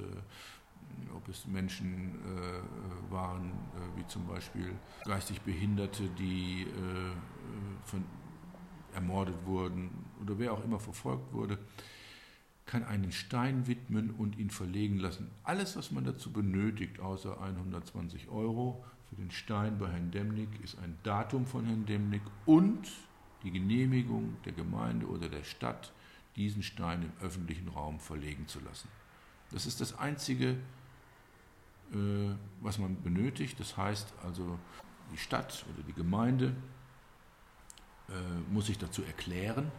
ob 1.15 1.29
es 1.29 1.47
Menschen 1.47 2.15
äh, 2.15 3.13
waren, 3.13 3.53
wie 3.97 4.07
zum 4.07 4.27
Beispiel 4.27 4.73
geistig 5.05 5.41
Behinderte, 5.43 6.09
die 6.19 6.67
von, 7.85 8.05
ermordet 8.97 9.37
wurden 9.45 9.91
oder 10.23 10.39
wer 10.39 10.53
auch 10.53 10.65
immer 10.65 10.81
verfolgt 10.81 11.33
wurde, 11.33 11.59
kann 12.65 12.83
einen 12.83 13.13
Stein 13.13 13.69
widmen 13.69 14.11
und 14.11 14.37
ihn 14.37 14.51
verlegen 14.51 14.99
lassen. 14.99 15.31
Alles, 15.45 15.77
was 15.77 15.93
man 15.93 16.05
dazu 16.05 16.33
benötigt, 16.33 16.99
außer 16.99 17.41
120 17.41 18.29
Euro 18.29 18.85
für 19.09 19.17
den 19.17 19.31
Stein 19.31 19.79
bei 19.79 19.89
Herrn 19.89 20.11
Demnig, 20.11 20.49
ist 20.65 20.77
ein 20.79 20.99
Datum 21.05 21.47
von 21.47 21.65
Herrn 21.65 21.87
Demnig 21.87 22.23
und 22.45 22.89
die 23.47 23.53
Genehmigung 23.53 24.37
der 24.45 24.53
Gemeinde 24.53 25.07
oder 25.07 25.29
der 25.29 25.45
Stadt, 25.45 25.93
diesen 26.35 26.65
Stein 26.65 27.03
im 27.03 27.13
öffentlichen 27.25 27.69
Raum 27.69 28.01
verlegen 28.01 28.49
zu 28.49 28.59
lassen. 28.61 28.89
Das 29.53 29.67
ist 29.67 29.81
das 29.81 29.97
Einzige, 29.99 30.57
äh, 31.93 32.35
was 32.61 32.79
man 32.79 33.01
benötigt. 33.03 33.61
Das 33.61 33.77
heißt 33.77 34.13
also, 34.25 34.59
die 35.13 35.19
Stadt 35.19 35.65
oder 35.73 35.85
die 35.87 35.93
Gemeinde 35.93 36.57
äh, 38.09 38.53
muss 38.53 38.67
sich 38.67 38.79
dazu 38.79 39.05
erklären. 39.05 39.71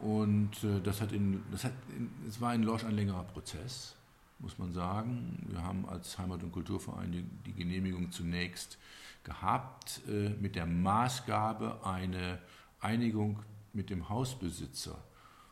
Und 0.00 0.64
äh, 0.64 0.80
das, 0.82 1.00
hat 1.00 1.12
in, 1.12 1.44
das, 1.52 1.62
hat 1.62 1.72
in, 1.96 2.10
das 2.26 2.40
war 2.40 2.52
in 2.54 2.64
Lorsch 2.64 2.84
ein 2.84 2.96
längerer 2.96 3.22
Prozess, 3.22 3.94
muss 4.40 4.58
man 4.58 4.72
sagen. 4.72 5.46
Wir 5.48 5.62
haben 5.62 5.88
als 5.88 6.18
Heimat- 6.18 6.42
und 6.42 6.50
Kulturverein 6.50 7.12
die, 7.12 7.22
die 7.22 7.52
Genehmigung 7.52 8.10
zunächst 8.10 8.78
gehabt, 9.22 10.00
mit 10.40 10.56
der 10.56 10.64
Maßgabe, 10.64 11.84
eine 11.84 12.38
Einigung 12.80 13.38
mit 13.72 13.90
dem 13.90 14.08
Hausbesitzer, 14.08 14.98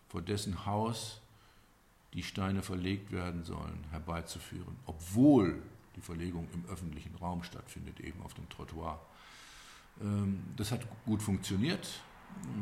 vor 0.09 0.23
dessen 0.23 0.67
Haus 0.67 1.21
die 2.15 2.23
Steine 2.23 2.63
verlegt 2.63 3.13
werden 3.13 3.45
sollen, 3.45 3.85
herbeizuführen, 3.91 4.77
obwohl 4.87 5.63
die 5.97 6.01
Verlegung 6.01 6.49
im 6.55 6.65
öffentlichen 6.67 7.15
Raum 7.17 7.43
stattfindet, 7.43 8.01
eben 8.01 8.23
auf 8.23 8.35
dem 8.35 8.49
Trottoir. 8.49 9.01
Ähm, 10.01 10.43
das 10.57 10.73
hat 10.73 10.87
gut 11.05 11.23
funktioniert. 11.23 12.01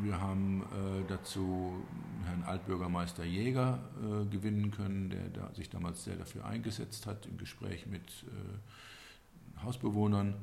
Wir 0.01 0.19
haben 0.19 0.63
äh, 0.63 1.07
dazu 1.07 1.83
Herrn 2.25 2.43
Altbürgermeister 2.43 3.23
Jäger 3.23 3.79
äh, 4.01 4.25
gewinnen 4.25 4.71
können, 4.71 5.09
der 5.09 5.53
sich 5.53 5.69
damals 5.69 6.03
sehr 6.03 6.15
dafür 6.15 6.45
eingesetzt 6.45 7.05
hat, 7.05 7.25
im 7.25 7.37
Gespräch 7.37 7.85
mit 7.85 8.01
äh, 8.01 9.63
Hausbewohnern 9.63 10.35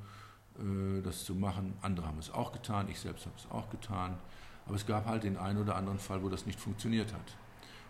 das 1.02 1.24
zu 1.24 1.34
machen. 1.34 1.74
Andere 1.82 2.06
haben 2.06 2.18
es 2.18 2.30
auch 2.30 2.52
getan, 2.52 2.88
ich 2.88 3.00
selbst 3.00 3.26
habe 3.26 3.34
es 3.36 3.50
auch 3.50 3.70
getan. 3.70 4.16
Aber 4.66 4.76
es 4.76 4.86
gab 4.86 5.06
halt 5.06 5.24
den 5.24 5.36
einen 5.36 5.58
oder 5.58 5.76
anderen 5.76 5.98
Fall, 5.98 6.22
wo 6.22 6.28
das 6.28 6.46
nicht 6.46 6.60
funktioniert 6.60 7.12
hat. 7.12 7.36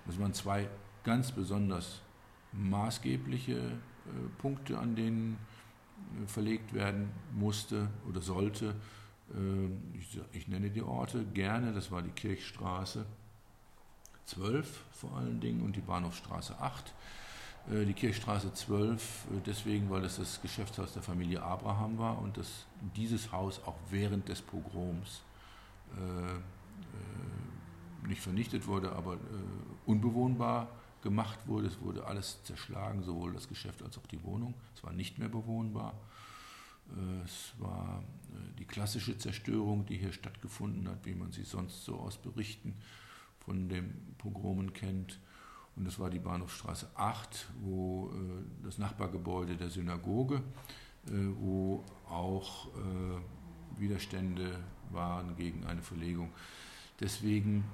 Das 0.06 0.18
waren 0.18 0.32
zwei 0.32 0.68
ganz 1.04 1.32
besonders 1.32 2.00
maßgebliche 2.52 3.54
äh, 3.54 3.70
Punkte, 4.38 4.78
an 4.78 4.94
denen 4.96 5.38
äh, 6.22 6.26
verlegt 6.26 6.72
werden 6.72 7.10
musste 7.32 7.88
oder 8.08 8.20
sollte. 8.20 8.74
Äh, 9.34 9.98
ich, 9.98 10.20
ich, 10.32 10.48
nenne 10.48 10.70
die 10.70 10.82
Orte 10.82 11.24
gerne, 11.24 11.72
das 11.72 11.90
war 11.90 12.02
die 12.02 12.10
Kirchstraße 12.10 13.06
12 14.26 14.84
vor 14.92 15.16
allen 15.16 15.40
Dingen 15.40 15.62
und 15.62 15.76
die 15.76 15.80
Bahnhofstraße 15.80 16.58
8. 16.58 16.94
Äh, 17.70 17.84
die 17.86 17.94
Kirchstraße 17.94 18.52
12 18.52 19.00
äh, 19.00 19.40
deswegen, 19.46 19.88
weil 19.90 20.04
es 20.04 20.16
das 20.16 20.42
Geschäftshaus 20.42 20.92
der 20.92 21.02
Familie 21.02 21.42
Abraham 21.42 21.98
war 21.98 22.20
und 22.20 22.36
dass 22.36 22.66
dieses 22.96 23.32
Haus 23.32 23.60
auch 23.64 23.76
während 23.90 24.28
des 24.28 24.42
Pogroms 24.42 25.22
äh, 25.96 28.08
nicht 28.08 28.20
vernichtet 28.20 28.66
wurde, 28.66 28.92
aber 28.92 29.16
unbewohnbar 29.86 30.68
gemacht 31.00 31.38
wurde. 31.46 31.68
Es 31.68 31.80
wurde 31.80 32.06
alles 32.06 32.42
zerschlagen, 32.44 33.02
sowohl 33.02 33.32
das 33.32 33.48
Geschäft 33.48 33.82
als 33.82 33.96
auch 33.96 34.06
die 34.06 34.22
Wohnung. 34.22 34.52
Es 34.74 34.84
war 34.84 34.92
nicht 34.92 35.18
mehr 35.18 35.30
bewohnbar. 35.30 35.94
Es 37.24 37.54
war 37.58 38.04
die 38.58 38.66
klassische 38.66 39.16
Zerstörung, 39.16 39.86
die 39.86 39.96
hier 39.96 40.12
stattgefunden 40.12 40.86
hat, 40.86 41.06
wie 41.06 41.14
man 41.14 41.32
sie 41.32 41.44
sonst 41.44 41.84
so 41.84 41.96
aus 41.96 42.18
Berichten 42.18 42.74
von 43.38 43.70
den 43.70 44.14
Pogromen 44.18 44.74
kennt. 44.74 45.18
Und 45.76 45.86
das 45.86 45.98
war 45.98 46.08
die 46.08 46.20
Bahnhofstraße 46.20 46.88
8, 46.94 47.48
wo 47.60 48.12
äh, 48.12 48.64
das 48.64 48.78
Nachbargebäude 48.78 49.56
der 49.56 49.70
Synagoge, 49.70 50.36
äh, 51.06 51.10
wo 51.38 51.84
auch 52.08 52.68
äh, 52.68 53.80
Widerstände 53.80 54.60
waren 54.90 55.34
gegen 55.36 55.66
eine 55.66 55.82
Verlegung. 55.82 56.30
Deswegen 57.00 57.64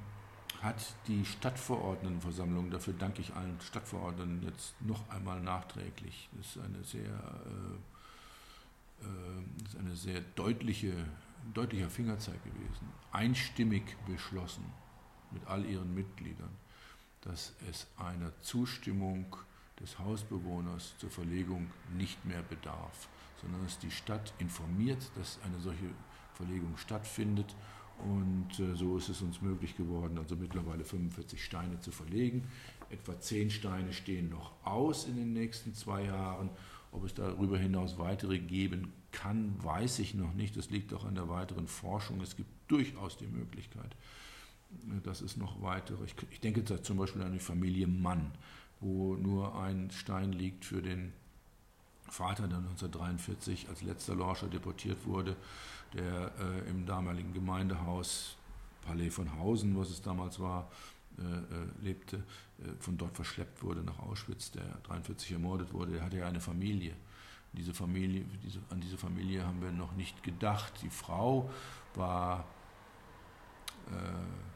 hat 0.63 0.95
die 1.07 1.25
Stadtverordnetenversammlung, 1.25 2.71
dafür 2.71 2.95
danke 2.99 3.23
ich 3.23 3.35
allen 3.35 3.59
Stadtverordneten 3.61 4.43
jetzt 4.43 4.75
noch 4.83 5.09
einmal 5.09 5.41
nachträglich, 5.41 6.29
das 6.37 6.57
ist 6.57 6.63
eine 6.63 6.85
sehr, 6.85 7.03
äh, 7.03 7.05
äh, 9.05 9.43
das 9.63 9.75
ist 9.75 9.81
eine 9.81 9.97
sehr 9.97 10.21
deutliche, 10.35 10.93
deutlicher 11.55 11.89
Fingerzeig 11.89 12.45
gewesen, 12.45 12.89
einstimmig 13.13 13.97
beschlossen 14.07 14.65
mit 15.31 15.47
all 15.47 15.65
ihren 15.65 15.95
Mitgliedern 15.95 16.51
dass 17.23 17.53
es 17.68 17.87
einer 17.97 18.33
Zustimmung 18.41 19.37
des 19.81 19.99
Hausbewohners 19.99 20.95
zur 20.99 21.11
Verlegung 21.11 21.71
nicht 21.97 22.25
mehr 22.25 22.43
bedarf, 22.43 23.09
sondern 23.41 23.62
dass 23.64 23.79
die 23.79 23.91
Stadt 23.91 24.33
informiert, 24.39 25.11
dass 25.16 25.39
eine 25.45 25.59
solche 25.61 25.91
Verlegung 26.35 26.77
stattfindet. 26.77 27.55
Und 27.99 28.59
äh, 28.59 28.75
so 28.77 28.97
ist 28.97 29.11
es 29.11 29.21
uns 29.21 29.43
möglich 29.43 29.77
geworden, 29.77 30.16
also 30.16 30.35
mittlerweile 30.37 30.85
45 30.85 31.43
Steine 31.45 31.81
zu 31.81 31.91
verlegen. 31.91 32.49
Etwa 32.89 33.18
10 33.18 33.51
Steine 33.51 33.93
stehen 33.93 34.31
noch 34.31 34.53
aus 34.64 35.07
in 35.07 35.16
den 35.16 35.33
nächsten 35.33 35.75
zwei 35.75 36.05
Jahren. 36.05 36.51
Ob 36.93 37.05
es 37.05 37.14
darüber 37.14 37.59
hinaus 37.59 37.99
weitere 37.99 38.39
geben 38.39 38.93
kann, 39.12 39.55
weiß 39.62 39.99
ich 40.01 40.14
noch 40.14 40.35
nicht. 40.35 40.57
Das 40.57 40.71
liegt 40.71 40.93
auch 40.95 41.05
an 41.05 41.14
der 41.14 41.29
weiteren 41.29 41.68
Forschung. 41.68 42.21
Es 42.21 42.37
gibt 42.37 42.51
durchaus 42.68 43.16
die 43.16 43.27
Möglichkeit, 43.27 43.95
das 45.03 45.23
ist 45.23 45.37
noch 45.37 45.62
weitere. 45.62 46.05
Ich, 46.05 46.14
ich 46.31 46.41
denke 46.41 46.62
da 46.62 46.83
zum 46.83 46.97
Beispiel 46.97 47.23
an 47.23 47.33
die 47.33 47.39
Familie 47.39 47.87
Mann, 47.87 48.33
wo 48.81 49.14
nur 49.14 49.61
ein 49.61 49.91
Stein 49.91 50.33
liegt 50.33 50.64
für 50.64 50.83
den 50.83 51.12
Vater, 52.09 52.49
der 52.49 52.59
1943 52.59 53.68
als 53.68 53.83
letzter 53.83 54.14
Lorscher 54.14 54.49
deportiert 54.49 55.07
wurde, 55.07 55.37
der 55.95 56.33
äh, 56.39 56.71
im 56.71 56.87
damaligen 56.87 57.33
Gemeindehaus 57.33 58.37
Palais 58.83 59.11
von 59.11 59.39
Hausen, 59.39 59.77
was 59.79 59.91
es 59.91 60.03
damals 60.03 60.41
war, 60.41 60.71
äh, 61.18 61.23
äh, 61.23 61.68
lebte, 61.83 62.16
äh, 62.16 62.73
von 62.81 62.97
dort 62.97 63.14
verschleppt 63.14 63.62
wurde 63.62 63.83
nach 63.83 63.99
Auschwitz, 63.99 64.51
der 64.51 64.62
1943 64.62 65.33
ermordet 65.33 65.73
wurde. 65.73 65.93
Der 65.93 66.03
hatte 66.03 66.18
ja 66.18 66.27
eine 66.27 66.41
Familie. 66.41 66.95
Diese 67.53 67.75
Familie 67.75 68.25
diese, 68.45 68.61
an 68.71 68.81
diese 68.81 68.97
Familie 68.97 69.45
haben 69.45 69.61
wir 69.61 69.73
noch 69.73 69.93
nicht 69.97 70.23
gedacht. 70.23 70.73
Die 70.83 70.89
Frau 70.89 71.51
war 71.95 72.47
äh, 73.89 74.50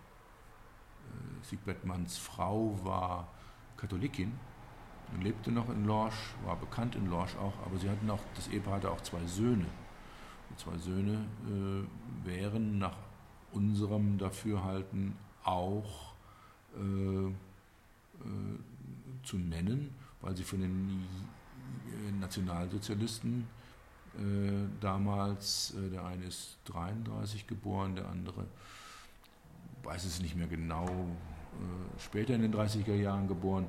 Siegbert 1.44 1.84
Manns 1.84 2.16
Frau 2.16 2.78
war 2.82 3.28
Katholikin 3.76 4.32
und 5.12 5.22
lebte 5.22 5.50
noch 5.50 5.68
in 5.68 5.84
Lorsch, 5.84 6.34
war 6.44 6.56
bekannt 6.56 6.96
in 6.96 7.06
Lorsch 7.06 7.36
auch, 7.36 7.54
aber 7.64 7.78
sie 7.78 7.88
hatten 7.90 8.08
auch, 8.10 8.20
das 8.34 8.48
Ehepaar 8.48 8.74
hatte 8.74 8.90
auch 8.90 9.00
zwei 9.02 9.24
Söhne. 9.26 9.66
Die 10.50 10.56
zwei 10.56 10.76
Söhne 10.78 11.26
äh, 11.46 12.26
wären 12.26 12.78
nach 12.78 12.96
unserem 13.52 14.18
Dafürhalten 14.18 15.14
auch 15.44 16.14
äh, 16.76 17.28
äh, 17.28 17.32
zu 19.22 19.38
nennen, 19.38 19.94
weil 20.20 20.36
sie 20.36 20.44
von 20.44 20.60
den 20.60 21.06
Nationalsozialisten 22.20 23.46
äh, 24.16 24.68
damals, 24.80 25.74
äh, 25.74 25.90
der 25.90 26.04
eine 26.04 26.24
ist 26.24 26.58
33 26.66 27.46
geboren, 27.46 27.96
der 27.96 28.08
andere 28.08 28.46
weiß 29.82 30.04
es 30.04 30.20
nicht 30.20 30.36
mehr 30.36 30.46
genau, 30.46 30.86
äh, 30.86 31.33
später 31.98 32.34
in 32.34 32.42
den 32.42 32.54
30er 32.54 32.94
Jahren 32.94 33.28
geboren, 33.28 33.66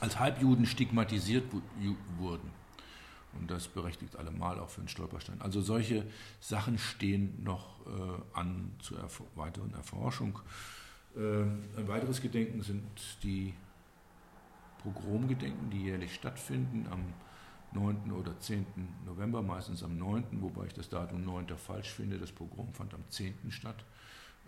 als 0.00 0.18
Halbjuden 0.18 0.66
stigmatisiert 0.66 1.44
wurden. 2.18 2.50
Und 3.38 3.50
das 3.50 3.68
berechtigt 3.68 4.16
allemal 4.16 4.60
auch 4.60 4.68
für 4.68 4.80
einen 4.80 4.88
Stolperstein. 4.88 5.40
Also 5.40 5.60
solche 5.60 6.06
Sachen 6.40 6.78
stehen 6.78 7.42
noch 7.42 7.84
äh, 7.86 8.38
an 8.38 8.72
zur 8.80 9.00
erf 9.00 9.22
weiteren 9.34 9.74
Erforschung. 9.74 10.38
Äh, 11.16 11.42
ein 11.78 11.88
weiteres 11.88 12.20
Gedenken 12.20 12.62
sind 12.62 12.84
die 13.22 13.54
Pogromgedenken, 14.82 15.70
die 15.70 15.84
jährlich 15.84 16.14
stattfinden 16.14 16.86
am 16.90 17.00
9. 17.72 18.12
oder 18.12 18.38
10. 18.38 18.66
November, 19.04 19.42
meistens 19.42 19.82
am 19.82 19.98
9., 19.98 20.24
wobei 20.40 20.66
ich 20.66 20.74
das 20.74 20.88
Datum 20.88 21.24
9. 21.24 21.48
falsch 21.56 21.90
finde. 21.90 22.18
Das 22.18 22.30
Pogrom 22.30 22.72
fand 22.72 22.94
am 22.94 23.02
10. 23.08 23.50
statt. 23.50 23.84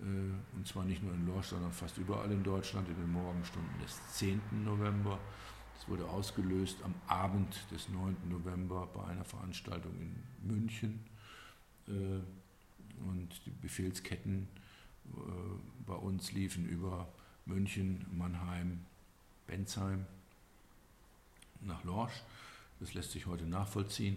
Äh, 0.01 0.57
und 0.57 0.66
zwar 0.66 0.84
nicht 0.84 1.03
nur 1.03 1.14
in 1.14 1.26
Lorsch, 1.26 1.49
sondern 1.49 1.72
fast 1.72 1.99
überall 1.99 2.30
in 2.30 2.42
Deutschland 2.42 2.88
in 2.88 2.97
den 2.97 3.11
Morgenstunden 3.12 3.78
des 3.80 3.99
10. 4.14 4.40
November. 4.64 5.18
Das 5.74 5.88
wurde 5.88 6.07
ausgelöst 6.07 6.78
am 6.84 6.94
Abend 7.07 7.55
des 7.70 7.88
9. 7.88 8.16
November 8.28 8.88
bei 8.94 9.05
einer 9.05 9.24
Veranstaltung 9.24 9.92
in 10.01 10.14
München. 10.42 11.05
Äh, 11.88 12.20
und 13.09 13.28
die 13.44 13.51
Befehlsketten 13.51 14.49
äh, 15.14 15.20
bei 15.86 15.94
uns 15.94 16.32
liefen 16.32 16.66
über 16.66 17.09
München, 17.44 18.07
Mannheim, 18.12 18.80
Bensheim 19.47 20.07
nach 21.61 21.84
Lorsch. 21.84 22.22
Das 22.80 22.94
lässt 22.94 23.12
sich 23.12 23.26
heute 23.26 23.44
nachvollziehen. 23.44 24.16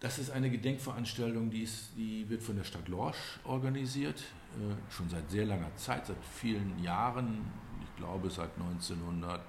Das 0.00 0.18
ist 0.20 0.30
eine 0.30 0.48
Gedenkveranstaltung, 0.48 1.50
die, 1.50 1.64
ist, 1.64 1.90
die 1.96 2.28
wird 2.28 2.40
von 2.42 2.54
der 2.56 2.62
Stadt 2.62 2.86
Lorsch 2.86 3.40
organisiert, 3.42 4.20
äh, 4.20 4.76
schon 4.92 5.08
seit 5.08 5.28
sehr 5.28 5.44
langer 5.44 5.74
Zeit, 5.76 6.06
seit 6.06 6.24
vielen 6.24 6.80
Jahren. 6.80 7.44
Ich 7.82 7.96
glaube 7.96 8.30
seit 8.30 8.56
1900, 8.56 9.42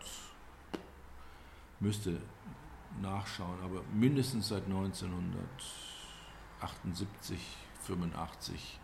müsste 1.80 2.20
nachschauen, 3.00 3.60
aber 3.64 3.84
mindestens 3.94 4.48
seit 4.48 4.66
1978, 4.66 7.40
85, 7.84 8.80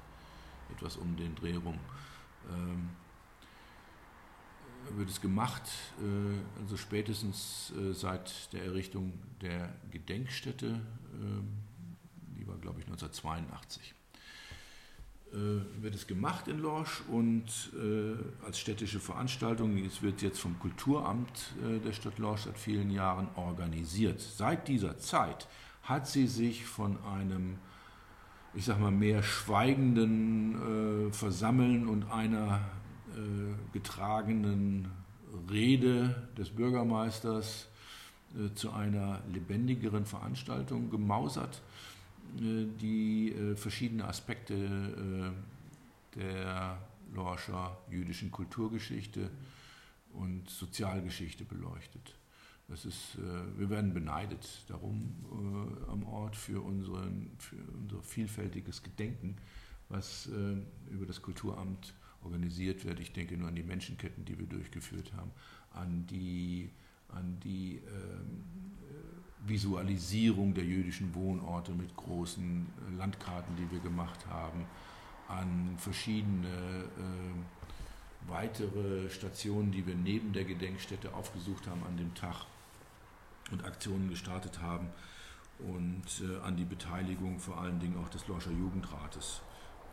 etwas 0.72 0.98
um 0.98 1.18
den 1.18 1.34
Dreh 1.34 1.56
rum. 1.56 1.80
Ähm, 2.52 2.92
wird 4.98 5.10
es 5.10 5.22
gemacht, 5.22 5.64
äh, 6.00 6.62
also 6.62 6.78
spätestens 6.78 7.74
äh, 7.78 7.94
seit 7.94 8.52
der 8.54 8.66
Errichtung 8.66 9.14
der 9.42 9.74
Gedenkstätte, 9.92 10.68
ähm, 10.68 11.48
die 12.38 12.48
war 12.48 12.58
glaube 12.58 12.80
ich 12.80 12.86
1982, 12.86 13.94
äh, 15.32 15.36
wird 15.82 15.96
es 15.96 16.08
gemacht 16.08 16.48
in 16.48 16.60
Lorsch 16.60 17.02
und 17.10 17.46
als 18.46 18.60
städtische 18.60 19.00
Veranstaltung, 19.00 19.78
es 19.78 20.02
wird 20.02 20.22
jetzt 20.22 20.40
vom 20.40 20.58
Kulturamt 20.60 21.54
der 21.84 21.92
Stadt 21.94 22.18
Lorsch 22.20 22.44
seit 22.44 22.58
vielen 22.58 22.92
Jahren 22.92 23.28
organisiert. 23.36 24.22
Seit 24.22 24.68
dieser 24.68 24.98
Zeit 24.98 25.48
hat 25.84 26.08
sie 26.08 26.28
sich 26.28 26.66
von 26.66 26.98
einem 27.04 27.58
ich 28.54 28.64
sag 28.64 28.80
mal, 28.80 28.92
mehr 28.92 29.22
schweigenden 29.22 31.12
Versammeln 31.12 31.90
und 31.90 32.10
einer 32.10 32.62
getragenen 33.74 34.90
Rede 35.50 36.28
des 36.38 36.50
Bürgermeisters 36.50 37.68
äh, 38.36 38.54
zu 38.56 38.72
einer 38.72 39.22
lebendigeren 39.32 40.06
Veranstaltung 40.06 40.90
gemausert, 40.90 41.62
äh, 42.38 42.66
die 42.80 43.34
verschiedene 43.56 44.06
Aspekte 44.06 45.34
der 46.16 46.78
Lorscher 47.14 47.78
jüdischen 47.90 48.32
Kulturgeschichte 48.32 49.30
und 50.14 50.50
Sozialgeschichte 50.50 51.44
beleuchtet. 51.44 52.16
Das 52.68 52.86
ist, 52.86 53.16
äh, 53.16 53.60
wir 53.60 53.70
werden 53.70 53.94
beneidet 53.94 54.64
darum 54.68 55.14
äh, 55.32 55.92
am 55.92 56.04
Ort 56.04 56.36
für, 56.36 56.62
unseren, 56.62 57.32
für 57.38 57.58
unser 57.80 58.02
vielfältiges 58.02 58.82
Gedenken, 58.82 59.38
was 59.90 60.28
äh, 60.28 60.58
über 60.92 61.06
das 61.06 61.22
Kulturamt 61.22 61.94
organisiert 62.26 62.84
wird. 62.86 63.00
Ich 63.00 63.14
denke 63.14 63.38
nur 63.38 63.48
an 63.48 63.56
die 63.56 63.64
Menschenketten, 63.64 64.26
die 64.26 64.38
wir 64.38 64.48
durchgeführt 64.48 65.14
haben, 65.14 65.32
an 65.72 66.06
die, 66.08 66.70
an 67.10 67.40
die 67.44 67.82
ähm, 67.88 68.44
Visualisierung 69.46 70.54
der 70.54 70.66
jüdischen 70.66 71.14
Wohnorte 71.14 71.72
mit 71.72 71.96
großen 71.96 72.66
Landkarten, 72.98 73.56
die 73.56 73.72
wir 73.72 73.80
gemacht 73.80 74.26
haben, 74.28 74.66
an 75.28 75.76
verschiedene 75.78 76.48
äh, 76.48 78.30
weitere 78.30 79.10
Stationen, 79.10 79.72
die 79.72 79.86
wir 79.86 79.96
neben 79.96 80.34
der 80.34 80.46
Gedenkstätte 80.46 81.14
aufgesucht 81.14 81.68
haben 81.68 81.84
an 81.84 81.98
dem 81.98 82.14
Tag 82.16 82.46
und 83.52 83.64
Aktionen 83.64 84.10
gestartet 84.10 84.62
haben 84.62 84.88
und 85.60 86.04
äh, 86.22 86.40
an 86.44 86.58
die 86.58 86.66
Beteiligung 86.66 87.40
vor 87.40 87.60
allen 87.60 87.80
Dingen 87.80 87.98
auch 87.98 88.10
des 88.10 88.28
Lorscher 88.28 88.52
Jugendrates 88.52 89.42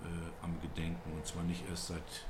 äh, 0.05 0.45
am 0.45 0.61
Gedenken 0.61 1.13
und 1.13 1.27
zwar 1.27 1.43
nicht 1.45 1.69
erst 1.69 1.89
seit 1.89 2.27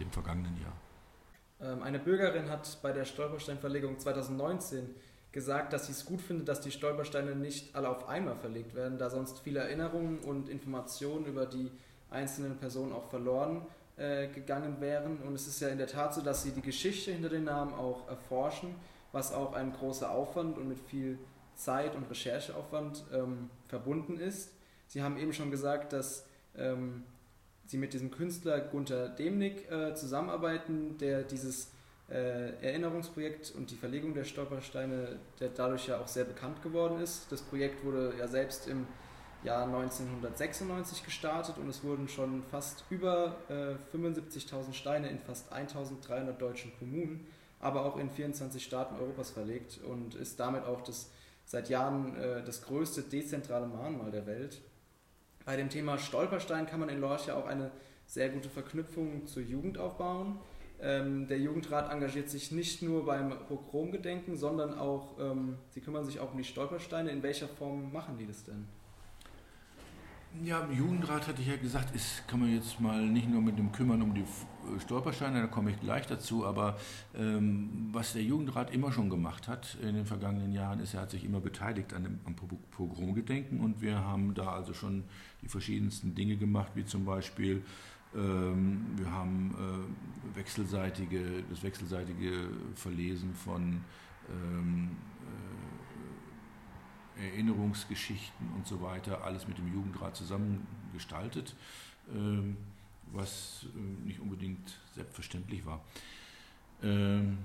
dem 0.00 0.10
vergangenen 0.10 0.56
Jahr. 0.60 1.72
Ähm, 1.72 1.82
eine 1.82 1.98
Bürgerin 1.98 2.50
hat 2.50 2.78
bei 2.82 2.92
der 2.92 3.04
Stolpersteinverlegung 3.04 3.98
2019 3.98 4.94
gesagt, 5.30 5.72
dass 5.72 5.86
sie 5.86 5.92
es 5.92 6.04
gut 6.04 6.20
findet, 6.20 6.48
dass 6.48 6.60
die 6.60 6.70
Stolpersteine 6.70 7.34
nicht 7.34 7.74
alle 7.74 7.88
auf 7.88 8.08
einmal 8.08 8.36
verlegt 8.36 8.74
werden, 8.74 8.98
da 8.98 9.08
sonst 9.08 9.40
viele 9.40 9.60
Erinnerungen 9.60 10.18
und 10.20 10.48
Informationen 10.48 11.24
über 11.24 11.46
die 11.46 11.70
einzelnen 12.10 12.58
Personen 12.58 12.92
auch 12.92 13.08
verloren 13.08 13.62
äh, 13.96 14.28
gegangen 14.28 14.80
wären. 14.80 15.18
Und 15.18 15.34
es 15.34 15.46
ist 15.46 15.60
ja 15.60 15.68
in 15.68 15.78
der 15.78 15.86
Tat 15.86 16.14
so, 16.14 16.20
dass 16.20 16.42
sie 16.42 16.52
die 16.52 16.60
Geschichte 16.60 17.12
hinter 17.12 17.30
den 17.30 17.44
Namen 17.44 17.72
auch 17.72 18.08
erforschen, 18.08 18.74
was 19.12 19.32
auch 19.32 19.54
ein 19.54 19.72
großer 19.72 20.10
Aufwand 20.10 20.58
und 20.58 20.68
mit 20.68 20.78
viel 20.78 21.18
Zeit 21.54 21.94
und 21.94 22.08
Rechercheaufwand 22.10 23.04
ähm, 23.12 23.50
verbunden 23.68 24.18
ist. 24.18 24.52
Sie 24.86 25.02
haben 25.02 25.16
eben 25.16 25.32
schon 25.32 25.50
gesagt, 25.50 25.92
dass 25.92 26.26
ähm, 26.56 27.04
Sie 27.66 27.78
mit 27.78 27.94
diesem 27.94 28.10
Künstler 28.10 28.60
Gunther 28.60 29.08
Demnig 29.08 29.70
äh, 29.70 29.94
zusammenarbeiten, 29.94 30.98
der 30.98 31.22
dieses 31.22 31.70
äh, 32.10 32.50
Erinnerungsprojekt 32.60 33.52
und 33.56 33.70
die 33.70 33.76
Verlegung 33.76 34.12
der 34.12 34.24
Stolpersteine, 34.24 35.18
der 35.40 35.48
dadurch 35.48 35.86
ja 35.86 35.98
auch 35.98 36.08
sehr 36.08 36.24
bekannt 36.24 36.62
geworden 36.62 37.00
ist. 37.00 37.32
Das 37.32 37.40
Projekt 37.40 37.82
wurde 37.84 38.12
ja 38.18 38.28
selbst 38.28 38.68
im 38.68 38.86
Jahr 39.42 39.64
1996 39.64 41.04
gestartet 41.04 41.56
und 41.56 41.68
es 41.68 41.82
wurden 41.82 42.08
schon 42.08 42.42
fast 42.50 42.84
über 42.90 43.36
äh, 43.48 43.96
75.000 43.96 44.72
Steine 44.74 45.08
in 45.08 45.18
fast 45.18 45.52
1.300 45.52 46.32
deutschen 46.32 46.72
Kommunen, 46.78 47.26
aber 47.58 47.86
auch 47.86 47.96
in 47.96 48.10
24 48.10 48.62
Staaten 48.62 48.96
Europas 48.96 49.30
verlegt 49.30 49.80
und 49.88 50.14
ist 50.14 50.38
damit 50.38 50.64
auch 50.64 50.82
das 50.82 51.10
seit 51.44 51.70
Jahren 51.70 52.16
äh, 52.16 52.44
das 52.44 52.62
größte 52.62 53.02
dezentrale 53.02 53.66
Mahnmal 53.66 54.10
der 54.10 54.26
Welt. 54.26 54.60
Bei 55.44 55.56
dem 55.56 55.68
Thema 55.68 55.98
Stolperstein 55.98 56.66
kann 56.66 56.80
man 56.80 56.88
in 56.88 57.00
Lorch 57.00 57.26
ja 57.26 57.36
auch 57.36 57.46
eine 57.46 57.70
sehr 58.06 58.28
gute 58.28 58.48
Verknüpfung 58.48 59.26
zur 59.26 59.42
Jugend 59.42 59.78
aufbauen. 59.78 60.38
Ähm, 60.80 61.28
der 61.28 61.38
Jugendrat 61.38 61.92
engagiert 61.92 62.28
sich 62.28 62.50
nicht 62.52 62.82
nur 62.82 63.06
beim 63.06 63.30
Pogromgedenken, 63.46 64.36
sondern 64.36 64.78
auch, 64.78 65.18
ähm, 65.18 65.56
sie 65.70 65.80
kümmern 65.80 66.04
sich 66.04 66.20
auch 66.20 66.32
um 66.32 66.38
die 66.38 66.44
Stolpersteine. 66.44 67.10
In 67.10 67.22
welcher 67.22 67.48
Form 67.48 67.92
machen 67.92 68.18
die 68.18 68.26
das 68.26 68.44
denn? 68.44 68.66
Ja, 70.40 70.60
im 70.60 70.76
Jugendrat 70.76 71.28
hatte 71.28 71.42
ich 71.42 71.48
ja 71.48 71.56
gesagt, 71.56 71.94
ist, 71.94 72.26
kann 72.26 72.40
man 72.40 72.52
jetzt 72.52 72.80
mal 72.80 73.06
nicht 73.06 73.28
nur 73.28 73.42
mit 73.42 73.58
dem 73.58 73.70
kümmern 73.70 74.00
um 74.00 74.14
die 74.14 74.24
Stolpersteine, 74.80 75.42
da 75.42 75.46
komme 75.46 75.70
ich 75.70 75.80
gleich 75.80 76.06
dazu, 76.06 76.46
aber 76.46 76.78
ähm, 77.14 77.90
was 77.92 78.14
der 78.14 78.22
Jugendrat 78.22 78.72
immer 78.72 78.90
schon 78.92 79.10
gemacht 79.10 79.46
hat 79.46 79.76
in 79.82 79.94
den 79.94 80.06
vergangenen 80.06 80.52
Jahren, 80.52 80.80
ist, 80.80 80.94
er 80.94 81.02
hat 81.02 81.10
sich 81.10 81.24
immer 81.24 81.40
beteiligt 81.40 81.92
an 81.92 82.04
dem, 82.04 82.20
am 82.24 82.34
Pogromgedenken 82.34 83.60
und 83.60 83.82
wir 83.82 83.98
haben 83.98 84.32
da 84.34 84.46
also 84.46 84.72
schon 84.72 85.04
die 85.42 85.48
verschiedensten 85.48 86.14
Dinge 86.14 86.36
gemacht, 86.36 86.72
wie 86.74 86.86
zum 86.86 87.04
Beispiel 87.04 87.62
ähm, 88.14 88.86
wir 88.96 89.10
haben 89.12 89.54
äh, 89.54 90.36
wechselseitige, 90.36 91.44
das 91.50 91.62
wechselseitige 91.62 92.48
Verlesen 92.74 93.34
von 93.34 93.80
ähm, 94.30 94.96
Erinnerungsgeschichten 97.22 98.52
und 98.54 98.66
so 98.66 98.82
weiter, 98.82 99.24
alles 99.24 99.46
mit 99.48 99.58
dem 99.58 99.72
Jugendrat 99.72 100.16
zusammen 100.16 100.66
gestaltet, 100.92 101.54
ähm, 102.12 102.56
was 103.12 103.66
äh, 103.74 104.06
nicht 104.06 104.20
unbedingt 104.20 104.78
selbstverständlich 104.94 105.64
war. 105.64 105.80
Ähm, 106.82 107.38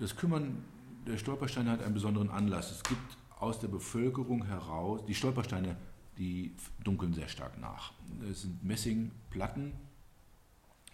das 0.00 0.16
Kümmern 0.16 0.64
der 1.06 1.18
Stolpersteine 1.18 1.70
hat 1.70 1.82
einen 1.82 1.94
besonderen 1.94 2.30
Anlass. 2.30 2.70
Es 2.70 2.82
gibt 2.82 3.16
aus 3.38 3.60
der 3.60 3.68
Bevölkerung 3.68 4.44
heraus, 4.46 5.04
die 5.06 5.14
Stolpersteine, 5.14 5.76
die 6.18 6.54
dunkeln 6.82 7.12
sehr 7.12 7.28
stark 7.28 7.60
nach. 7.60 7.92
Es 8.30 8.42
sind 8.42 8.64
Messingplatten, 8.64 9.72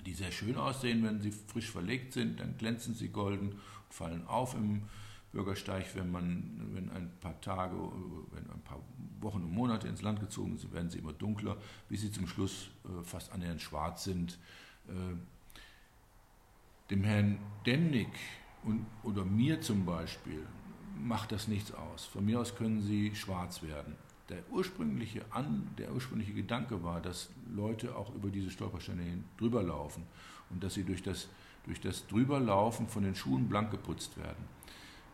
die 0.05 0.15
sehr 0.15 0.33
schön 0.33 0.57
aussehen, 0.57 1.05
wenn 1.05 1.21
sie 1.21 1.31
frisch 1.31 1.71
verlegt 1.71 2.13
sind, 2.13 2.41
dann 2.41 2.57
glänzen 2.59 2.95
sie 2.95 3.09
golden, 3.09 3.61
fallen 3.89 4.27
auf 4.27 4.55
im 4.55 4.83
Bürgersteig, 5.33 5.95
wenn 5.95 6.11
man, 6.11 6.71
wenn 6.75 6.91
ein 6.91 7.11
paar 7.21 7.41
Tage, 7.41 7.77
wenn 8.33 8.51
ein 8.51 8.61
paar 8.63 8.81
Wochen 9.21 9.43
und 9.43 9.53
Monate 9.53 9.89
ins 9.89 10.03
Land 10.03 10.21
gezogen 10.21 10.59
sind, 10.59 10.73
werden 10.73 10.91
sie 10.91 10.99
immer 10.99 11.15
dunkler, 11.15 11.57
bis 11.89 12.03
sie 12.03 12.13
zum 12.13 12.27
Schluss 12.27 12.71
äh, 12.85 13.03
fast 13.03 13.33
annähernd 13.33 13.63
schwarz 13.63 14.05
sind. 14.05 14.39
Äh, 14.89 15.17
dem 16.91 17.05
Herrn 17.05 17.39
Demnig 17.65 18.09
und, 18.65 18.85
oder 19.03 19.25
mir 19.25 19.61
zum 19.61 19.87
Beispiel 19.87 20.47
macht 20.99 21.33
das 21.33 21.49
nichts 21.49 21.73
aus. 21.73 22.05
Von 22.05 22.27
mir 22.27 22.41
aus 22.41 22.55
können 22.55 22.83
sie 22.83 23.15
schwarz 23.15 23.63
werden. 23.63 23.97
Der 24.29 24.43
ursprüngliche, 24.51 25.25
An, 25.31 25.71
der 25.79 25.93
ursprüngliche 25.93 26.33
Gedanke 26.33 26.83
war, 26.83 27.01
dass 27.01 27.31
Leute 27.55 27.97
auch 27.97 28.15
über 28.15 28.31
diese 28.31 28.51
Stolpersteine 28.51 29.03
hin 29.03 29.25
drüber 29.39 29.63
laufen 29.63 30.05
und 30.51 30.63
dass 30.63 30.75
sie 30.75 30.85
durch 30.85 31.03
das, 31.03 31.29
durch 31.65 31.81
das 31.81 32.07
Drüberlaufen 32.07 32.87
von 32.87 33.03
den 33.03 33.15
Schuhen 33.15 33.49
blank 33.49 33.71
geputzt 33.71 34.17
werden. 34.17 34.45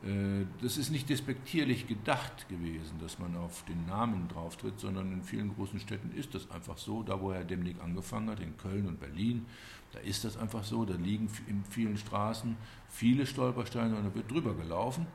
Äh, 0.03 0.47
das 0.63 0.77
ist 0.77 0.91
nicht 0.91 1.09
despektierlich 1.09 1.87
gedacht 1.87 2.49
gewesen, 2.49 2.99
dass 3.01 3.19
man 3.19 3.37
auf 3.37 3.65
den 3.65 3.87
Namen 3.87 4.29
drauftritt, 4.29 4.79
sondern 4.79 5.13
in 5.13 5.23
vielen 5.23 5.55
großen 5.55 5.81
Städten 5.81 6.13
ist 6.17 6.35
das 6.35 6.51
einfach 6.51 6.79
so. 6.79 7.03
Da, 7.03 7.21
wo 7.21 7.33
Herr 7.33 7.45
Demnig 7.45 7.81
angefangen 7.81 8.31
hat, 8.31 8.41
in 8.41 8.57
Köln 8.57 8.87
und 8.87 9.01
Berlin, 9.01 9.47
da 9.93 9.99
ist 10.01 10.25
das 10.25 10.37
einfach 10.37 10.63
so. 10.63 10.85
Da 10.85 10.95
liegen 10.95 11.29
in 11.49 11.65
vielen 11.65 11.97
Straßen 11.97 12.57
viele 12.89 13.27
Stolpersteine 13.27 13.97
und 13.97 14.05
da 14.05 14.15
wird 14.15 14.31
drüber 14.31 14.55
gelaufen. 14.55 15.07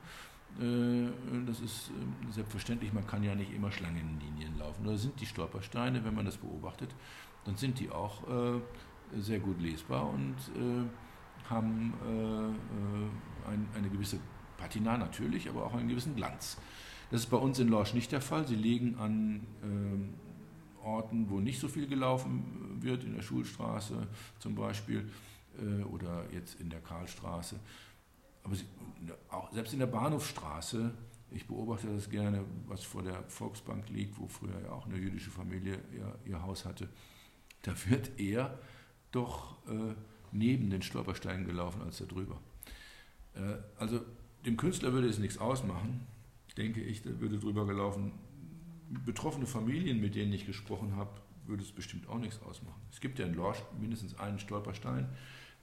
Äh, 0.60 1.08
das 1.46 1.60
ist 1.60 1.90
ähm, 1.90 2.30
selbstverständlich, 2.30 2.92
man 2.92 3.06
kann 3.06 3.22
ja 3.22 3.34
nicht 3.34 3.54
immer 3.54 3.72
Schlangenlinien 3.72 4.58
laufen. 4.58 4.84
Da 4.84 4.96
sind 4.96 5.18
die 5.18 5.26
Stolpersteine, 5.26 6.04
wenn 6.04 6.14
man 6.14 6.26
das 6.26 6.36
beobachtet, 6.36 6.94
dann 7.46 7.56
sind 7.56 7.80
die 7.80 7.90
auch 7.90 8.22
äh, 8.28 8.60
sehr 9.18 9.38
gut 9.38 9.60
lesbar 9.60 10.08
und 10.08 10.34
haben 11.48 11.92
eine 13.76 13.90
gewisse 13.90 14.18
Patina 14.56 14.96
natürlich, 14.96 15.48
aber 15.48 15.66
auch 15.66 15.74
einen 15.74 15.88
gewissen 15.88 16.16
Glanz. 16.16 16.58
Das 17.10 17.20
ist 17.20 17.30
bei 17.30 17.36
uns 17.36 17.58
in 17.58 17.68
Lorsch 17.68 17.94
nicht 17.94 18.12
der 18.12 18.20
Fall. 18.20 18.46
Sie 18.46 18.56
liegen 18.56 18.96
an 18.98 19.46
äh, 19.62 20.84
Orten, 20.84 21.30
wo 21.30 21.40
nicht 21.40 21.60
so 21.60 21.68
viel 21.68 21.86
gelaufen 21.86 22.78
wird, 22.80 23.04
in 23.04 23.14
der 23.14 23.22
Schulstraße 23.22 24.06
zum 24.38 24.54
Beispiel 24.54 25.08
äh, 25.58 25.82
oder 25.84 26.24
jetzt 26.32 26.60
in 26.60 26.70
der 26.70 26.80
Karlstraße. 26.80 27.58
Aber 28.42 28.54
sie, 28.54 28.66
auch 29.30 29.52
selbst 29.52 29.72
in 29.72 29.78
der 29.78 29.86
Bahnhofstraße, 29.86 30.92
ich 31.30 31.46
beobachte 31.46 31.88
das 31.88 32.10
gerne, 32.10 32.44
was 32.66 32.84
vor 32.84 33.02
der 33.02 33.22
Volksbank 33.24 33.88
liegt, 33.88 34.18
wo 34.18 34.28
früher 34.28 34.60
ja 34.62 34.70
auch 34.70 34.86
eine 34.86 34.96
jüdische 34.96 35.30
Familie 35.30 35.80
ihr, 35.92 36.18
ihr 36.26 36.42
Haus 36.42 36.64
hatte, 36.64 36.88
da 37.62 37.72
wird 37.86 38.18
eher 38.20 38.58
doch 39.10 39.56
äh, 39.68 39.94
neben 40.32 40.70
den 40.70 40.82
Stolpersteinen 40.82 41.46
gelaufen 41.46 41.82
als 41.82 41.98
da 41.98 42.04
drüber. 42.04 42.40
Äh, 43.34 43.56
also 43.78 44.00
dem 44.46 44.56
Künstler 44.56 44.92
würde 44.92 45.08
es 45.08 45.18
nichts 45.18 45.38
ausmachen, 45.38 46.06
denke 46.56 46.80
ich, 46.80 47.02
der 47.02 47.20
würde 47.20 47.38
drüber 47.38 47.66
gelaufen. 47.66 48.12
Betroffene 49.04 49.46
Familien, 49.46 50.00
mit 50.00 50.14
denen 50.14 50.32
ich 50.32 50.46
gesprochen 50.46 50.96
habe, 50.96 51.10
würde 51.46 51.62
es 51.62 51.72
bestimmt 51.72 52.08
auch 52.08 52.18
nichts 52.18 52.40
ausmachen. 52.42 52.80
Es 52.90 53.00
gibt 53.00 53.18
ja 53.18 53.26
in 53.26 53.34
Lorsch 53.34 53.62
mindestens 53.78 54.18
einen 54.18 54.38
Stolperstein 54.38 55.08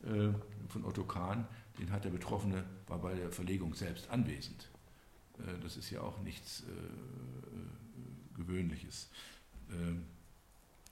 äh, 0.03 0.29
von 0.67 0.85
Otto 0.85 1.03
Kahn, 1.03 1.47
den 1.79 1.91
hat 1.91 2.05
der 2.05 2.09
Betroffene, 2.09 2.63
war 2.87 2.99
bei 2.99 3.13
der 3.13 3.31
Verlegung 3.31 3.73
selbst 3.73 4.09
anwesend. 4.09 4.69
Äh, 5.39 5.59
das 5.61 5.77
ist 5.77 5.89
ja 5.89 6.01
auch 6.01 6.19
nichts 6.21 6.61
äh, 6.61 6.71
äh 6.71 8.37
Gewöhnliches. 8.37 9.11
Ähm, 9.71 10.05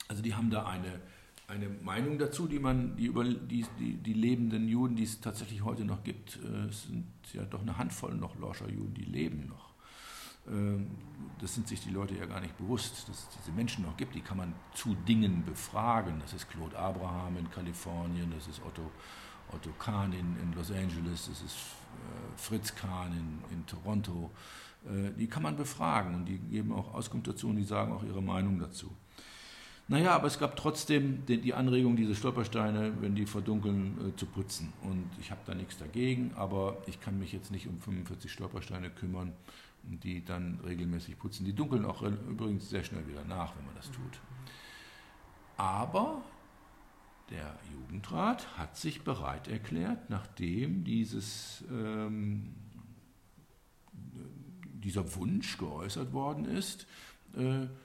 also 0.07 0.21
die 0.21 0.35
haben 0.35 0.49
da 0.49 0.65
eine 0.65 1.01
eine 1.49 1.67
Meinung 1.67 2.19
dazu, 2.19 2.47
die 2.47 2.59
man, 2.59 2.95
die 2.95 3.05
über 3.05 3.23
die, 3.23 3.65
die, 3.79 3.95
die 3.95 4.13
lebenden 4.13 4.67
Juden, 4.67 4.95
die 4.95 5.03
es 5.03 5.19
tatsächlich 5.19 5.63
heute 5.63 5.83
noch 5.83 6.03
gibt, 6.03 6.37
äh, 6.37 6.71
sind 6.71 7.07
ja 7.33 7.43
doch 7.43 7.61
eine 7.61 7.77
Handvoll 7.77 8.13
noch 8.15 8.37
Lorscher 8.37 8.69
Juden, 8.69 8.93
die 8.93 9.05
leben 9.05 9.47
noch. 9.47 9.73
Ähm, 10.47 10.87
das 11.39 11.55
sind 11.55 11.67
sich 11.67 11.81
die 11.81 11.89
Leute 11.89 12.15
ja 12.15 12.25
gar 12.25 12.39
nicht 12.39 12.57
bewusst, 12.57 13.09
dass 13.09 13.17
es 13.17 13.27
diese 13.39 13.51
Menschen 13.51 13.83
noch 13.83 13.97
gibt. 13.97 14.13
Die 14.13 14.21
kann 14.21 14.37
man 14.37 14.53
zu 14.73 14.95
Dingen 15.07 15.43
befragen. 15.43 16.19
Das 16.19 16.33
ist 16.33 16.49
Claude 16.49 16.77
Abraham 16.77 17.37
in 17.37 17.49
Kalifornien, 17.49 18.31
das 18.35 18.47
ist 18.47 18.61
Otto, 18.63 18.91
Otto 19.51 19.71
Kahn 19.79 20.13
in, 20.13 20.37
in 20.41 20.53
Los 20.53 20.71
Angeles, 20.71 21.27
das 21.29 21.41
ist 21.41 21.55
äh, 21.55 22.37
Fritz 22.37 22.75
Kahn 22.75 23.11
in, 23.13 23.57
in 23.57 23.65
Toronto. 23.65 24.29
Äh, 24.85 25.11
die 25.17 25.27
kann 25.27 25.43
man 25.43 25.55
befragen 25.55 26.13
und 26.13 26.25
die 26.25 26.37
geben 26.37 26.73
auch 26.73 26.93
Auskunft 26.93 27.27
dazu 27.27 27.49
und 27.49 27.55
die 27.55 27.63
sagen 27.63 27.91
auch 27.91 28.03
ihre 28.03 28.21
Meinung 28.21 28.59
dazu. 28.59 28.91
Naja, 29.89 30.11
aber 30.11 30.27
es 30.27 30.37
gab 30.37 30.55
trotzdem 30.55 31.25
die 31.25 31.53
Anregung, 31.55 31.95
diese 31.95 32.13
Stolpersteine, 32.13 33.01
wenn 33.01 33.15
die 33.15 33.25
verdunkeln, 33.25 34.09
äh, 34.09 34.15
zu 34.15 34.27
putzen. 34.27 34.71
Und 34.83 35.09
ich 35.19 35.31
habe 35.31 35.41
da 35.47 35.55
nichts 35.55 35.79
dagegen, 35.79 36.31
aber 36.35 36.77
ich 36.85 37.01
kann 37.01 37.17
mich 37.17 37.33
jetzt 37.33 37.49
nicht 37.49 37.67
um 37.67 37.79
45 37.79 38.31
Stolpersteine 38.31 38.91
kümmern, 38.91 39.33
die 39.81 40.23
dann 40.23 40.59
regelmäßig 40.63 41.17
putzen. 41.17 41.43
Die 41.43 41.53
dunkeln 41.53 41.85
auch 41.85 42.03
übrigens 42.03 42.69
sehr 42.69 42.83
schnell 42.83 43.07
wieder 43.07 43.23
nach, 43.23 43.55
wenn 43.57 43.65
man 43.65 43.73
das 43.75 43.89
tut. 43.89 44.21
Aber 45.57 46.21
der 47.31 47.57
Jugendrat 47.73 48.59
hat 48.59 48.77
sich 48.77 49.03
bereit 49.03 49.47
erklärt, 49.47 50.11
nachdem 50.11 50.83
dieses, 50.83 51.63
ähm, 51.71 52.53
dieser 54.61 55.15
Wunsch 55.15 55.57
geäußert 55.57 56.13
worden 56.13 56.45
ist, 56.45 56.85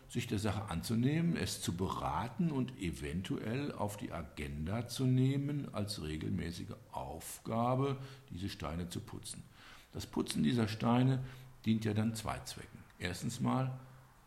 sich 0.09 0.27
der 0.27 0.39
Sache 0.39 0.71
anzunehmen, 0.71 1.37
es 1.37 1.61
zu 1.61 1.77
beraten 1.77 2.51
und 2.51 2.79
eventuell 2.79 3.73
auf 3.73 3.97
die 3.97 4.13
Agenda 4.13 4.87
zu 4.87 5.05
nehmen, 5.05 5.69
als 5.73 6.03
regelmäßige 6.03 6.75
Aufgabe, 6.93 7.97
diese 8.31 8.49
Steine 8.49 8.89
zu 8.89 9.01
putzen. 9.01 9.43
Das 9.93 10.07
Putzen 10.07 10.43
dieser 10.43 10.69
Steine 10.69 11.23
dient 11.65 11.85
ja 11.85 11.95
dann 11.95 12.15
zwei 12.15 12.39
Zwecken. 12.41 12.79
Erstens 12.99 13.41
mal, 13.41 13.73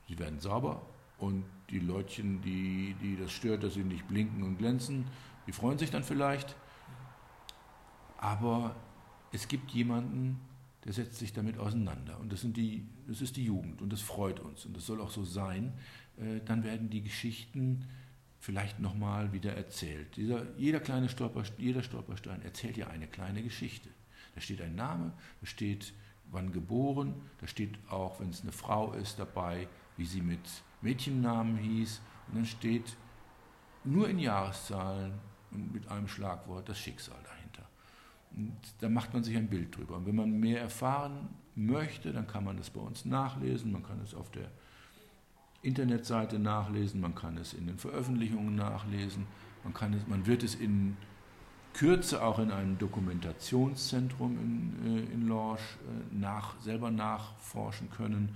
sie 0.07 0.17
werden 0.19 0.39
sauber 0.39 0.85
und 1.17 1.43
die 1.69 1.79
Leutchen, 1.79 2.41
die, 2.41 2.95
die 3.01 3.17
das 3.17 3.31
stört, 3.31 3.63
dass 3.63 3.73
sie 3.73 3.83
nicht 3.83 4.07
blinken 4.07 4.43
und 4.43 4.57
glänzen, 4.57 5.05
die 5.45 5.51
freuen 5.51 5.77
sich 5.77 5.91
dann 5.91 6.03
vielleicht. 6.03 6.55
Aber 8.17 8.75
es 9.31 9.47
gibt 9.47 9.71
jemanden, 9.71 10.39
der 10.87 10.93
setzt 10.93 11.19
sich 11.19 11.33
damit 11.33 11.57
auseinander. 11.57 12.17
Und 12.17 12.31
das, 12.31 12.39
sind 12.39 12.55
die, 12.55 12.87
das 13.07 13.21
ist 13.21 13.35
die 13.35 13.43
Jugend 13.43 13.81
und 13.81 13.91
das 13.91 13.99
freut 13.99 14.39
uns 14.39 14.65
und 14.65 14.75
das 14.75 14.85
soll 14.85 15.01
auch 15.01 15.11
so 15.11 15.25
sein. 15.25 15.73
Äh, 16.17 16.39
dann 16.45 16.63
werden 16.63 16.89
die 16.89 17.03
Geschichten 17.03 17.85
vielleicht 18.39 18.79
nochmal 18.79 19.33
wieder 19.33 19.53
erzählt. 19.53 20.15
Dieser, 20.15 20.45
jeder 20.57 20.79
kleine 20.79 21.09
Stolperstein, 21.09 21.59
jeder 21.59 21.83
Stolperstein 21.83 22.41
erzählt 22.41 22.77
ja 22.77 22.87
eine 22.87 23.05
kleine 23.05 23.43
Geschichte. 23.43 23.89
Da 24.33 24.39
steht 24.39 24.61
ein 24.61 24.75
Name, 24.75 25.11
da 25.41 25.45
steht 25.45 25.93
wann 26.31 26.53
geboren, 26.53 27.15
da 27.41 27.47
steht 27.47 27.77
auch, 27.89 28.21
wenn 28.21 28.29
es 28.29 28.41
eine 28.43 28.53
Frau 28.53 28.93
ist, 28.93 29.19
dabei, 29.19 29.67
wie 29.97 30.05
sie 30.05 30.21
mit 30.21 30.39
Mädchennamen 30.81 31.57
hieß. 31.57 31.99
Und 32.29 32.37
dann 32.37 32.45
steht 32.45 32.95
nur 33.83 34.07
in 34.07 34.19
Jahreszahlen 34.19 35.15
und 35.51 35.73
mit 35.73 35.89
einem 35.89 36.07
Schlagwort 36.07 36.69
das 36.69 36.79
Schicksal 36.79 37.17
dahinter. 37.23 37.36
Und 38.35 38.57
da 38.79 38.89
macht 38.89 39.13
man 39.13 39.23
sich 39.23 39.35
ein 39.35 39.47
Bild 39.47 39.75
drüber. 39.75 39.97
Und 39.97 40.05
wenn 40.05 40.15
man 40.15 40.31
mehr 40.31 40.61
erfahren 40.61 41.29
möchte, 41.55 42.11
dann 42.13 42.27
kann 42.27 42.43
man 42.43 42.57
das 42.57 42.69
bei 42.69 42.81
uns 42.81 43.05
nachlesen. 43.05 43.71
Man 43.71 43.83
kann 43.83 43.99
es 44.01 44.13
auf 44.13 44.29
der 44.31 44.51
Internetseite 45.61 46.39
nachlesen, 46.39 47.01
man 47.01 47.15
kann 47.15 47.37
es 47.37 47.53
in 47.53 47.67
den 47.67 47.77
Veröffentlichungen 47.77 48.55
nachlesen, 48.55 49.25
man, 49.63 49.73
kann 49.73 49.93
es, 49.93 50.07
man 50.07 50.25
wird 50.25 50.43
es 50.43 50.55
in 50.55 50.95
Kürze 51.73 52.23
auch 52.23 52.39
in 52.39 52.51
einem 52.51 52.77
Dokumentationszentrum 52.77 54.37
in, 54.39 55.09
äh, 55.09 55.13
in 55.13 55.27
Lorsch 55.27 55.61
äh, 55.61 56.15
nach, 56.15 56.59
selber 56.61 56.89
nachforschen 56.89 57.89
können. 57.89 58.35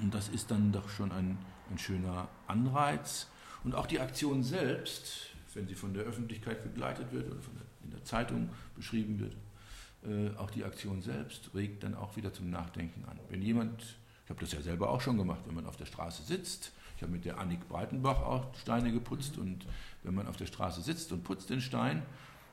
Und 0.00 0.12
das 0.12 0.28
ist 0.28 0.50
dann 0.50 0.72
doch 0.72 0.88
schon 0.88 1.12
ein, 1.12 1.38
ein 1.70 1.78
schöner 1.78 2.28
Anreiz. 2.46 3.28
Und 3.64 3.74
auch 3.74 3.86
die 3.86 4.00
Aktion 4.00 4.42
selbst, 4.42 5.31
wenn 5.54 5.66
sie 5.66 5.74
von 5.74 5.94
der 5.94 6.04
Öffentlichkeit 6.04 6.62
begleitet 6.62 7.12
wird 7.12 7.26
oder 7.26 7.40
der, 7.40 7.84
in 7.84 7.90
der 7.90 8.04
Zeitung 8.04 8.50
beschrieben 8.74 9.18
wird, 9.18 9.36
äh, 10.04 10.36
auch 10.36 10.50
die 10.50 10.64
Aktion 10.64 11.02
selbst 11.02 11.50
regt 11.54 11.82
dann 11.84 11.94
auch 11.94 12.16
wieder 12.16 12.32
zum 12.32 12.50
Nachdenken 12.50 13.04
an. 13.04 13.18
Wenn 13.28 13.42
jemand, 13.42 13.82
ich 14.24 14.30
habe 14.30 14.40
das 14.40 14.52
ja 14.52 14.60
selber 14.60 14.90
auch 14.90 15.00
schon 15.00 15.16
gemacht, 15.16 15.40
wenn 15.46 15.54
man 15.54 15.66
auf 15.66 15.76
der 15.76 15.86
Straße 15.86 16.22
sitzt, 16.22 16.72
ich 16.96 17.02
habe 17.02 17.12
mit 17.12 17.24
der 17.24 17.38
Annik 17.38 17.68
Breitenbach 17.68 18.22
auch 18.22 18.54
Steine 18.54 18.92
geputzt 18.92 19.38
und 19.38 19.66
wenn 20.02 20.14
man 20.14 20.28
auf 20.28 20.36
der 20.36 20.46
Straße 20.46 20.82
sitzt 20.82 21.12
und 21.12 21.24
putzt 21.24 21.50
den 21.50 21.60
Stein, 21.60 22.02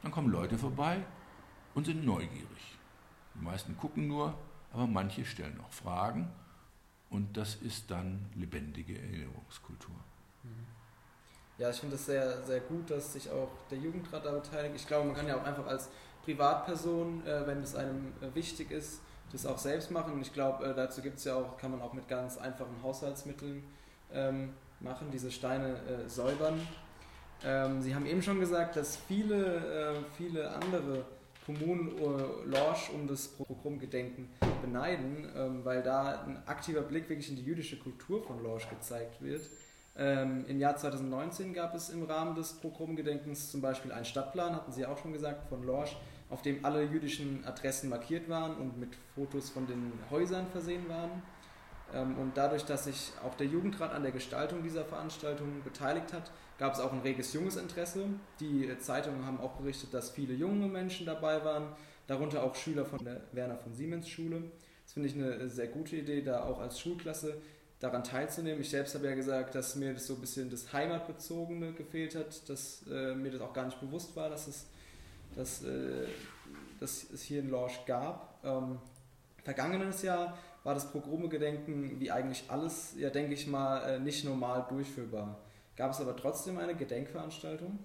dann 0.01 0.11
kommen 0.11 0.31
Leute 0.31 0.57
vorbei 0.57 1.05
und 1.75 1.85
sind 1.85 2.05
neugierig. 2.05 2.77
Die 3.35 3.43
meisten 3.43 3.77
gucken 3.77 4.07
nur, 4.07 4.35
aber 4.71 4.87
manche 4.87 5.25
stellen 5.25 5.59
auch 5.61 5.71
Fragen 5.71 6.29
und 7.09 7.37
das 7.37 7.55
ist 7.55 7.91
dann 7.91 8.25
lebendige 8.35 8.99
Erinnerungskultur. 8.99 9.95
Ja, 11.59 11.69
ich 11.69 11.75
finde 11.75 11.95
es 11.95 12.05
sehr, 12.05 12.41
sehr 12.43 12.61
gut, 12.61 12.89
dass 12.89 13.11
sich 13.11 13.29
auch 13.29 13.49
der 13.69 13.77
Jugendrat 13.79 14.25
da 14.25 14.31
beteiligt. 14.31 14.75
Ich 14.77 14.87
glaube, 14.87 15.07
man 15.07 15.15
kann 15.15 15.27
ja 15.27 15.37
auch 15.37 15.43
einfach 15.43 15.67
als 15.67 15.89
Privatperson, 16.23 17.27
äh, 17.27 17.45
wenn 17.45 17.61
es 17.61 17.75
einem 17.75 18.13
äh, 18.21 18.33
wichtig 18.33 18.71
ist, 18.71 19.01
das 19.33 19.45
auch 19.45 19.57
selbst 19.57 19.91
machen. 19.91 20.13
Und 20.13 20.21
ich 20.21 20.31
glaube, 20.33 20.65
äh, 20.65 20.73
dazu 20.73 21.01
gibt 21.01 21.17
es 21.17 21.25
ja 21.25 21.35
auch, 21.35 21.57
kann 21.57 21.71
man 21.71 21.81
auch 21.81 21.91
mit 21.91 22.07
ganz 22.07 22.37
einfachen 22.37 22.81
Haushaltsmitteln 22.81 23.61
ähm, 24.13 24.53
machen, 24.79 25.09
diese 25.11 25.31
Steine 25.31 25.75
säubern. 26.07 26.65
Ähm, 27.43 27.81
Sie 27.81 27.93
haben 27.93 28.05
eben 28.05 28.21
schon 28.21 28.39
gesagt, 28.39 28.77
dass 28.77 28.95
viele, 28.95 30.01
viele 30.17 30.49
andere 30.51 31.03
Kommunen 31.45 31.91
Lorsch 32.45 32.89
um 32.93 33.05
das 33.05 33.27
Programmgedenken 33.27 34.29
beneiden, 34.61 35.29
ähm, 35.35 35.65
weil 35.65 35.83
da 35.83 36.23
ein 36.23 36.41
aktiver 36.45 36.81
Blick 36.81 37.09
wirklich 37.09 37.29
in 37.29 37.35
die 37.35 37.43
jüdische 37.43 37.77
Kultur 37.77 38.23
von 38.23 38.41
Lorsch 38.41 38.69
gezeigt 38.69 39.21
wird. 39.21 39.41
Ähm, 39.97 40.45
Im 40.47 40.59
Jahr 40.59 40.75
2019 40.75 41.53
gab 41.53 41.75
es 41.75 41.89
im 41.89 42.03
Rahmen 42.03 42.35
des 42.35 42.53
Pogromgedenkens 42.53 43.51
zum 43.51 43.61
Beispiel 43.61 43.91
einen 43.91 44.05
Stadtplan, 44.05 44.55
hatten 44.55 44.71
Sie 44.71 44.85
auch 44.85 44.97
schon 44.97 45.13
gesagt, 45.13 45.49
von 45.49 45.63
Lorsch, 45.63 45.97
auf 46.29 46.41
dem 46.41 46.63
alle 46.63 46.83
jüdischen 46.83 47.43
Adressen 47.45 47.89
markiert 47.89 48.29
waren 48.29 48.55
und 48.57 48.79
mit 48.79 48.89
Fotos 49.15 49.49
von 49.49 49.67
den 49.67 49.91
Häusern 50.09 50.47
versehen 50.47 50.87
waren. 50.87 51.21
Ähm, 51.93 52.17
und 52.17 52.37
dadurch, 52.37 52.65
dass 52.65 52.85
sich 52.85 53.11
auch 53.25 53.35
der 53.35 53.47
Jugendrat 53.47 53.91
an 53.93 54.03
der 54.03 54.11
Gestaltung 54.11 54.63
dieser 54.63 54.85
Veranstaltung 54.85 55.63
beteiligt 55.63 56.13
hat, 56.13 56.31
gab 56.57 56.73
es 56.73 56.79
auch 56.79 56.93
ein 56.93 56.99
reges 56.99 57.33
junges 57.33 57.55
Interesse. 57.55 58.05
Die 58.39 58.69
Zeitungen 58.79 59.25
haben 59.25 59.39
auch 59.39 59.53
berichtet, 59.53 59.93
dass 59.93 60.11
viele 60.11 60.33
junge 60.33 60.67
Menschen 60.67 61.05
dabei 61.05 61.43
waren, 61.43 61.73
darunter 62.07 62.43
auch 62.43 62.55
Schüler 62.55 62.85
von 62.85 63.03
der 63.03 63.21
Werner 63.31 63.57
von 63.57 63.73
Siemens 63.73 64.07
Schule. 64.07 64.43
Das 64.83 64.93
finde 64.93 65.09
ich 65.09 65.15
eine 65.15 65.49
sehr 65.49 65.67
gute 65.67 65.95
Idee, 65.95 66.21
da 66.21 66.43
auch 66.43 66.59
als 66.59 66.79
Schulklasse 66.79 67.41
daran 67.79 68.03
teilzunehmen. 68.03 68.61
Ich 68.61 68.69
selbst 68.69 68.93
habe 68.95 69.07
ja 69.07 69.15
gesagt, 69.15 69.55
dass 69.55 69.75
mir 69.75 69.93
das 69.93 70.07
so 70.07 70.15
ein 70.15 70.21
bisschen 70.21 70.49
das 70.49 70.71
Heimatbezogene 70.73 71.73
gefehlt 71.73 72.15
hat, 72.15 72.49
dass 72.49 72.83
äh, 72.91 73.15
mir 73.15 73.31
das 73.31 73.41
auch 73.41 73.53
gar 73.53 73.65
nicht 73.65 73.79
bewusst 73.79 74.15
war, 74.15 74.29
dass 74.29 74.47
es, 74.47 74.67
dass, 75.35 75.63
äh, 75.63 76.05
dass 76.79 77.09
es 77.11 77.21
hier 77.21 77.39
in 77.39 77.49
Lorsch 77.49 77.79
gab. 77.85 78.39
Ähm, 78.43 78.79
vergangenes 79.43 80.01
Jahr 80.01 80.37
war 80.63 80.73
das 80.73 80.91
Pogrome-Gedenken 80.91 81.99
wie 81.99 82.11
eigentlich 82.11 82.43
alles, 82.49 82.95
ja 82.97 83.09
denke 83.09 83.33
ich 83.33 83.47
mal, 83.47 83.79
äh, 83.81 83.99
nicht 83.99 84.25
normal 84.25 84.65
durchführbar. 84.67 85.39
Gab 85.77 85.91
es 85.91 86.01
aber 86.01 86.17
trotzdem 86.17 86.57
eine 86.57 86.75
Gedenkveranstaltung? 86.75 87.79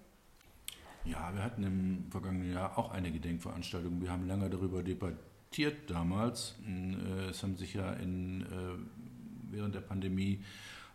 Ja, 1.04 1.32
wir 1.32 1.44
hatten 1.44 1.62
im 1.62 2.06
vergangenen 2.10 2.52
Jahr 2.52 2.76
auch 2.76 2.90
eine 2.90 3.12
Gedenkveranstaltung. 3.12 4.00
Wir 4.00 4.10
haben 4.10 4.26
lange 4.26 4.50
darüber 4.50 4.82
debattiert 4.82 5.88
damals. 5.88 6.56
Äh, 6.66 7.30
es 7.30 7.44
haben 7.44 7.56
sich 7.56 7.74
ja 7.74 7.92
in 7.92 8.42
äh, 8.42 9.13
während 9.54 9.74
der 9.74 9.80
Pandemie 9.80 10.40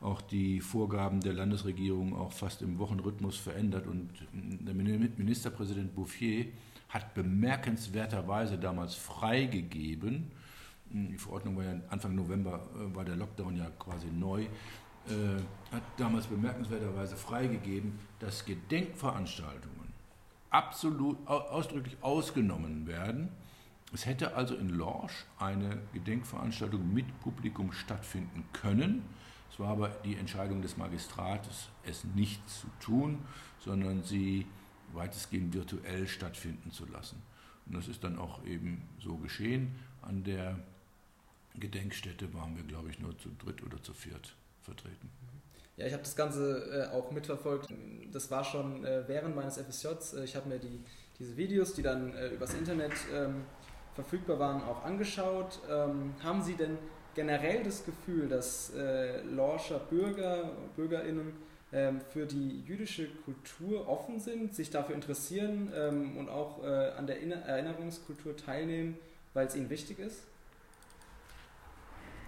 auch 0.01 0.22
die 0.22 0.62
Vorgaben 0.62 1.20
der 1.20 1.34
Landesregierung 1.34 2.16
auch 2.16 2.32
fast 2.32 2.62
im 2.62 2.80
Wochenrhythmus 2.80 3.38
verändert. 3.38 3.88
Und 3.88 4.10
der 4.32 4.74
Ministerpräsident 4.74 5.93
Bouffier 5.93 6.45
hat 6.89 7.14
bemerkenswerterweise 7.14 8.57
damals 8.57 8.95
freigegeben, 8.95 10.32
die 10.91 11.18
Verordnung 11.18 11.55
war 11.55 11.66
ja 11.66 11.76
Anfang 11.89 12.16
November, 12.16 12.68
äh, 12.76 12.95
war 12.95 13.05
der 13.05 13.16
Lockdown 13.16 13.55
ja 13.57 13.70
quasi 13.78 14.07
neu, 14.07 14.41
äh, 14.41 14.47
hat 15.72 15.84
damals 15.97 16.26
bemerkenswerterweise 16.26 17.16
freigegeben, 17.16 17.99
dass 18.20 18.43
Gedenkveranstaltungen 18.43 19.93
absolut 20.49 21.28
ausdrücklich 21.28 21.95
ausgenommen 22.01 22.88
werden 22.88 23.30
es 23.93 24.05
hätte 24.05 24.35
also 24.35 24.55
in 24.55 24.69
Lorsch 24.69 25.25
eine 25.37 25.79
Gedenkveranstaltung 25.93 26.93
mit 26.93 27.19
Publikum 27.21 27.71
stattfinden 27.71 28.45
können. 28.53 29.03
Es 29.51 29.59
war 29.59 29.69
aber 29.69 29.89
die 30.05 30.15
Entscheidung 30.15 30.61
des 30.61 30.77
Magistrates, 30.77 31.69
es 31.83 32.03
nicht 32.03 32.47
zu 32.47 32.67
tun, 32.79 33.19
sondern 33.59 34.03
sie 34.03 34.45
weitestgehend 34.93 35.53
virtuell 35.53 36.07
stattfinden 36.07 36.71
zu 36.71 36.85
lassen. 36.85 37.21
Und 37.65 37.75
das 37.75 37.87
ist 37.87 38.03
dann 38.03 38.17
auch 38.17 38.43
eben 38.45 38.87
so 38.99 39.17
geschehen. 39.17 39.75
An 40.01 40.23
der 40.23 40.59
Gedenkstätte 41.55 42.33
waren 42.33 42.55
wir, 42.55 42.63
glaube 42.63 42.89
ich, 42.89 42.99
nur 42.99 43.17
zu 43.17 43.29
dritt 43.43 43.63
oder 43.63 43.81
zu 43.81 43.93
viert 43.93 44.35
vertreten. 44.61 45.09
Ja, 45.77 45.85
ich 45.85 45.93
habe 45.93 46.03
das 46.03 46.15
Ganze 46.15 46.89
äh, 46.91 46.95
auch 46.95 47.11
mitverfolgt. 47.11 47.69
Das 48.11 48.29
war 48.29 48.43
schon 48.43 48.83
äh, 48.83 49.07
während 49.07 49.35
meines 49.35 49.57
FSJs. 49.57 50.13
Äh, 50.13 50.23
ich 50.25 50.35
habe 50.35 50.49
mir 50.49 50.59
die, 50.59 50.83
diese 51.17 51.37
Videos, 51.37 51.73
die 51.73 51.81
dann 51.81 52.13
äh, 52.13 52.29
übers 52.29 52.53
Internet 52.53 52.91
ähm, 53.13 53.45
verfügbar 53.99 54.39
waren, 54.39 54.63
auch 54.63 54.85
angeschaut. 54.85 55.59
Ähm, 55.69 56.13
haben 56.23 56.41
Sie 56.41 56.53
denn 56.53 56.77
generell 57.15 57.63
das 57.63 57.85
Gefühl, 57.85 58.29
dass 58.29 58.73
äh, 58.73 59.21
Lorscher 59.23 59.79
Bürger, 59.79 60.51
BürgerInnen 60.77 61.33
ähm, 61.73 61.99
für 62.13 62.25
die 62.25 62.61
jüdische 62.61 63.09
Kultur 63.25 63.89
offen 63.89 64.19
sind, 64.19 64.55
sich 64.55 64.69
dafür 64.69 64.95
interessieren 64.95 65.71
ähm, 65.75 66.17
und 66.17 66.29
auch 66.29 66.63
äh, 66.63 66.91
an 66.97 67.07
der 67.07 67.19
Inner 67.19 67.37
Erinnerungskultur 67.37 68.37
teilnehmen, 68.37 68.97
weil 69.33 69.47
es 69.47 69.55
ihnen 69.55 69.69
wichtig 69.69 69.99
ist? 69.99 70.23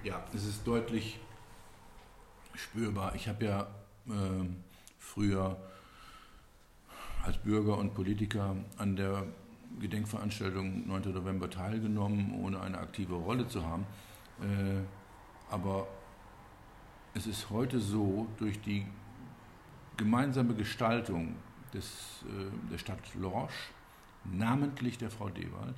Ja, 0.04 0.24
es 0.36 0.46
ist 0.46 0.68
deutlich 0.68 1.20
spürbar. 2.54 3.16
Ich 3.16 3.30
habe 3.30 3.46
ja 3.46 3.62
äh, 4.08 4.46
früher 5.00 5.56
als 7.24 7.38
Bürger 7.38 7.78
und 7.78 7.94
Politiker 7.94 8.58
an 8.78 8.96
der 8.96 9.24
Gedenkveranstaltung 9.80 10.88
9. 10.88 11.14
November 11.14 11.50
teilgenommen, 11.50 12.34
ohne 12.42 12.62
eine 12.62 12.78
aktive 12.78 13.16
Rolle 13.16 13.48
zu 13.48 13.66
haben. 13.66 13.86
Äh, 14.42 14.82
aber 15.50 15.88
es 17.14 17.28
ist 17.28 17.50
heute 17.50 17.80
so, 17.80 18.28
durch 18.38 18.60
die 18.62 18.86
gemeinsame 19.98 20.56
Gestaltung 20.56 21.36
des, 21.74 22.24
äh, 22.24 22.70
der 22.72 22.78
Stadt 22.78 23.00
Lorsch, 23.16 23.72
namentlich 24.24 24.98
der 24.98 25.12
Frau 25.12 25.30
Dewald 25.30 25.76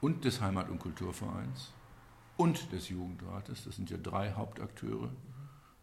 und 0.00 0.24
des 0.24 0.40
Heimat- 0.40 0.68
und 0.68 0.78
Kulturvereins 0.78 1.72
und 2.36 2.72
des 2.72 2.88
Jugendrates, 2.88 3.64
das 3.64 3.76
sind 3.76 3.90
ja 3.90 3.96
drei 3.96 4.32
Hauptakteure, 4.32 5.10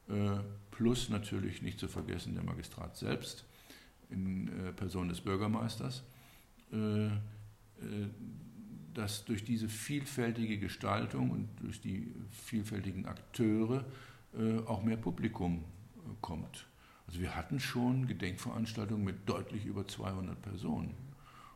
äh, 0.08 0.40
plus 0.72 1.10
natürlich 1.10 1.62
nicht 1.62 1.80
zu 1.80 1.88
vergessen 1.88 2.36
der 2.36 2.44
Magistrat 2.44 2.96
selbst 2.96 3.46
in 4.10 4.48
äh, 4.48 4.63
Person 4.74 5.10
des 5.10 5.22
Bürgermeisters, 5.22 6.04
äh, 6.72 7.10
dass 8.94 9.26
durch 9.26 9.44
diese 9.44 9.68
vielfältige 9.68 10.58
Gestaltung 10.60 11.32
und 11.32 11.50
durch 11.62 11.82
die 11.82 12.14
vielfältigen 12.32 13.06
Akteure 13.06 13.84
auch 14.68 14.84
mehr 14.84 14.98
Publikum 14.98 15.64
kommt. 16.22 16.68
Also 17.08 17.20
wir 17.20 17.36
hatten 17.36 17.60
schon 17.60 18.08
Gedenkveranstaltungen 18.08 19.04
mit 19.04 19.28
deutlich 19.28 19.66
über 19.66 19.88
200 19.88 20.42
Personen. 20.42 20.96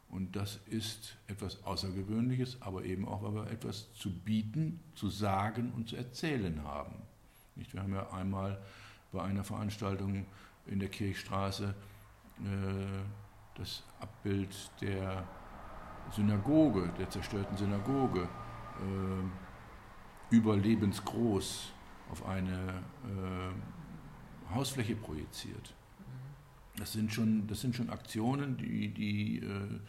Und 0.09 0.35
das 0.35 0.59
ist 0.67 1.17
etwas 1.27 1.63
Außergewöhnliches, 1.63 2.61
aber 2.61 2.85
eben 2.85 3.07
auch, 3.07 3.23
weil 3.23 3.35
wir 3.35 3.51
etwas 3.51 3.93
zu 3.93 4.11
bieten, 4.11 4.79
zu 4.95 5.09
sagen 5.09 5.73
und 5.75 5.89
zu 5.89 5.95
erzählen 5.95 6.63
haben. 6.63 6.95
Nicht? 7.55 7.73
Wir 7.73 7.83
haben 7.83 7.93
ja 7.93 8.09
einmal 8.11 8.57
bei 9.11 9.21
einer 9.21 9.43
Veranstaltung 9.43 10.25
in 10.65 10.79
der 10.79 10.89
Kirchstraße 10.89 11.65
äh, 11.65 11.96
das 13.55 13.83
Abbild 13.99 14.55
der 14.79 15.27
Synagoge, 16.11 16.89
der 16.97 17.09
zerstörten 17.09 17.57
Synagoge, 17.57 18.21
äh, 18.21 20.35
überlebensgroß 20.35 21.71
auf 22.11 22.25
eine 22.25 22.83
äh, 23.03 24.53
Hausfläche 24.53 24.95
projiziert. 24.95 25.73
Das 26.77 26.93
sind 26.93 27.11
schon, 27.11 27.47
das 27.47 27.59
sind 27.61 27.75
schon 27.75 27.89
Aktionen, 27.89 28.57
die, 28.57 28.93
die 28.93 29.39
äh, 29.39 29.79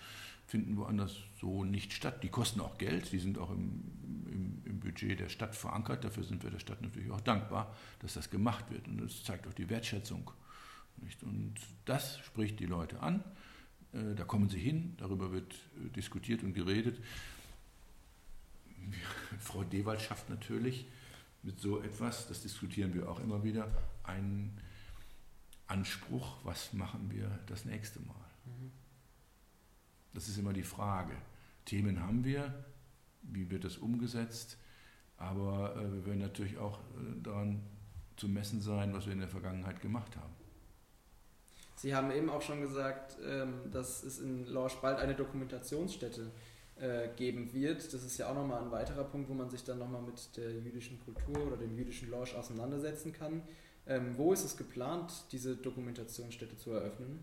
finden 0.47 0.79
woanders 0.79 1.19
so 1.41 1.65
nicht 1.65 1.93
statt. 1.93 2.23
Die 2.23 2.31
kosten 2.31 2.61
auch 2.61 2.79
Geld, 2.79 3.13
die 3.13 3.19
sind 3.19 3.39
auch 3.39 3.51
im, 3.51 3.83
im, 4.27 4.63
im, 4.65 4.81
Budget 4.81 5.21
der 5.21 5.29
Stadt 5.29 5.55
verankert. 5.55 6.05
Dafür 6.05 6.25
sind 6.25 6.43
wir 6.43 6.51
der 6.51 6.59
Stadt 6.59 6.81
natürlich 6.81 7.11
auch 7.11 7.21
dankbar, 7.21 7.75
dass 8.01 8.15
das 8.15 8.31
gemacht 8.31 8.71
wird. 8.71 8.89
Und 8.89 9.03
das 9.03 9.23
zeigt 9.23 9.47
auch 9.47 9.53
die 9.53 9.69
Wertschätzung. 9.69 10.31
Nicht? 11.03 11.23
Und 11.23 11.55
das 11.85 12.19
spricht 12.19 12.61
die 12.61 12.67
Leute 12.67 13.01
an. 13.01 13.25
Äh, 13.93 14.15
da 14.15 14.25
kommen 14.25 14.49
sie 14.49 14.59
hin, 14.59 14.95
darüber 14.99 15.33
wird 15.33 15.55
äh, 15.55 15.89
diskutiert 15.91 16.43
und 16.43 16.55
geredet. 16.55 17.01
Frau 19.39 19.65
Dewald 19.65 20.01
schafft 20.01 20.29
natürlich 20.29 20.87
mit 21.43 21.61
so 21.61 21.81
etwas, 21.83 22.27
das 22.27 22.43
diskutieren 22.43 22.95
wir 22.95 23.09
auch 23.09 23.21
immer 23.21 23.45
wieder, 23.45 23.69
einen 24.03 24.61
Anspruch, 25.67 26.39
was 26.45 26.73
machen 26.73 27.11
wir 27.11 27.39
das 27.47 27.65
nächste 27.65 28.01
Mal. 28.01 28.15
Mhm. 28.45 28.73
Das 30.15 30.29
ist 30.29 30.39
immer 30.39 30.53
die 30.53 30.63
Frage. 30.63 31.15
Themen 31.65 32.01
haben 32.01 32.25
wir, 32.25 32.65
wie 33.23 33.51
wird 33.51 33.65
das 33.65 33.77
umgesetzt, 33.77 34.59
aber 35.17 35.77
äh, 35.77 35.93
wir 35.93 36.07
werden 36.07 36.21
natürlich 36.21 36.59
auch 36.59 36.81
daran 37.23 37.63
zu 38.17 38.29
messen 38.29 38.61
sein, 38.61 38.93
was 38.93 39.07
wir 39.07 39.13
in 39.13 39.21
der 39.21 39.29
Vergangenheit 39.29 39.81
gemacht 39.81 40.17
haben. 40.17 40.38
Sie 41.79 41.95
haben 41.95 42.11
eben 42.11 42.29
auch 42.29 42.43
schon 42.43 42.61
gesagt, 42.61 43.17
ähm, 43.25 43.71
dass 43.71 44.03
es 44.03 44.19
in 44.19 44.47
Lorsch 44.47 44.75
bald 44.83 44.99
eine 44.99 45.15
Dokumentationsstätte 45.15 46.33
äh, 46.81 47.09
geben 47.15 47.53
wird. 47.53 47.95
Das 47.95 48.03
ist 48.03 48.19
ja 48.19 48.29
auch 48.29 48.35
nochmal 48.35 48.65
ein 48.65 48.73
weiterer 48.73 49.05
Punkt, 49.05 49.29
wo 49.29 49.35
man 49.35 49.49
sich 49.49 49.63
dann 49.63 49.79
nochmal 49.79 50.03
mit 50.03 50.37
der 50.37 50.51
jüdischen 50.59 50.99
Kultur 50.99 51.47
oder 51.47 51.57
dem 51.57 51.77
jüdischen 51.77 52.11
Lorsch 52.11 52.35
auseinandersetzen 52.35 53.13
kann. 53.13 53.43
Ähm, 53.87 54.19
wo 54.19 54.33
ist 54.33 54.45
es 54.45 54.57
geplant, 54.57 55.13
diese 55.31 55.57
Dokumentationsstätte 55.57 56.57
zu 56.57 56.73
eröffnen? 56.73 57.23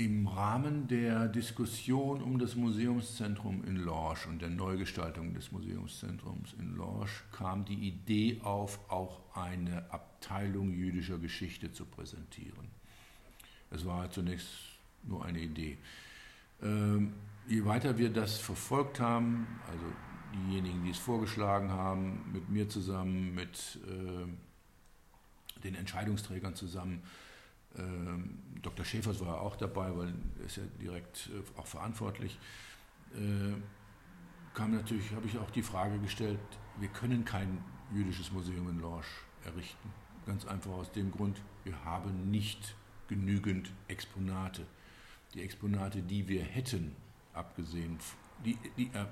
Im 0.00 0.26
Rahmen 0.28 0.88
der 0.88 1.28
Diskussion 1.28 2.22
um 2.22 2.38
das 2.38 2.56
Museumszentrum 2.56 3.62
in 3.64 3.76
Lorsch 3.76 4.26
und 4.26 4.40
der 4.40 4.48
Neugestaltung 4.48 5.34
des 5.34 5.52
Museumszentrums 5.52 6.54
in 6.58 6.74
Lorsch 6.74 7.22
kam 7.32 7.66
die 7.66 7.74
Idee 7.74 8.40
auf, 8.42 8.80
auch 8.90 9.20
eine 9.36 9.84
Abteilung 9.92 10.72
jüdischer 10.72 11.18
Geschichte 11.18 11.70
zu 11.70 11.84
präsentieren. 11.84 12.70
Es 13.68 13.84
war 13.84 14.10
zunächst 14.10 14.48
nur 15.02 15.22
eine 15.22 15.40
Idee. 15.40 15.76
Ähm, 16.62 17.12
je 17.46 17.66
weiter 17.66 17.98
wir 17.98 18.08
das 18.08 18.38
verfolgt 18.38 19.00
haben, 19.00 19.46
also 19.70 19.84
diejenigen, 20.32 20.82
die 20.82 20.92
es 20.92 20.98
vorgeschlagen 20.98 21.72
haben, 21.72 22.24
mit 22.32 22.48
mir 22.48 22.70
zusammen, 22.70 23.34
mit 23.34 23.78
äh, 23.86 25.60
den 25.62 25.74
Entscheidungsträgern 25.74 26.54
zusammen. 26.54 27.02
Ähm, 27.78 28.38
Dr. 28.62 28.84
Schäfers 28.84 29.20
war 29.20 29.40
auch 29.40 29.56
dabei, 29.56 29.96
weil 29.96 30.12
er 30.38 30.46
ist 30.46 30.56
ja 30.56 30.62
direkt 30.80 31.30
äh, 31.32 31.58
auch 31.58 31.66
verantwortlich. 31.66 32.38
Äh, 33.14 33.54
kam 34.54 34.72
natürlich, 34.72 35.12
habe 35.12 35.26
ich 35.26 35.38
auch 35.38 35.50
die 35.50 35.62
Frage 35.62 35.98
gestellt, 35.98 36.40
wir 36.78 36.88
können 36.88 37.24
kein 37.24 37.62
jüdisches 37.92 38.32
Museum 38.32 38.68
in 38.68 38.80
Lorsch 38.80 39.24
errichten. 39.44 39.90
Ganz 40.26 40.44
einfach 40.46 40.72
aus 40.72 40.92
dem 40.92 41.10
Grund, 41.10 41.40
wir 41.64 41.84
haben 41.84 42.30
nicht 42.30 42.74
genügend 43.08 43.72
Exponate. 43.88 44.66
Die 45.34 45.42
Exponate, 45.42 46.02
die 46.02 46.28
wir 46.28 46.42
hätten, 46.42 46.94
abgesehen 47.32 47.98
die, 48.44 48.56
die, 48.76 48.86
äh, 48.86 49.06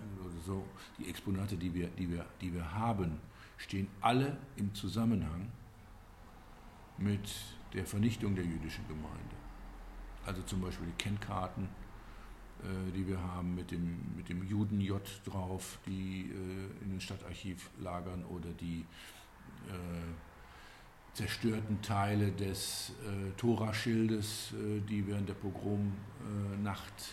so, 0.46 0.64
die 0.98 1.08
Exponate, 1.08 1.56
die 1.56 1.72
wir, 1.74 1.88
die, 1.88 2.10
wir, 2.10 2.24
die 2.40 2.52
wir 2.52 2.72
haben, 2.72 3.20
stehen 3.56 3.88
alle 4.00 4.36
im 4.56 4.74
Zusammenhang 4.74 5.50
mit 6.96 7.28
der 7.74 7.86
Vernichtung 7.86 8.34
der 8.34 8.44
jüdischen 8.44 8.86
Gemeinde. 8.88 9.36
Also 10.24 10.42
zum 10.42 10.60
Beispiel 10.60 10.86
die 10.86 11.02
Kennkarten, 11.02 11.68
äh, 12.62 12.92
die 12.92 13.06
wir 13.06 13.20
haben 13.20 13.54
mit 13.54 13.70
dem, 13.70 14.16
mit 14.16 14.28
dem 14.28 14.46
Juden-J 14.46 15.02
drauf, 15.24 15.78
die 15.86 16.30
äh, 16.30 16.84
in 16.84 16.90
den 16.90 17.00
Stadtarchiv 17.00 17.70
lagern 17.80 18.24
oder 18.24 18.50
die 18.50 18.84
äh, 19.68 21.14
zerstörten 21.14 21.80
Teile 21.82 22.30
des 22.32 22.92
äh, 23.04 23.30
Toraschildes, 23.36 24.52
äh, 24.52 24.80
die 24.80 25.06
während 25.06 25.28
der 25.28 25.34
Pogromnacht 25.34 27.12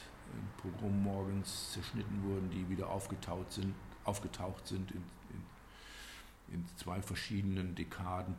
Pogrommorgens 0.58 1.72
zerschnitten 1.72 2.24
wurden, 2.24 2.50
die 2.50 2.68
wieder 2.70 2.90
aufgetaucht 2.90 3.52
sind, 3.52 3.74
aufgetaucht 4.04 4.68
sind 4.68 4.92
in, 4.92 5.04
in, 5.30 6.56
in 6.56 6.66
zwei 6.76 7.02
verschiedenen 7.02 7.76
Dekaden, 7.76 8.36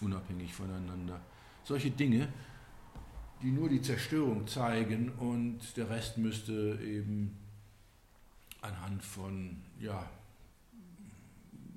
unabhängig 0.00 0.54
voneinander. 0.54 1.20
Solche 1.68 1.90
Dinge, 1.90 2.32
die 3.42 3.50
nur 3.50 3.68
die 3.68 3.82
Zerstörung 3.82 4.46
zeigen 4.46 5.10
und 5.10 5.76
der 5.76 5.90
Rest 5.90 6.16
müsste 6.16 6.80
eben 6.82 7.36
anhand 8.62 9.04
von, 9.04 9.58
ja, 9.78 10.08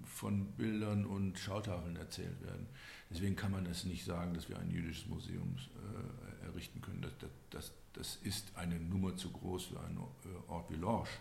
von 0.05 0.45
Bildern 0.53 1.05
und 1.05 1.37
Schautafeln 1.37 1.97
erzählt 1.97 2.41
werden. 2.41 2.67
Deswegen 3.09 3.35
kann 3.35 3.51
man 3.51 3.65
es 3.65 3.83
nicht 3.83 4.05
sagen, 4.05 4.33
dass 4.33 4.47
wir 4.47 4.57
ein 4.59 4.71
jüdisches 4.71 5.07
Museum 5.07 5.57
äh, 5.75 6.45
errichten 6.45 6.79
können. 6.79 7.01
Das, 7.01 7.11
das, 7.49 7.73
das 7.91 8.15
ist 8.23 8.55
eine 8.55 8.79
Nummer 8.79 9.17
zu 9.17 9.29
groß 9.29 9.65
für 9.65 9.81
einen 9.81 9.97
äh, 9.97 10.49
Ort 10.49 10.71
wie 10.71 10.77
Lorsch. 10.77 11.19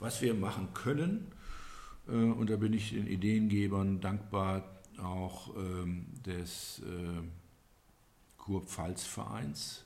Was 0.00 0.20
wir 0.20 0.34
machen 0.34 0.74
können, 0.74 1.30
äh, 2.08 2.10
und 2.10 2.50
da 2.50 2.56
bin 2.56 2.72
ich 2.72 2.90
den 2.90 3.06
Ideengebern 3.06 4.00
dankbar, 4.00 4.64
auch 4.98 5.54
ähm, 5.56 6.06
des 6.26 6.80
äh, 6.80 7.22
Kurpfalz-Vereins, 8.40 9.84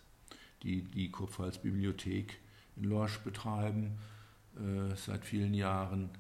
die 0.63 0.83
die 0.83 1.11
Kurpfalz-Bibliothek 1.11 2.39
in 2.77 2.85
Lorsch 2.85 3.19
betreiben 3.19 3.99
seit 4.95 5.25
vielen 5.25 5.53
Jahren, 5.53 6.11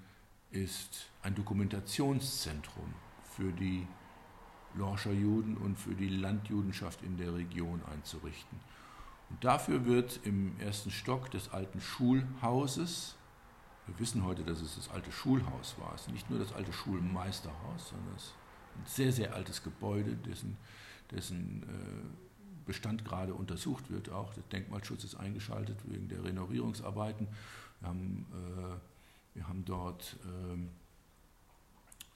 ist 0.50 1.10
ein 1.22 1.34
Dokumentationszentrum 1.34 2.92
für 3.36 3.52
die 3.52 3.86
Lorscher 4.74 5.12
Juden 5.12 5.56
und 5.56 5.78
für 5.78 5.94
die 5.94 6.08
Landjudenschaft 6.08 7.02
in 7.02 7.16
der 7.16 7.34
Region 7.34 7.80
einzurichten. 7.92 8.58
Und 9.30 9.42
dafür 9.44 9.84
wird 9.84 10.20
im 10.24 10.58
ersten 10.58 10.90
Stock 10.90 11.30
des 11.30 11.50
alten 11.50 11.80
Schulhauses 11.80 13.16
Wir 13.86 13.98
wissen 13.98 14.24
heute, 14.24 14.44
dass 14.44 14.60
es 14.60 14.76
das 14.76 14.88
alte 14.88 15.12
Schulhaus 15.12 15.76
war. 15.78 15.94
Es 15.94 16.02
ist 16.02 16.12
nicht 16.12 16.30
nur 16.30 16.38
das 16.38 16.52
alte 16.52 16.72
Schulmeisterhaus, 16.72 17.90
sondern 17.90 18.14
es 18.16 18.24
ist 18.24 18.34
ein 18.76 18.86
sehr, 18.86 19.12
sehr 19.12 19.34
altes 19.34 19.62
Gebäude, 19.62 20.16
dessen, 20.16 20.56
dessen 21.10 21.62
äh, 21.64 22.23
Bestand 22.64 23.04
gerade 23.04 23.34
untersucht 23.34 23.90
wird. 23.90 24.10
Auch 24.10 24.34
der 24.34 24.42
Denkmalschutz 24.44 25.04
ist 25.04 25.14
eingeschaltet 25.14 25.78
wegen 25.84 26.08
der 26.08 26.24
Renovierungsarbeiten. 26.24 27.28
Wir 27.80 27.88
haben, 27.88 28.26
äh, 28.32 29.36
wir 29.36 29.48
haben 29.48 29.64
dort 29.64 30.16
ähm, 30.24 30.70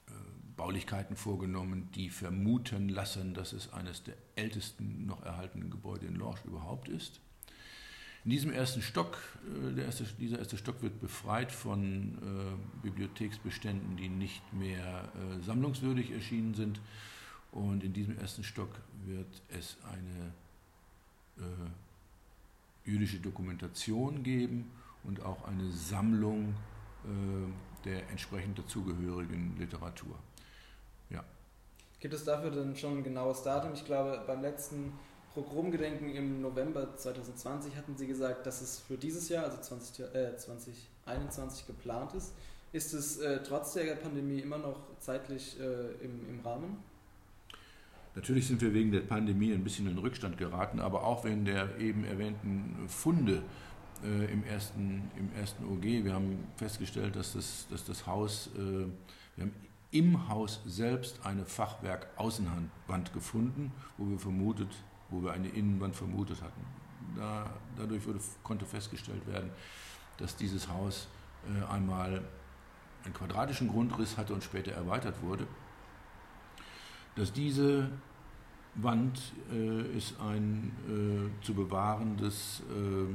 äh, 0.07 0.11
Baulichkeiten 0.55 1.15
vorgenommen, 1.15 1.89
die 1.95 2.09
vermuten 2.09 2.89
lassen, 2.89 3.33
dass 3.33 3.53
es 3.53 3.71
eines 3.71 4.03
der 4.03 4.15
ältesten 4.35 5.05
noch 5.05 5.23
erhaltenen 5.23 5.69
Gebäude 5.69 6.05
in 6.05 6.15
Lorsch 6.15 6.43
überhaupt 6.45 6.89
ist. 6.89 7.21
In 8.25 8.31
diesem 8.31 8.51
ersten 8.51 8.81
Stock, 8.81 9.17
äh, 9.75 9.81
erste, 9.81 10.03
dieser 10.19 10.39
erste 10.39 10.57
Stock 10.57 10.81
wird 10.81 10.99
befreit 10.99 11.51
von 11.51 12.17
äh, 12.21 12.81
Bibliotheksbeständen, 12.83 13.95
die 13.95 14.09
nicht 14.09 14.53
mehr 14.53 15.11
äh, 15.15 15.41
sammlungswürdig 15.41 16.11
erschienen 16.11 16.53
sind. 16.53 16.81
Und 17.51 17.83
in 17.83 17.93
diesem 17.93 18.17
ersten 18.19 18.43
Stock 18.43 18.69
wird 19.05 19.41
es 19.49 19.77
eine 19.83 20.33
äh, 21.37 22.89
jüdische 22.89 23.19
Dokumentation 23.19 24.23
geben 24.23 24.71
und 25.03 25.23
auch 25.23 25.45
eine 25.45 25.71
Sammlung 25.71 26.55
äh, 27.05 27.85
der 27.85 28.09
entsprechend 28.09 28.59
dazugehörigen 28.59 29.55
Literatur. 29.57 30.15
Ja. 31.09 31.23
Gibt 31.99 32.13
es 32.13 32.23
dafür 32.23 32.51
denn 32.51 32.75
schon 32.75 32.99
ein 32.99 33.03
genaues 33.03 33.43
Datum? 33.43 33.73
Ich 33.73 33.85
glaube, 33.85 34.21
beim 34.27 34.41
letzten 34.41 34.93
Programmgedenken 35.33 36.13
im 36.15 36.41
November 36.41 36.95
2020 36.95 37.75
hatten 37.75 37.95
Sie 37.95 38.07
gesagt, 38.07 38.45
dass 38.45 38.61
es 38.61 38.79
für 38.79 38.97
dieses 38.97 39.29
Jahr, 39.29 39.45
also 39.45 39.57
20, 39.61 40.13
äh, 40.13 40.35
2021, 40.35 41.67
geplant 41.67 42.13
ist. 42.13 42.33
Ist 42.71 42.93
es 42.93 43.17
äh, 43.17 43.41
trotz 43.43 43.73
der 43.73 43.95
Pandemie 43.95 44.39
immer 44.39 44.57
noch 44.57 44.79
zeitlich 44.99 45.59
äh, 45.59 46.03
im, 46.03 46.27
im 46.29 46.39
Rahmen? 46.41 46.77
Natürlich 48.15 48.47
sind 48.47 48.61
wir 48.61 48.73
wegen 48.73 48.91
der 48.91 49.01
Pandemie 49.01 49.53
ein 49.53 49.63
bisschen 49.63 49.87
in 49.87 49.97
Rückstand 49.97 50.37
geraten, 50.37 50.79
aber 50.79 51.03
auch 51.03 51.23
wegen 51.23 51.45
der 51.45 51.77
eben 51.77 52.03
erwähnten 52.03 52.75
Funde 52.87 53.43
äh, 54.03 54.31
im, 54.31 54.43
ersten, 54.43 55.09
im 55.17 55.29
ersten 55.39 55.63
OG. 55.65 55.83
Wir 56.03 56.13
haben 56.13 56.39
festgestellt, 56.57 57.15
dass 57.15 57.33
das, 57.33 57.67
dass 57.69 57.85
das 57.85 58.07
Haus, 58.07 58.49
äh, 58.55 58.59
wir 59.35 59.45
haben 59.45 59.53
im 59.91 60.27
Haus 60.29 60.61
selbst 60.65 61.25
eine 61.25 61.45
Fachwerk-Außenwand 61.45 63.13
gefunden, 63.13 63.71
wo 63.97 64.09
wir 64.09 64.19
vermutet 64.19 64.69
wo 65.09 65.23
wir 65.23 65.31
eine 65.31 65.47
Innenwand 65.49 65.95
vermutet 65.95 66.41
hatten. 66.41 66.65
Da, 67.15 67.49
dadurch 67.77 68.05
wurde, 68.05 68.19
konnte 68.43 68.65
festgestellt 68.65 69.25
werden, 69.27 69.49
dass 70.17 70.35
dieses 70.35 70.67
Haus 70.69 71.07
äh, 71.47 71.71
einmal 71.71 72.21
einen 73.03 73.13
quadratischen 73.13 73.69
Grundriss 73.69 74.17
hatte 74.17 74.33
und 74.33 74.43
später 74.43 74.71
erweitert 74.71 75.21
wurde. 75.21 75.47
Dass 77.15 77.33
diese 77.33 77.89
Wand 78.75 79.33
äh, 79.51 79.97
ist 79.97 80.19
ein 80.19 80.71
äh, 80.87 81.43
zu 81.43 81.53
bewahrendes 81.53 82.61
äh, 82.69 83.13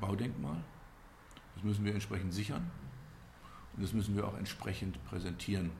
Baudenkmal. 0.00 0.62
Das 1.54 1.64
müssen 1.64 1.84
wir 1.84 1.94
entsprechend 1.94 2.32
sichern 2.32 2.70
und 3.74 3.82
das 3.82 3.92
müssen 3.92 4.16
wir 4.16 4.26
auch 4.26 4.36
entsprechend 4.36 5.02
präsentieren. 5.04 5.70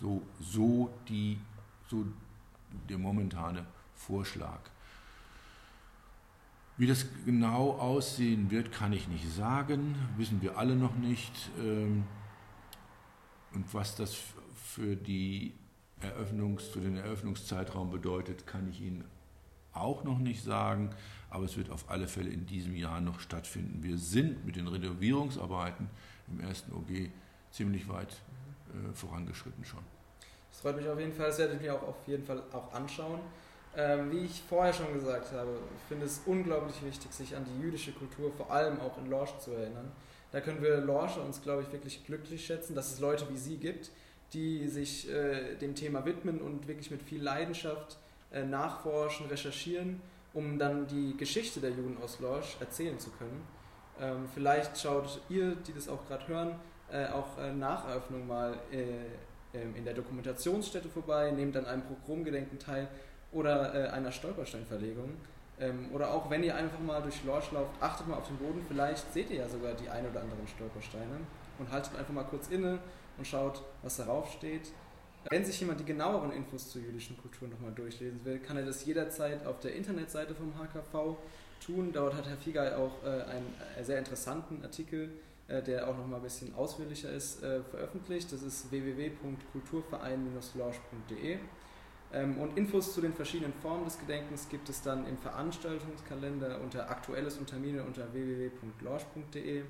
So, 0.00 0.22
so, 0.40 0.90
die, 1.08 1.38
so 1.88 2.06
der 2.88 2.98
momentane 2.98 3.66
Vorschlag. 3.94 4.60
Wie 6.76 6.86
das 6.86 7.06
genau 7.24 7.72
aussehen 7.72 8.50
wird, 8.50 8.72
kann 8.72 8.92
ich 8.92 9.06
nicht 9.08 9.30
sagen, 9.30 9.94
wissen 10.16 10.42
wir 10.42 10.58
alle 10.58 10.74
noch 10.74 10.96
nicht. 10.96 11.50
Ähm, 11.58 12.04
und 13.52 13.72
was 13.72 13.94
das 13.94 14.16
für, 14.54 14.96
die 14.96 15.52
Eröffnungs-, 16.04 16.70
für 16.70 16.80
den 16.80 16.96
Eröffnungszeitraum 16.96 17.90
bedeutet, 17.90 18.46
kann 18.46 18.68
ich 18.68 18.80
Ihnen 18.80 19.04
auch 19.72 20.04
noch 20.04 20.18
nicht 20.18 20.42
sagen, 20.44 20.90
aber 21.30 21.44
es 21.44 21.56
wird 21.56 21.70
auf 21.70 21.90
alle 21.90 22.06
Fälle 22.06 22.30
in 22.30 22.46
diesem 22.46 22.76
Jahr 22.76 23.00
noch 23.00 23.20
stattfinden. 23.20 23.82
Wir 23.82 23.98
sind 23.98 24.44
mit 24.46 24.56
den 24.56 24.68
Renovierungsarbeiten 24.68 25.88
im 26.28 26.40
ersten 26.40 26.72
OG 26.72 27.10
ziemlich 27.50 27.88
weit 27.88 28.12
äh, 28.68 28.94
vorangeschritten 28.94 29.64
schon. 29.64 29.82
Das 30.50 30.60
freut 30.60 30.76
mich 30.76 30.88
auf 30.88 30.98
jeden 30.98 31.12
Fall, 31.12 31.26
das 31.26 31.38
werde 31.38 31.54
ich 31.54 31.60
mir 31.60 31.74
auch 31.74 31.82
auf 31.82 32.06
jeden 32.06 32.24
Fall 32.24 32.42
auch 32.52 32.72
anschauen. 32.72 33.20
Ähm, 33.76 34.12
wie 34.12 34.18
ich 34.18 34.40
vorher 34.48 34.72
schon 34.72 34.92
gesagt 34.92 35.32
habe, 35.32 35.50
ich 35.76 35.88
finde 35.88 36.06
es 36.06 36.20
unglaublich 36.26 36.80
wichtig, 36.84 37.12
sich 37.12 37.34
an 37.34 37.44
die 37.44 37.60
jüdische 37.60 37.90
Kultur, 37.90 38.30
vor 38.36 38.52
allem 38.52 38.78
auch 38.80 38.96
in 38.98 39.10
Lorsch, 39.10 39.36
zu 39.38 39.50
erinnern. 39.50 39.90
Da 40.30 40.40
können 40.40 40.62
wir 40.62 40.78
Lorscher 40.78 41.24
uns, 41.24 41.42
glaube 41.42 41.62
ich, 41.62 41.72
wirklich 41.72 42.04
glücklich 42.06 42.44
schätzen, 42.44 42.74
dass 42.74 42.92
es 42.92 43.00
Leute 43.00 43.28
wie 43.30 43.36
Sie 43.36 43.56
gibt, 43.56 43.90
die 44.34 44.68
sich 44.68 45.08
äh, 45.10 45.54
dem 45.54 45.74
Thema 45.74 46.04
widmen 46.04 46.40
und 46.40 46.68
wirklich 46.68 46.90
mit 46.90 47.02
viel 47.02 47.22
Leidenschaft 47.22 47.96
äh, 48.32 48.44
nachforschen, 48.44 49.26
recherchieren, 49.26 50.00
um 50.32 50.58
dann 50.58 50.86
die 50.86 51.16
Geschichte 51.16 51.60
der 51.60 51.70
Juden 51.70 51.96
aus 52.02 52.18
Lorsch 52.20 52.56
erzählen 52.60 52.98
zu 52.98 53.10
können. 53.10 53.46
Ähm, 54.00 54.28
vielleicht 54.34 54.78
schaut 54.78 55.20
ihr, 55.28 55.54
die 55.54 55.72
das 55.72 55.88
auch 55.88 56.06
gerade 56.08 56.26
hören, 56.26 56.56
äh, 56.92 57.06
auch 57.06 57.38
äh, 57.38 57.52
nach 57.52 57.88
Eröffnung 57.88 58.26
mal 58.26 58.54
äh, 58.72 58.82
ähm, 59.56 59.76
in 59.76 59.84
der 59.84 59.94
Dokumentationsstätte 59.94 60.88
vorbei, 60.88 61.30
nehmt 61.30 61.56
an 61.56 61.66
einem 61.66 61.82
Pogromgedenken 61.82 62.58
teil 62.58 62.88
oder 63.30 63.74
äh, 63.74 63.88
einer 63.88 64.10
Stolpersteinverlegung. 64.10 65.10
Ähm, 65.60 65.90
oder 65.92 66.12
auch 66.12 66.28
wenn 66.28 66.42
ihr 66.42 66.56
einfach 66.56 66.80
mal 66.80 67.00
durch 67.00 67.22
Lorsch 67.24 67.52
lauft, 67.52 67.80
achtet 67.80 68.08
mal 68.08 68.16
auf 68.16 68.26
den 68.26 68.36
Boden, 68.38 68.64
vielleicht 68.66 69.12
seht 69.12 69.30
ihr 69.30 69.36
ja 69.36 69.48
sogar 69.48 69.74
die 69.74 69.88
ein 69.88 70.04
oder 70.10 70.22
anderen 70.22 70.48
Stolpersteine 70.48 71.20
und 71.60 71.70
haltet 71.70 71.94
einfach 71.96 72.12
mal 72.12 72.24
kurz 72.24 72.48
inne 72.48 72.80
und 73.18 73.26
schaut, 73.26 73.62
was 73.82 73.96
darauf 73.96 74.32
steht. 74.32 74.70
Wenn 75.30 75.44
sich 75.44 75.60
jemand 75.60 75.80
die 75.80 75.84
genaueren 75.84 76.32
Infos 76.32 76.70
zur 76.70 76.82
jüdischen 76.82 77.16
Kultur 77.16 77.48
nochmal 77.48 77.72
durchlesen 77.72 78.22
will, 78.24 78.38
kann 78.40 78.58
er 78.58 78.66
das 78.66 78.84
jederzeit 78.84 79.46
auf 79.46 79.60
der 79.60 79.74
Internetseite 79.74 80.34
vom 80.34 80.52
HKV 80.58 81.16
tun. 81.64 81.92
Dort 81.92 82.14
hat 82.14 82.28
Herr 82.28 82.36
Fiegei 82.36 82.76
auch 82.76 83.02
äh, 83.04 83.22
einen 83.22 83.54
äh, 83.78 83.82
sehr 83.82 83.98
interessanten 83.98 84.62
Artikel, 84.62 85.10
äh, 85.48 85.62
der 85.62 85.88
auch 85.88 85.96
nochmal 85.96 86.20
ein 86.20 86.24
bisschen 86.24 86.54
ausführlicher 86.54 87.10
ist, 87.10 87.40
veröffentlicht. 87.40 88.30
Das 88.32 88.42
ist 88.42 88.70
www.kulturverein-lorsch.de. 88.70 91.38
Ähm, 92.14 92.38
und 92.38 92.56
Infos 92.56 92.94
zu 92.94 93.00
den 93.00 93.12
verschiedenen 93.12 93.52
Formen 93.54 93.84
des 93.84 93.98
Gedenkens 93.98 94.48
gibt 94.48 94.68
es 94.68 94.82
dann 94.82 95.04
im 95.06 95.18
Veranstaltungskalender 95.18 96.60
unter 96.60 96.88
Aktuelles 96.90 97.38
und 97.38 97.48
Termine 97.48 97.82
unter 97.82 98.12
www.lorsch.de. 98.12 99.64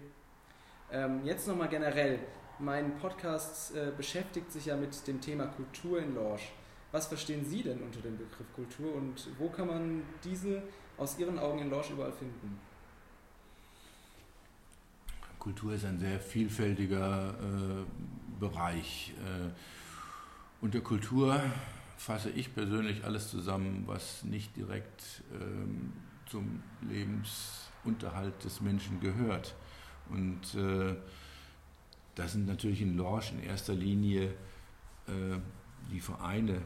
Ähm, 0.93 1.21
jetzt 1.25 1.49
nochmal 1.49 1.69
generell. 1.69 2.19
Mein 2.61 2.97
Podcast 2.99 3.75
äh, 3.75 3.91
beschäftigt 3.97 4.53
sich 4.53 4.67
ja 4.67 4.77
mit 4.77 5.07
dem 5.09 5.21
Thema 5.21 5.47
Kultur 5.47 5.99
in 6.01 6.15
Lorsch. 6.15 6.53
Was 6.93 7.09
verstehen 7.09 7.45
Sie 7.45 7.65
denn 7.65 7.81
unter 7.81 8.01
dem 8.01 8.17
Begriff 8.17 8.47
Kultur 8.55 8.95
und 8.95 9.29
wo 9.39 9.49
kann 9.49 9.67
man 9.67 10.03
diese 10.23 10.63
aus 10.97 11.19
Ihren 11.19 11.41
Augen 11.41 11.59
in 11.59 11.71
Lorsch 11.71 11.91
überall 11.91 12.13
finden? 12.13 12.61
Kultur 15.41 15.75
ist 15.75 15.85
ein 15.85 15.99
sehr 15.99 16.21
vielfältiger 16.21 17.31
äh, 17.31 17.85
Bereich. 18.39 19.13
Äh, 19.19 19.51
unter 20.61 20.81
Kultur 20.81 21.41
fasse 21.97 22.31
ich 22.31 22.55
persönlich 22.55 23.05
alles 23.05 23.31
zusammen, 23.31 23.83
was 23.87 24.23
nicht 24.23 24.57
direkt 24.57 25.25
ähm, 25.33 25.93
zum 26.27 26.63
Lebensunterhalt 26.89 28.45
des 28.45 28.61
Menschen 28.61 29.01
gehört. 29.01 29.57
Und 30.09 30.55
äh, 30.55 30.95
das 32.15 32.33
sind 32.33 32.47
natürlich 32.47 32.83
in 32.83 32.97
Lorsch 32.97 33.33
in 33.33 33.43
erster 33.43 33.75
Linie 33.75 34.27
äh, 35.07 35.39
die 35.91 36.01
Vereine 36.01 36.63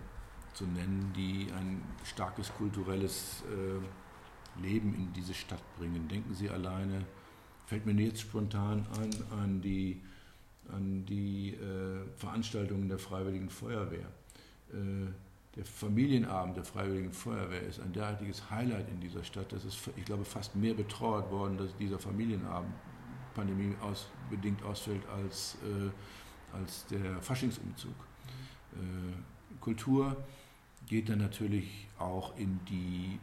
zu 0.54 0.66
nennen, 0.66 1.12
die 1.16 1.48
ein 1.52 1.82
starkes 2.04 2.52
kulturelles 2.54 3.44
äh, 3.46 4.60
Leben 4.60 4.94
in 4.94 5.12
diese 5.12 5.34
Stadt 5.34 5.62
bringen. 5.78 6.08
Denken 6.08 6.34
Sie 6.34 6.48
alleine, 6.48 7.04
fällt 7.66 7.86
mir 7.86 7.92
jetzt 7.92 8.20
spontan 8.20 8.86
an, 9.00 9.10
an 9.38 9.60
die, 9.60 10.00
an 10.70 11.04
die 11.06 11.54
äh, 11.54 12.04
Veranstaltungen 12.16 12.88
der 12.88 12.98
Freiwilligen 12.98 13.50
Feuerwehr 13.50 14.08
äh, 14.72 15.10
der 15.56 15.64
Familienabend 15.64 16.56
der 16.56 16.64
Freiwilligen 16.64 17.12
Feuerwehr 17.12 17.62
ist 17.62 17.80
ein 17.80 17.92
derartiges 17.92 18.48
Highlight 18.50 18.88
in 18.90 19.00
dieser 19.00 19.24
Stadt. 19.24 19.50
Das 19.50 19.64
ist, 19.64 19.90
ich 19.96 20.04
glaube, 20.04 20.24
fast 20.24 20.54
mehr 20.54 20.74
betrauert 20.74 21.32
worden, 21.32 21.56
dass 21.56 21.74
dieser 21.76 21.98
Familienabend 21.98 22.72
pandemiebedingt 23.34 23.82
aus, 23.82 24.08
ausfällt 24.64 25.06
als, 25.08 25.56
äh, 25.62 26.56
als 26.56 26.86
der 26.86 27.20
Faschingsumzug. 27.22 27.94
Äh, 28.74 29.58
Kultur 29.60 30.16
geht 30.86 31.08
dann 31.08 31.18
natürlich 31.18 31.88
auch 31.98 32.36
in 32.36 32.60
die 32.66 33.18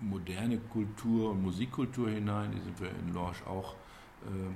moderne 0.00 0.58
Kultur 0.58 1.30
und 1.30 1.42
Musikkultur 1.42 2.10
hinein. 2.10 2.52
Die 2.52 2.60
sind 2.60 2.80
wir 2.80 2.90
in 2.90 3.14
Lorsch 3.14 3.42
auch 3.46 3.74
äh, 4.24 4.52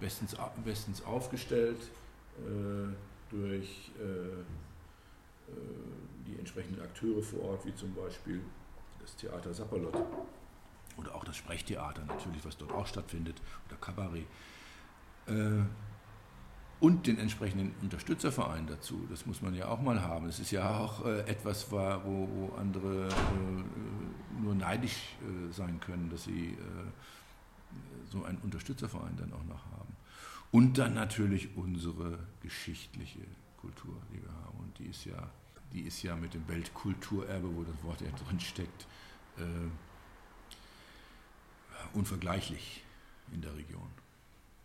bestens, 0.00 0.36
bestens 0.64 1.04
aufgestellt 1.04 1.90
durch 3.28 3.90
die 6.24 6.38
entsprechenden 6.38 6.80
Akteure 6.80 7.20
vor 7.20 7.42
Ort, 7.42 7.66
wie 7.66 7.74
zum 7.74 7.92
Beispiel 7.94 8.40
das 9.00 9.16
Theater 9.16 9.52
Sapperlot 9.52 9.96
oder 10.98 11.14
auch 11.14 11.24
das 11.24 11.36
Sprechtheater 11.36 12.04
natürlich, 12.04 12.44
was 12.44 12.56
dort 12.56 12.72
auch 12.72 12.86
stattfindet, 12.86 13.40
oder 13.66 13.76
Kabarett. 13.76 14.26
Äh, 15.28 15.64
und 16.80 17.08
den 17.08 17.18
entsprechenden 17.18 17.74
Unterstützerverein 17.82 18.68
dazu. 18.68 19.04
Das 19.10 19.26
muss 19.26 19.42
man 19.42 19.52
ja 19.52 19.66
auch 19.66 19.80
mal 19.82 20.00
haben. 20.00 20.28
Es 20.28 20.38
ist 20.38 20.52
ja 20.52 20.78
auch 20.78 21.04
äh, 21.04 21.22
etwas, 21.22 21.72
wo, 21.72 21.76
wo 21.76 22.54
andere 22.56 23.08
äh, 23.08 24.40
nur 24.40 24.54
neidisch 24.54 25.16
sein 25.50 25.80
können, 25.80 26.08
dass 26.08 26.22
sie 26.24 26.56
so 28.08 28.22
einen 28.22 28.38
Unterstützerverein 28.38 29.16
dann 29.16 29.32
auch 29.32 29.44
noch 29.44 29.64
haben. 29.72 29.96
Und 30.52 30.78
dann 30.78 30.94
natürlich 30.94 31.56
unsere 31.56 32.20
geschichtliche 32.40 33.24
Kultur, 33.56 33.96
die 34.12 34.22
wir 34.22 34.30
haben. 34.30 34.60
Und 34.60 34.78
die 34.78 34.86
ist 34.86 35.04
ja, 35.04 35.28
die 35.72 35.80
ist 35.80 36.00
ja 36.04 36.14
mit 36.14 36.34
dem 36.34 36.46
Weltkulturerbe, 36.46 37.56
wo 37.56 37.64
das 37.64 37.82
Wort 37.82 38.00
ja 38.00 38.10
drin 38.24 38.38
steckt, 38.38 38.86
unvergleichlich 41.92 42.84
in 43.32 43.42
der 43.42 43.56
Region. 43.56 43.90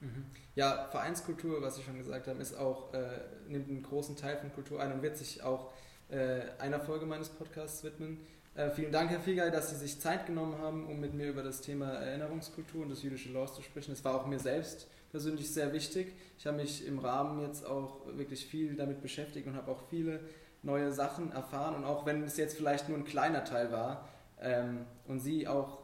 Mhm. 0.03 0.25
Ja, 0.55 0.87
Vereinskultur, 0.91 1.61
was 1.61 1.77
Sie 1.77 1.81
schon 1.81 1.97
gesagt 1.97 2.27
haben, 2.27 2.39
ist 2.41 2.57
auch, 2.57 2.93
äh, 2.93 3.07
nimmt 3.47 3.69
einen 3.69 3.81
großen 3.81 4.15
Teil 4.15 4.37
von 4.37 4.53
Kultur 4.53 4.81
ein 4.81 4.91
und 4.91 5.01
wird 5.01 5.17
sich 5.17 5.43
auch 5.43 5.71
äh, 6.09 6.41
einer 6.59 6.79
Folge 6.79 7.05
meines 7.05 7.29
Podcasts 7.29 7.83
widmen. 7.83 8.19
Äh, 8.55 8.69
vielen 8.69 8.91
Dank, 8.91 9.09
Herr 9.09 9.21
Fiegel, 9.21 9.49
dass 9.49 9.71
Sie 9.71 9.77
sich 9.77 9.99
Zeit 9.99 10.27
genommen 10.27 10.59
haben, 10.59 10.85
um 10.87 10.99
mit 10.99 11.13
mir 11.13 11.29
über 11.29 11.41
das 11.41 11.61
Thema 11.61 11.89
Erinnerungskultur 11.89 12.83
und 12.83 12.89
das 12.89 13.01
jüdische 13.01 13.31
Laws 13.31 13.55
zu 13.55 13.61
sprechen. 13.63 13.93
Es 13.93 14.03
war 14.03 14.13
auch 14.13 14.27
mir 14.27 14.39
selbst 14.39 14.87
persönlich 15.09 15.51
sehr 15.51 15.73
wichtig. 15.73 16.13
Ich 16.37 16.45
habe 16.45 16.57
mich 16.57 16.85
im 16.85 16.99
Rahmen 16.99 17.41
jetzt 17.41 17.65
auch 17.65 18.05
wirklich 18.17 18.45
viel 18.45 18.75
damit 18.75 19.01
beschäftigt 19.01 19.47
und 19.47 19.55
habe 19.55 19.71
auch 19.71 19.87
viele 19.89 20.19
neue 20.61 20.91
Sachen 20.91 21.31
erfahren. 21.31 21.75
Und 21.75 21.85
auch 21.85 22.05
wenn 22.05 22.23
es 22.23 22.37
jetzt 22.37 22.57
vielleicht 22.57 22.89
nur 22.89 22.97
ein 22.97 23.05
kleiner 23.05 23.43
Teil 23.43 23.71
war 23.71 24.09
ähm, 24.41 24.85
und 25.07 25.19
Sie 25.19 25.47
auch 25.47 25.79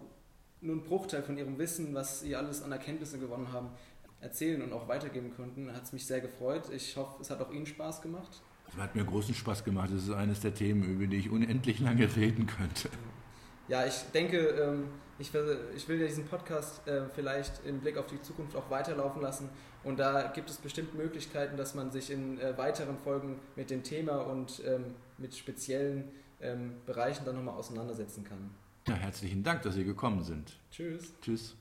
nur 0.62 0.76
einen 0.76 0.84
Bruchteil 0.84 1.24
von 1.24 1.38
Ihrem 1.38 1.58
Wissen, 1.58 1.94
was 1.94 2.20
Sie 2.20 2.36
alles 2.36 2.62
an 2.62 2.72
Erkenntnisse 2.72 3.18
gewonnen 3.18 3.54
haben, 3.54 3.70
erzählen 4.22 4.62
und 4.62 4.74
auch 4.74 4.88
weitergeben 4.88 5.34
konnten, 5.36 5.74
hat 5.74 5.84
es 5.84 5.94
mich 5.94 6.06
sehr 6.06 6.22
gefreut. 6.22 6.64
Ich 6.74 6.96
hoffe, 6.98 7.22
es 7.22 7.30
hat 7.30 7.42
auch 7.42 7.52
Ihnen 7.52 7.66
Spaß 7.66 8.02
gemacht. 8.02 8.42
Es 8.68 8.78
hat 8.78 8.96
mir 8.96 9.04
großen 9.04 9.34
Spaß 9.34 9.64
gemacht. 9.64 9.90
Es 9.92 10.04
ist 10.04 10.12
eines 10.12 10.42
der 10.42 10.54
Themen, 10.54 10.84
über 10.84 11.08
die 11.08 11.18
ich 11.18 11.30
unendlich 11.30 11.80
lange 11.80 12.16
reden 12.16 12.46
könnte. 12.46 12.90
Ja, 13.68 13.86
ich 13.86 13.96
denke, 14.14 14.38
ähm, 14.38 14.86
ich 15.20 15.34
will, 15.34 16.08
diesen 16.08 16.26
Podcast 16.26 16.88
äh, 16.88 17.04
vielleicht 17.14 17.66
im 17.66 17.80
Blick 17.80 17.98
auf 17.98 18.08
die 18.08 18.22
Zukunft 18.22 18.56
auch 18.56 18.70
weiterlaufen 18.70 19.22
lassen. 19.22 19.50
Und 19.84 20.00
da 20.00 20.28
gibt 20.34 20.50
es 20.50 20.58
bestimmt 20.58 20.96
Möglichkeiten, 20.96 21.56
dass 21.56 21.76
man 21.76 21.92
sich 21.92 22.12
in 22.12 22.40
äh, 22.40 22.58
weiteren 22.58 22.98
Folgen 22.98 23.40
mit 23.56 23.70
dem 23.70 23.84
Thema 23.84 24.18
und 24.18 24.62
ähm, 24.66 24.96
mit 25.18 25.36
speziellen 25.36 26.10
ähm, 26.42 26.76
Bereichen 26.86 27.26
dann 27.26 27.36
nochmal 27.36 27.56
auseinandersetzen 27.56 28.24
kann. 28.24 28.52
Ja, 28.88 28.96
herzlichen 28.96 29.44
Dank, 29.44 29.62
dass 29.62 29.76
Sie 29.76 29.84
gekommen 29.84 30.24
sind. 30.24 30.58
Tschüss. 30.72 31.14
Tschüss. 31.22 31.56